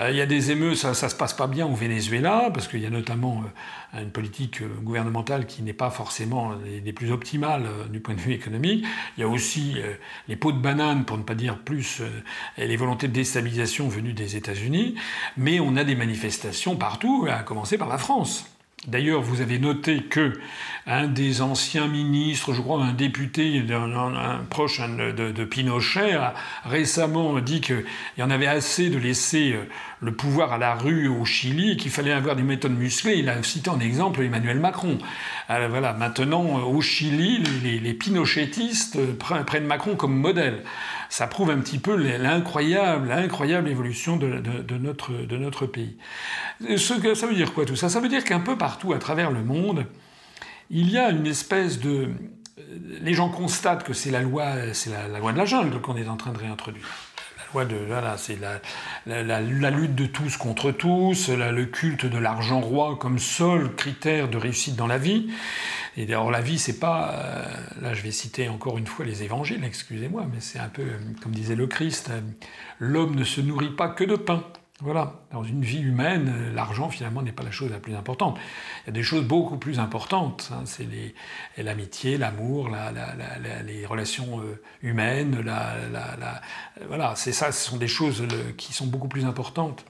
Euh, 0.00 0.10
il 0.10 0.16
y 0.16 0.20
a 0.20 0.26
des 0.26 0.50
émeutes, 0.50 0.76
ça, 0.76 0.90
ne 0.90 0.94
se 0.94 1.14
passe 1.14 1.34
pas 1.34 1.46
bien 1.46 1.66
au 1.66 1.74
Venezuela, 1.74 2.50
parce 2.52 2.68
qu'il 2.68 2.80
y 2.80 2.86
a 2.86 2.90
notamment 2.90 3.42
euh, 3.94 4.02
une 4.02 4.10
politique 4.10 4.62
euh, 4.62 4.68
gouvernementale 4.82 5.46
qui 5.46 5.62
n'est 5.62 5.72
pas 5.72 5.90
forcément 5.90 6.54
des 6.82 6.92
plus 6.92 7.12
optimales 7.12 7.66
du 7.90 8.00
point 8.00 8.14
de 8.14 8.20
vue 8.20 8.32
économique. 8.32 8.84
Il 9.16 9.20
y 9.20 9.24
a 9.24 9.28
aussi 9.28 9.76
les 10.28 10.36
pots 10.36 10.52
de 10.52 10.58
banane, 10.58 11.04
pour 11.04 11.18
ne 11.18 11.22
pas 11.22 11.34
dire 11.34 11.58
plus, 11.58 12.02
et 12.56 12.66
les 12.66 12.76
volontés 12.76 13.08
de 13.08 13.12
déstabilisation 13.12 13.88
venues 13.88 14.14
des 14.14 14.36
États-Unis. 14.36 14.94
Mais 15.36 15.60
on 15.60 15.76
a 15.76 15.84
des 15.84 15.94
manifestations 15.94 16.76
partout, 16.76 17.26
à 17.30 17.42
commencer 17.42 17.76
par 17.76 17.88
la 17.88 17.98
France. 17.98 18.51
D'ailleurs, 18.88 19.22
vous 19.22 19.40
avez 19.40 19.58
noté 19.60 20.02
que 20.02 20.32
un 20.86 21.06
des 21.06 21.42
anciens 21.42 21.86
ministres, 21.86 22.52
je 22.52 22.60
crois 22.60 22.82
un 22.82 22.92
député, 22.92 23.64
un, 23.70 24.44
proche 24.50 24.80
de, 24.80 25.44
Pinochet, 25.44 26.14
a 26.14 26.34
récemment 26.64 27.38
dit 27.40 27.60
qu'il 27.60 27.84
y 28.18 28.22
en 28.22 28.30
avait 28.30 28.46
assez 28.46 28.90
de 28.90 28.98
laisser 28.98 29.52
euh, 29.52 29.64
le 30.00 30.12
pouvoir 30.12 30.52
à 30.52 30.58
la 30.58 30.74
rue 30.74 31.08
au 31.08 31.24
Chili 31.24 31.72
et 31.72 31.76
qu'il 31.76 31.90
fallait 31.90 32.12
avoir 32.12 32.34
des 32.34 32.42
méthodes 32.42 32.76
musclées. 32.76 33.16
Il 33.18 33.28
a 33.28 33.42
cité 33.42 33.70
en 33.70 33.78
exemple 33.80 34.22
Emmanuel 34.22 34.58
Macron. 34.58 34.98
Alors 35.48 35.70
voilà, 35.70 35.92
maintenant 35.92 36.58
euh, 36.58 36.62
au 36.62 36.80
Chili, 36.80 37.42
les, 37.62 37.78
les 37.78 37.94
pinochettistes 37.94 38.98
prennent 39.18 39.66
Macron 39.66 39.94
comme 39.94 40.16
modèle 40.16 40.62
ça 41.12 41.26
prouve 41.26 41.50
un 41.50 41.58
petit 41.58 41.78
peu 41.78 41.94
l'incroyable, 41.94 43.08
l'incroyable 43.08 43.68
évolution 43.68 44.16
de, 44.16 44.40
notre, 44.78 45.12
de 45.12 45.36
notre 45.36 45.66
pays. 45.66 45.94
Ce 46.62 46.94
que, 46.94 47.14
ça 47.14 47.26
veut 47.26 47.34
dire 47.34 47.52
quoi 47.52 47.66
tout 47.66 47.76
ça? 47.76 47.90
Ça 47.90 48.00
veut 48.00 48.08
dire 48.08 48.24
qu'un 48.24 48.40
peu 48.40 48.56
partout 48.56 48.94
à 48.94 48.98
travers 48.98 49.30
le 49.30 49.42
monde, 49.42 49.84
il 50.72 50.90
y 50.90 50.98
a 50.98 51.10
une 51.10 51.26
espèce 51.26 51.78
de... 51.78 52.08
Les 53.02 53.14
gens 53.14 53.28
constatent 53.28 53.84
que 53.84 53.92
c'est 53.92 54.10
la 54.10 54.22
loi, 54.22 54.72
c'est 54.72 54.90
la, 54.90 55.18
loi 55.18 55.32
de 55.32 55.38
la 55.38 55.44
jungle 55.44 55.80
qu'on 55.80 55.96
est 55.96 56.08
en 56.08 56.16
train 56.16 56.32
de 56.32 56.38
réintroduire. 56.38 56.86
La 57.38 57.44
loi 57.52 57.64
de 57.66 57.76
voilà, 57.86 58.16
c'est 58.16 58.38
la, 58.40 59.22
la, 59.22 59.70
lutte 59.70 59.94
de 59.94 60.06
tous 60.06 60.38
contre 60.38 60.70
tous, 60.70 61.28
le 61.28 61.66
culte 61.66 62.06
de 62.06 62.18
l'argent 62.18 62.60
roi 62.60 62.96
comme 62.98 63.18
seul 63.18 63.74
critère 63.74 64.28
de 64.28 64.38
réussite 64.38 64.74
dans 64.76 64.86
la 64.86 64.98
vie. 64.98 65.28
Et 65.96 66.06
d'ailleurs, 66.06 66.30
la 66.30 66.40
vie, 66.40 66.58
c'est 66.58 66.78
pas. 66.78 67.12
Euh, 67.12 67.44
là, 67.82 67.92
je 67.92 68.02
vais 68.02 68.12
citer 68.12 68.48
encore 68.48 68.78
une 68.78 68.86
fois 68.86 69.04
les 69.04 69.22
évangiles, 69.22 69.62
excusez-moi, 69.64 70.26
mais 70.32 70.40
c'est 70.40 70.58
un 70.58 70.68
peu 70.68 70.82
euh, 70.82 70.98
comme 71.22 71.32
disait 71.32 71.54
le 71.54 71.66
Christ 71.66 72.08
euh, 72.10 72.20
l'homme 72.78 73.14
ne 73.14 73.24
se 73.24 73.42
nourrit 73.42 73.76
pas 73.76 73.88
que 73.88 74.04
de 74.04 74.16
pain. 74.16 74.42
Voilà, 74.84 75.12
dans 75.30 75.44
une 75.44 75.62
vie 75.62 75.80
humaine, 75.80 76.52
l'argent 76.56 76.90
finalement 76.90 77.22
n'est 77.22 77.30
pas 77.30 77.44
la 77.44 77.52
chose 77.52 77.70
la 77.70 77.78
plus 77.78 77.94
importante. 77.94 78.36
Il 78.82 78.88
y 78.88 78.90
a 78.90 78.92
des 78.92 79.04
choses 79.04 79.24
beaucoup 79.24 79.56
plus 79.56 79.78
importantes. 79.78 80.50
Hein. 80.52 80.64
c'est 80.64 80.88
l'amitié, 81.56 82.18
l'amour, 82.18 82.68
les 83.64 83.86
relations 83.86 84.40
humaines. 84.82 85.48
voilà, 86.88 87.12
c'est 87.14 87.30
ça. 87.30 87.52
Ce 87.52 87.70
sont 87.70 87.76
des 87.76 87.86
choses 87.86 88.26
qui 88.56 88.72
sont 88.72 88.86
beaucoup 88.86 89.06
plus 89.06 89.24
importantes. 89.24 89.84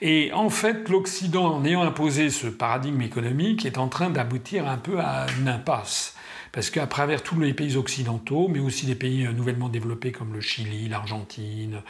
Et 0.00 0.30
en 0.32 0.48
fait, 0.48 0.88
l'Occident, 0.88 1.56
en 1.56 1.64
ayant 1.64 1.82
imposé 1.82 2.30
ce 2.30 2.46
paradigme 2.46 3.02
économique, 3.02 3.66
est 3.66 3.78
en 3.78 3.88
train 3.88 4.10
d'aboutir 4.10 4.68
un 4.68 4.78
peu 4.78 5.00
à 5.00 5.26
une 5.40 5.48
impasse. 5.48 6.15
Parce 6.56 6.70
qu'à 6.70 6.86
travers 6.86 7.22
tous 7.22 7.38
les 7.38 7.52
pays 7.52 7.76
occidentaux, 7.76 8.48
mais 8.48 8.60
aussi 8.60 8.86
des 8.86 8.94
pays 8.94 9.26
euh, 9.26 9.32
nouvellement 9.32 9.68
développés 9.68 10.10
comme 10.10 10.32
le 10.32 10.40
Chili, 10.40 10.88
l'Argentine, 10.88 11.82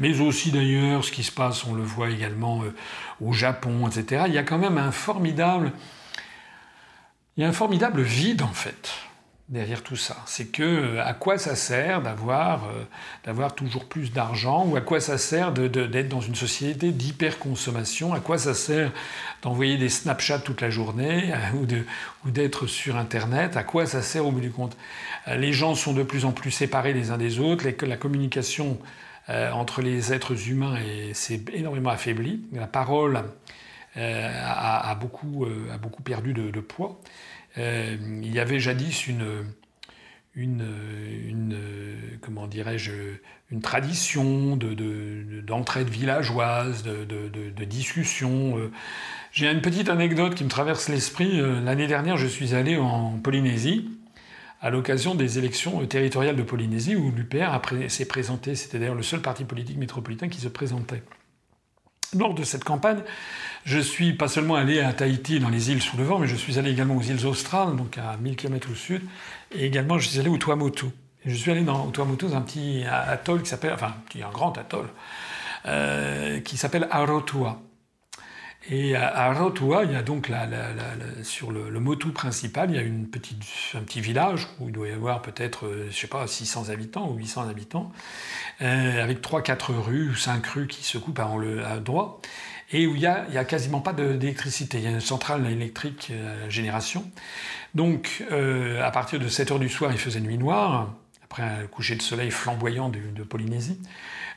mais 0.00 0.18
aussi 0.18 0.50
d'ailleurs 0.50 1.04
ce 1.04 1.12
qui 1.12 1.22
se 1.22 1.30
passe, 1.30 1.66
on 1.66 1.74
le 1.74 1.82
voit 1.82 2.08
également 2.08 2.62
euh, 2.62 2.74
au 3.20 3.34
Japon, 3.34 3.86
etc., 3.86 4.22
il 4.26 4.32
y 4.32 4.38
a 4.38 4.42
quand 4.42 4.56
même 4.56 4.78
un 4.78 4.92
formidable, 4.92 5.72
il 7.36 7.42
y 7.42 7.44
a 7.44 7.50
un 7.50 7.52
formidable 7.52 8.00
vide 8.00 8.40
en 8.40 8.54
fait 8.54 8.92
derrière 9.48 9.82
tout 9.82 9.96
ça. 9.96 10.16
C'est 10.26 10.46
que 10.46 10.62
euh, 10.62 11.04
à 11.04 11.12
quoi 11.12 11.36
ça 11.36 11.54
sert 11.54 12.00
d'avoir 12.00 12.64
euh, 12.64 12.84
d'avoir 13.24 13.54
toujours 13.54 13.84
plus 13.84 14.10
d'argent 14.10 14.64
ou 14.66 14.76
à 14.76 14.80
quoi 14.80 15.00
ça 15.00 15.18
sert 15.18 15.52
d'être 15.52 16.08
dans 16.08 16.22
une 16.22 16.34
société 16.34 16.92
d'hyperconsommation? 16.92 18.14
À 18.14 18.20
quoi 18.20 18.38
ça 18.38 18.54
sert 18.54 18.90
d'envoyer 19.42 19.76
des 19.76 19.90
Snapchats 19.90 20.38
toute 20.38 20.62
la 20.62 20.70
journée 20.70 21.32
euh, 21.34 21.82
ou 22.24 22.30
d'être 22.30 22.66
sur 22.66 22.96
Internet? 22.96 23.56
À 23.56 23.64
quoi 23.64 23.84
ça 23.84 24.00
sert 24.00 24.26
au 24.26 24.32
bout 24.32 24.40
du 24.40 24.50
compte? 24.50 24.76
Les 25.26 25.52
gens 25.52 25.74
sont 25.74 25.92
de 25.92 26.02
plus 26.02 26.24
en 26.24 26.32
plus 26.32 26.50
séparés 26.50 26.92
les 26.92 27.10
uns 27.10 27.18
des 27.18 27.38
autres. 27.38 27.66
la 27.86 27.96
communication 27.96 28.78
entre 29.26 29.80
les 29.80 30.12
êtres 30.12 30.50
humains 30.50 30.76
s'est 31.14 31.40
énormément 31.54 31.88
affaiblie. 31.88 32.42
La 32.52 32.66
parole 32.66 33.22
a, 33.96 34.94
beaucoup, 35.00 35.46
a 35.72 35.78
beaucoup 35.78 36.02
perdu 36.02 36.34
de 36.34 36.60
poids. 36.60 37.00
Euh, 37.58 37.96
il 38.22 38.32
y 38.32 38.40
avait 38.40 38.58
jadis 38.58 39.06
une, 39.06 39.44
une, 40.34 41.56
comment 42.20 42.46
dirais-je, 42.46 42.92
une 43.50 43.60
tradition 43.60 44.56
d'entraide 44.56 45.86
de, 45.86 45.92
villageoise, 45.92 46.82
de, 46.82 47.04
de, 47.04 47.64
discussion. 47.64 48.58
Euh. 48.58 48.70
J'ai 49.32 49.50
une 49.50 49.60
petite 49.62 49.88
anecdote 49.88 50.34
qui 50.34 50.44
me 50.44 50.48
traverse 50.48 50.88
l'esprit. 50.88 51.40
Euh, 51.40 51.60
l'année 51.60 51.86
dernière, 51.86 52.16
je 52.16 52.26
suis 52.26 52.54
allé 52.54 52.76
en 52.76 53.18
Polynésie 53.18 53.90
à 54.60 54.70
l'occasion 54.70 55.14
des 55.14 55.38
élections 55.38 55.84
territoriales 55.86 56.36
de 56.36 56.42
Polynésie 56.42 56.96
où 56.96 57.10
l'UPR 57.10 57.60
s'est 57.88 58.06
présenté. 58.06 58.54
C'était 58.54 58.78
d'ailleurs 58.78 58.94
le 58.94 59.02
seul 59.02 59.20
parti 59.20 59.44
politique 59.44 59.76
métropolitain 59.76 60.28
qui 60.28 60.40
se 60.40 60.48
présentait. 60.48 61.02
Lors 62.14 62.34
de 62.34 62.42
cette 62.42 62.64
campagne, 62.64 63.00
je 63.64 63.78
suis 63.78 64.12
pas 64.12 64.28
seulement 64.28 64.56
allé 64.56 64.80
à 64.80 64.92
Tahiti, 64.92 65.40
dans 65.40 65.48
les 65.48 65.70
îles 65.70 65.80
sous 65.82 65.96
le 65.96 66.04
vent, 66.04 66.18
mais 66.18 66.26
je 66.26 66.36
suis 66.36 66.58
allé 66.58 66.70
également 66.70 66.96
aux 66.96 67.02
îles 67.02 67.26
australes, 67.26 67.76
donc 67.76 67.98
à 67.98 68.16
1000 68.18 68.36
km 68.36 68.68
au 68.70 68.74
sud, 68.74 69.02
et 69.52 69.64
également 69.64 69.98
je 69.98 70.08
suis 70.08 70.20
allé 70.20 70.28
au 70.28 70.36
Tuamotu. 70.36 70.86
Je 71.24 71.34
suis 71.34 71.50
allé 71.50 71.62
dans, 71.62 71.86
au 71.86 71.90
Tuamotu, 71.90 72.26
dans 72.26 72.36
un 72.36 72.42
petit 72.42 72.84
atoll 72.84 73.42
qui 73.42 73.48
s'appelle, 73.48 73.72
enfin, 73.72 73.94
un 74.14 74.30
grand 74.30 74.56
atoll, 74.58 74.88
euh, 75.66 76.40
qui 76.40 76.58
s'appelle 76.58 76.86
Arotua. 76.90 77.62
Et 78.70 78.96
à, 78.96 79.14
Arotua, 79.14 79.84
il 79.84 79.92
y 79.92 79.96
a 79.96 80.02
donc 80.02 80.28
la, 80.28 80.48
sur 81.22 81.52
le, 81.52 81.80
motu 81.80 82.10
principal, 82.10 82.70
il 82.70 82.76
y 82.76 82.78
a 82.78 82.82
une 82.82 83.08
petite, 83.08 83.42
un 83.74 83.82
petit 83.82 84.00
village 84.00 84.48
où 84.58 84.68
il 84.68 84.72
doit 84.72 84.88
y 84.88 84.92
avoir 84.92 85.20
peut-être, 85.20 85.66
euh, 85.66 85.88
je 85.90 85.96
sais 85.96 86.06
pas, 86.06 86.26
600 86.26 86.70
habitants 86.70 87.10
ou 87.10 87.16
800 87.16 87.48
habitants, 87.48 87.92
euh, 88.62 89.02
avec 89.02 89.20
3-4 89.20 89.72
rues 89.72 90.10
ou 90.10 90.14
5 90.14 90.46
rues 90.46 90.66
qui 90.66 90.82
se 90.82 90.96
coupent 90.96 91.18
à, 91.18 91.30
le, 91.38 91.64
à 91.64 91.78
droit 91.78 92.20
et 92.72 92.86
où 92.86 92.94
il 92.94 93.00
n'y 93.00 93.06
a, 93.06 93.26
a, 93.34 93.44
quasiment 93.44 93.80
pas 93.80 93.92
d'électricité. 93.92 94.78
Il 94.78 94.84
y 94.84 94.86
a 94.86 94.90
une 94.90 95.00
centrale 95.00 95.46
électrique 95.46 96.10
à 96.46 96.48
génération. 96.48 97.04
Donc, 97.74 98.24
euh, 98.32 98.82
à 98.82 98.90
partir 98.90 99.20
de 99.20 99.28
7 99.28 99.52
heures 99.52 99.58
du 99.58 99.68
soir, 99.68 99.92
il 99.92 99.98
faisait 99.98 100.20
nuit 100.20 100.38
noire, 100.38 100.94
après 101.24 101.42
un 101.42 101.66
coucher 101.66 101.96
de 101.96 102.02
soleil 102.02 102.30
flamboyant 102.30 102.88
de, 102.88 103.22
Polynésie. 103.22 103.80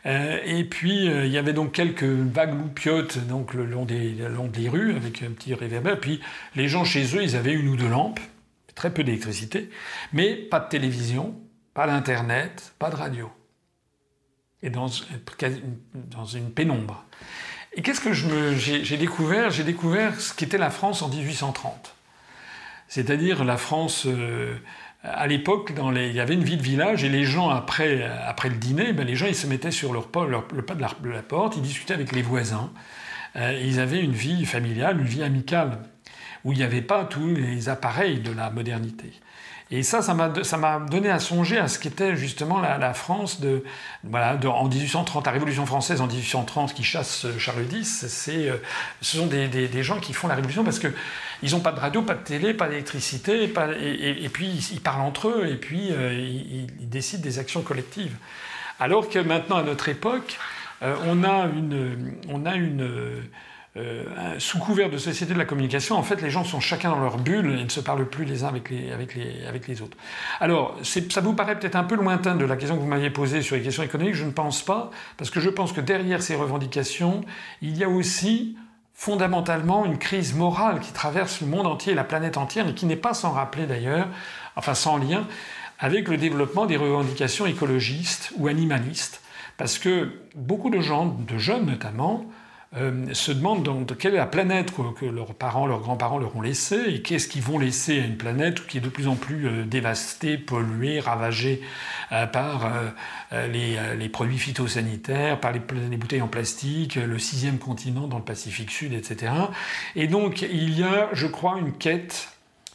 Euh, 0.05 0.39
et 0.45 0.63
puis, 0.63 1.09
euh, 1.09 1.25
il 1.25 1.31
y 1.31 1.38
avait 1.38 1.53
donc 1.53 1.73
quelques 1.73 2.03
vagues 2.03 2.57
loupiotes 2.57 3.17
donc, 3.27 3.53
le, 3.53 3.65
long 3.65 3.85
des, 3.85 4.11
le 4.11 4.29
long 4.29 4.47
des 4.47 4.69
rues, 4.69 4.95
avec 4.95 5.21
un 5.21 5.31
petit 5.31 5.53
réverbère. 5.53 5.99
Puis, 5.99 6.21
les 6.55 6.67
gens 6.67 6.85
chez 6.85 7.15
eux, 7.15 7.23
ils 7.23 7.35
avaient 7.35 7.53
une 7.53 7.67
ou 7.67 7.75
deux 7.75 7.89
lampes, 7.89 8.19
très 8.75 8.93
peu 8.93 9.03
d'électricité, 9.03 9.69
mais 10.13 10.35
pas 10.35 10.59
de 10.59 10.69
télévision, 10.69 11.35
pas 11.73 11.88
d'internet, 11.88 12.73
pas 12.79 12.89
de 12.89 12.95
radio. 12.95 13.29
Et 14.63 14.69
dans, 14.69 14.89
dans 15.93 16.25
une 16.25 16.51
pénombre. 16.51 17.05
Et 17.73 17.81
qu'est-ce 17.81 18.01
que 18.01 18.13
j'ai 18.13 18.97
découvert? 18.97 19.51
J'ai 19.51 19.63
découvert 19.63 20.19
ce 20.19 20.33
qu'était 20.33 20.57
la 20.57 20.71
France 20.71 21.03
en 21.03 21.09
1830. 21.09 21.93
C'est-à-dire 22.88 23.43
la 23.43 23.57
France, 23.57 24.05
euh, 24.07 24.55
à 25.04 25.28
l'époque, 25.28 25.74
il 25.78 26.12
y 26.14 26.20
avait 26.20 26.34
une 26.34 26.43
vie 26.43 26.58
de 26.58 26.62
village 26.62 27.04
et 27.04 27.10
les 27.10 27.24
gens, 27.24 27.50
après, 27.50 28.04
après 28.26 28.50
le 28.50 28.56
dîner, 28.56 28.93
ben, 28.93 29.06
les 29.06 29.16
gens 29.16 29.28
ils 29.28 29.36
se 29.36 29.48
mettaient 29.48 29.72
sur 29.72 29.93
leur, 29.93 30.08
le 30.54 30.62
pas 30.62 30.76
de 30.76 30.82
la, 30.82 31.22
porte, 31.22 31.56
ils 31.56 31.62
discutaient 31.62 31.93
avec 31.93 32.12
les 32.12 32.22
voisins. 32.22 32.72
Euh, 33.36 33.60
ils 33.64 33.80
avaient 33.80 34.02
une 34.02 34.14
vie 34.14 34.45
familiale, 34.45 35.00
une 35.00 35.06
vie 35.06 35.24
amicale, 35.24 35.80
où 36.43 36.52
il 36.52 36.58
n'y 36.58 36.64
avait 36.64 36.82
pas 36.82 37.06
tous 37.06 37.36
les 37.36 37.70
appareils 37.70 38.20
de 38.20 38.32
la 38.32 38.50
modernité. 38.50 39.12
Et 39.70 39.84
ça, 39.84 40.01
ça 40.01 40.13
m'a 40.13 40.80
donné 40.80 41.09
à 41.09 41.20
songer 41.20 41.57
à 41.57 41.68
ce 41.68 41.78
qu'était 41.78 42.15
justement 42.15 42.61
la, 42.61 42.93
France 42.93 43.41
de, 43.41 43.63
voilà, 44.03 44.39
en 44.47 44.68
1830, 44.70 45.26
la 45.26 45.32
Révolution 45.32 45.65
française 45.65 45.99
en 45.99 46.07
1830 46.07 46.74
qui 46.74 46.84
chasse 46.84 47.26
euh, 47.26 47.38
Charles 47.38 47.65
X. 47.72 48.05
C'est, 48.07 48.49
euh, 48.49 48.57
ce 49.01 49.18
sont 49.18 49.28
des, 49.28 49.84
gens 49.84 49.99
qui 49.99 50.13
font 50.13 50.30
la 50.30 50.36
Révolution 50.36 50.63
parce 50.63 50.80
que 50.80 50.88
ils 51.43 51.51
n'ont 51.51 51.59
pas 51.59 51.74
de 51.74 51.80
radio, 51.80 52.01
pas 52.01 52.15
de 52.15 52.24
télé, 52.24 52.53
pas 52.53 52.68
d'électricité, 52.68 53.43
et, 53.43 54.30
puis 54.30 54.70
ils 54.72 54.82
parlent 54.82 55.01
entre 55.01 55.28
eux 55.28 55.47
et 55.47 55.55
puis 55.55 55.91
euh, 55.91 56.13
ils, 56.13 56.89
décident 56.89 57.22
des 57.22 57.38
actions 57.38 57.61
collectives. 57.61 58.15
Alors 58.80 59.09
que 59.09 59.20
maintenant, 59.20 59.57
à 59.57 59.63
notre 59.63 59.89
époque, 59.89 60.38
on 60.82 61.24
a 61.24 61.45
une, 61.45 62.15
on 62.30 62.45
a 62.45 62.55
une 62.55 62.88
euh, 63.78 64.39
sous 64.39 64.57
couvert 64.57 64.89
de 64.89 64.97
société 64.97 65.34
de 65.34 65.38
la 65.38 65.45
communication, 65.45 65.97
en 65.97 66.03
fait, 66.03 66.21
les 66.21 66.32
gens 66.32 66.43
sont 66.43 66.59
chacun 66.59 66.89
dans 66.89 66.99
leur 66.99 67.17
bulle 67.17 67.59
et 67.59 67.63
ne 67.63 67.69
se 67.69 67.80
parlent 67.80 68.07
plus 68.07 68.25
les 68.25 68.43
uns 68.43 68.47
avec 68.47 68.69
les, 68.69 69.82
autres. 69.82 69.97
Alors, 70.39 70.75
ça 70.82 71.21
vous 71.21 71.34
paraît 71.34 71.59
peut-être 71.59 71.75
un 71.75 71.84
peu 71.84 71.95
lointain 71.95 72.36
de 72.36 72.45
la 72.45 72.55
question 72.55 72.75
que 72.75 72.82
vous 72.82 72.88
m'aviez 72.88 73.11
posée 73.11 73.41
sur 73.41 73.55
les 73.55 73.61
questions 73.61 73.84
économiques, 73.84 74.15
je 74.15 74.25
ne 74.25 74.32
pense 74.32 74.63
pas, 74.63 74.89
parce 75.17 75.30
que 75.30 75.39
je 75.39 75.49
pense 75.49 75.73
que 75.73 75.82
derrière 75.82 76.23
ces 76.23 76.36
revendications, 76.36 77.21
il 77.61 77.78
y 77.78 77.84
a 77.84 77.89
aussi 77.89 78.57
fondamentalement 78.93 79.86
une 79.86 79.99
crise 79.99 80.34
morale 80.34 80.80
qui 80.80 80.91
traverse 80.91 81.41
le 81.41 81.47
monde 81.47 81.67
entier, 81.67 81.93
la 81.93 82.03
planète 82.03 82.38
entière, 82.38 82.67
et 82.67 82.73
qui 82.73 82.88
n'est 82.88 82.95
pas 82.95 83.13
sans 83.13 83.32
rappeler 83.32 83.67
d'ailleurs, 83.67 84.07
enfin 84.55 84.73
sans 84.73 84.97
lien, 84.97 85.28
avec 85.78 86.07
le 86.07 86.17
développement 86.17 86.65
des 86.65 86.78
revendications 86.78 87.45
écologistes 87.45 88.34
ou 88.38 88.47
animalistes, 88.47 89.21
parce 89.57 89.78
que 89.78 90.13
beaucoup 90.36 90.71
de 90.71 90.80
gens, 90.80 91.05
de 91.05 91.38
jeunes 91.38 91.67
notamment, 91.67 92.25
euh, 92.76 93.13
se 93.13 93.32
demandent 93.32 93.95
quelle 93.97 94.13
est 94.13 94.18
la 94.18 94.26
planète 94.26 94.74
que, 94.99 95.05
leurs 95.05 95.34
parents, 95.34 95.68
leurs 95.68 95.80
grands-parents 95.80 96.18
leur 96.18 96.36
ont 96.36 96.41
laissée, 96.41 96.82
et 96.88 97.01
qu'est-ce 97.01 97.30
qu'ils 97.30 97.41
vont 97.41 97.59
laisser 97.59 98.01
à 98.01 98.05
une 98.05 98.18
planète 98.18 98.68
qui 98.68 98.80
est 98.80 98.82
de 98.82 98.89
plus 98.89 99.07
en 99.07 99.15
plus 99.15 99.47
euh, 99.47 99.63
dévastée, 99.63 100.38
polluée, 100.38 100.99
ravagée 100.99 101.61
euh, 102.11 102.28
par 102.28 102.70
les, 103.32 104.09
produits 104.09 104.38
phytosanitaires, 104.38 105.39
par 105.39 105.53
les, 105.53 105.61
les, 105.89 105.97
bouteilles 105.97 106.22
en 106.22 106.28
plastique, 106.28 106.95
le 106.95 107.18
sixième 107.20 107.57
continent 107.57 108.07
dans 108.07 108.18
le 108.18 108.24
Pacifique 108.24 108.72
Sud, 108.72 108.93
etc. 108.93 109.32
Et 109.95 110.07
donc 110.07 110.41
il 110.41 110.78
y 110.78 110.84
a, 110.84 111.09
je 111.13 111.28
crois, 111.28 111.57
une 111.59 111.72
quête 111.72 112.34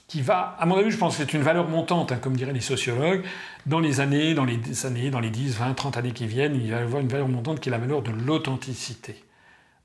qui 0.08 0.22
va, 0.22 0.56
à 0.58 0.66
mon 0.66 0.76
avis, 0.76 0.90
je 0.90 0.96
pense 0.96 1.16
que 1.16 1.22
c'est 1.22 1.34
une 1.34 1.42
valeur 1.42 1.68
montante, 1.68 2.12
hein, 2.12 2.18
comme 2.20 2.36
diraient 2.36 2.52
les 2.52 2.60
sociologues, 2.60 3.24
dans 3.66 3.80
les 3.80 4.00
années, 4.00 4.34
dans 4.34 4.44
les 4.44 4.86
années, 4.86 5.10
dans 5.10 5.20
les 5.20 5.30
10, 5.30 5.56
20, 5.56 5.74
30 5.74 5.96
années 5.96 6.12
qui 6.12 6.26
viennent, 6.26 6.54
il 6.54 6.70
va 6.70 6.78
y 6.78 6.82
avoir 6.82 7.00
une 7.00 7.08
valeur 7.08 7.28
montante 7.28 7.60
qui 7.60 7.68
est 7.68 7.72
la 7.72 7.78
valeur 7.78 8.02
de 8.02 8.10
l'authenticité 8.10 9.16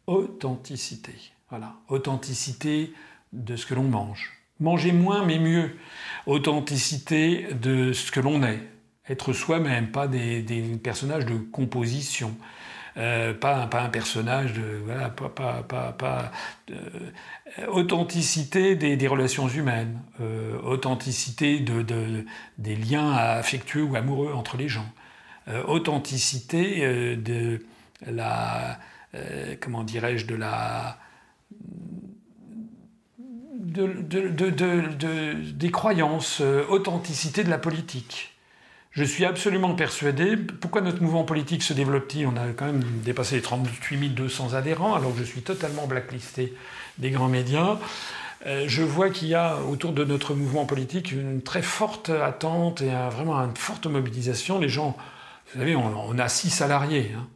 authenticité. 0.07 1.13
Voilà, 1.49 1.75
authenticité 1.89 2.93
de 3.33 3.55
ce 3.55 3.65
que 3.65 3.73
l'on 3.73 3.83
mange. 3.83 4.33
Manger 4.59 4.91
moins 4.91 5.23
mais 5.23 5.37
mieux. 5.37 5.77
Authenticité 6.25 7.53
de 7.53 7.93
ce 7.93 8.11
que 8.11 8.19
l'on 8.19 8.41
est. 8.43 8.59
Être 9.09 9.31
soi-même, 9.31 9.91
pas 9.91 10.07
des, 10.07 10.43
personnages 10.83 11.25
de 11.25 11.37
composition. 11.37 12.35
Euh, 12.97 13.33
pas, 13.33 13.69
un 13.71 13.89
personnage 13.89 14.53
de. 14.53 14.81
Voilà, 14.83 15.09
pas. 15.09 15.29
pas, 15.29 15.63
pas, 15.63 15.91
pas 15.91 16.31
euh, 16.71 17.67
authenticité 17.67 18.75
des, 18.75 19.07
relations 19.07 19.47
humaines. 19.47 20.01
Euh, 20.19 20.59
authenticité 20.63 21.59
de, 21.59 22.25
des 22.57 22.75
liens 22.75 23.11
affectueux 23.13 23.83
ou 23.83 23.95
amoureux 23.95 24.33
entre 24.33 24.57
les 24.57 24.67
gens. 24.67 24.89
authenticité 25.67 27.15
de 27.15 27.63
la 28.05 28.79
euh, 29.15 29.55
comment 29.59 29.83
dirais-je, 29.83 30.25
de 30.25 30.35
la. 30.35 30.99
des 35.53 35.71
croyances, 35.71 36.39
euh, 36.41 36.65
authenticité 36.67 37.43
de 37.43 37.49
la 37.49 37.57
politique. 37.57 38.33
Je 38.91 39.03
suis 39.03 39.25
absolument 39.25 39.75
persuadé. 39.75 40.35
Pourquoi 40.35 40.81
notre 40.81 41.01
mouvement 41.03 41.23
politique 41.23 41.61
se 41.61 41.73
développe-t-il? 41.73 42.25
On 42.25 42.35
a 42.35 42.47
quand 42.55 42.65
même 42.65 42.83
dépassé 43.03 43.35
les 43.35 43.41
38 43.41 44.09
200 44.09 44.53
adhérents, 44.55 44.95
alors 44.95 45.13
que 45.13 45.19
je 45.19 45.23
suis 45.23 45.41
totalement 45.41 45.85
blacklisté 45.85 46.53
des 46.97 47.11
grands 47.11 47.29
médias. 47.29 47.77
Euh, 48.45 48.65
je 48.67 48.83
vois 48.83 49.09
qu'il 49.09 49.27
y 49.27 49.35
a 49.35 49.57
autour 49.61 49.93
de 49.93 50.03
notre 50.03 50.33
mouvement 50.33 50.65
politique 50.65 51.11
une 51.11 51.41
très 51.41 51.61
forte 51.61 52.09
attente 52.09 52.81
et 52.81 52.89
vraiment 53.11 53.35
une 53.35 53.55
forte 53.55 53.87
mobilisation. 53.87 54.59
Les 54.59 54.69
gens, 54.69 54.95
vous 55.53 55.59
savez, 55.59 55.75
on, 55.75 56.17
a 56.17 56.29
six 56.29 56.49
salariés. 56.49 57.11
Hein. 57.15 57.27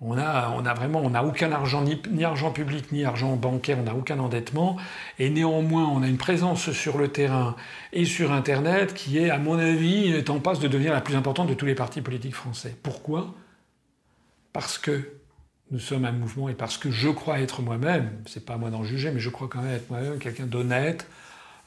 On 0.00 0.16
a, 0.16 0.74
vraiment, 0.74 1.00
on 1.00 1.10
n'a 1.10 1.24
aucun 1.24 1.50
argent, 1.50 1.82
ni, 1.82 2.24
argent 2.24 2.52
public, 2.52 2.92
ni 2.92 3.04
argent 3.04 3.34
bancaire, 3.34 3.78
on 3.80 3.82
n'a 3.82 3.96
aucun 3.96 4.20
endettement. 4.20 4.76
Et 5.18 5.28
néanmoins, 5.28 5.86
on 5.88 6.02
a 6.02 6.06
une 6.06 6.18
présence 6.18 6.70
sur 6.70 6.98
le 6.98 7.08
terrain 7.08 7.56
et 7.92 8.04
sur 8.04 8.30
Internet 8.30 8.94
qui 8.94 9.18
est, 9.18 9.28
à 9.28 9.38
mon 9.38 9.58
avis, 9.58 10.22
en 10.28 10.38
passe 10.38 10.60
de 10.60 10.68
devenir 10.68 10.92
la 10.92 11.00
plus 11.00 11.16
importante 11.16 11.48
de 11.48 11.54
tous 11.54 11.66
les 11.66 11.74
partis 11.74 12.00
politiques 12.00 12.36
français. 12.36 12.76
Pourquoi? 12.80 13.34
Parce 14.52 14.78
que 14.78 15.14
nous 15.72 15.80
sommes 15.80 16.04
un 16.04 16.12
mouvement 16.12 16.48
et 16.48 16.54
parce 16.54 16.78
que 16.78 16.92
je 16.92 17.08
crois 17.08 17.40
être 17.40 17.60
moi-même, 17.60 18.22
c'est 18.26 18.46
pas 18.46 18.54
à 18.54 18.56
moi 18.56 18.70
d'en 18.70 18.84
juger, 18.84 19.10
mais 19.10 19.20
je 19.20 19.30
crois 19.30 19.48
quand 19.48 19.62
même 19.62 19.74
être 19.74 19.90
moi-même 19.90 20.18
quelqu'un 20.20 20.46
d'honnête, 20.46 21.08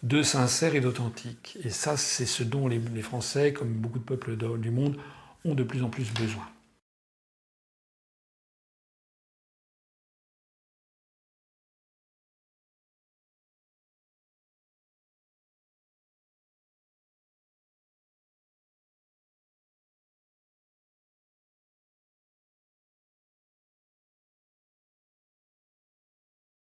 de 0.03 0.23
sincère 0.23 0.73
et 0.73 0.79
d'authentique. 0.79 1.57
Et 1.65 1.69
ça, 1.69 1.97
c'est 1.97 2.25
ce 2.25 2.43
dont 2.43 2.69
les 2.69 3.01
Français, 3.01 3.51
comme 3.51 3.73
beaucoup 3.73 3.99
de 3.99 4.05
peuples 4.05 4.37
du 4.57 4.71
monde, 4.71 4.95
ont 5.43 5.53
de 5.53 5.63
plus 5.63 5.83
en 5.83 5.89
plus 5.89 6.13
besoin. 6.13 6.47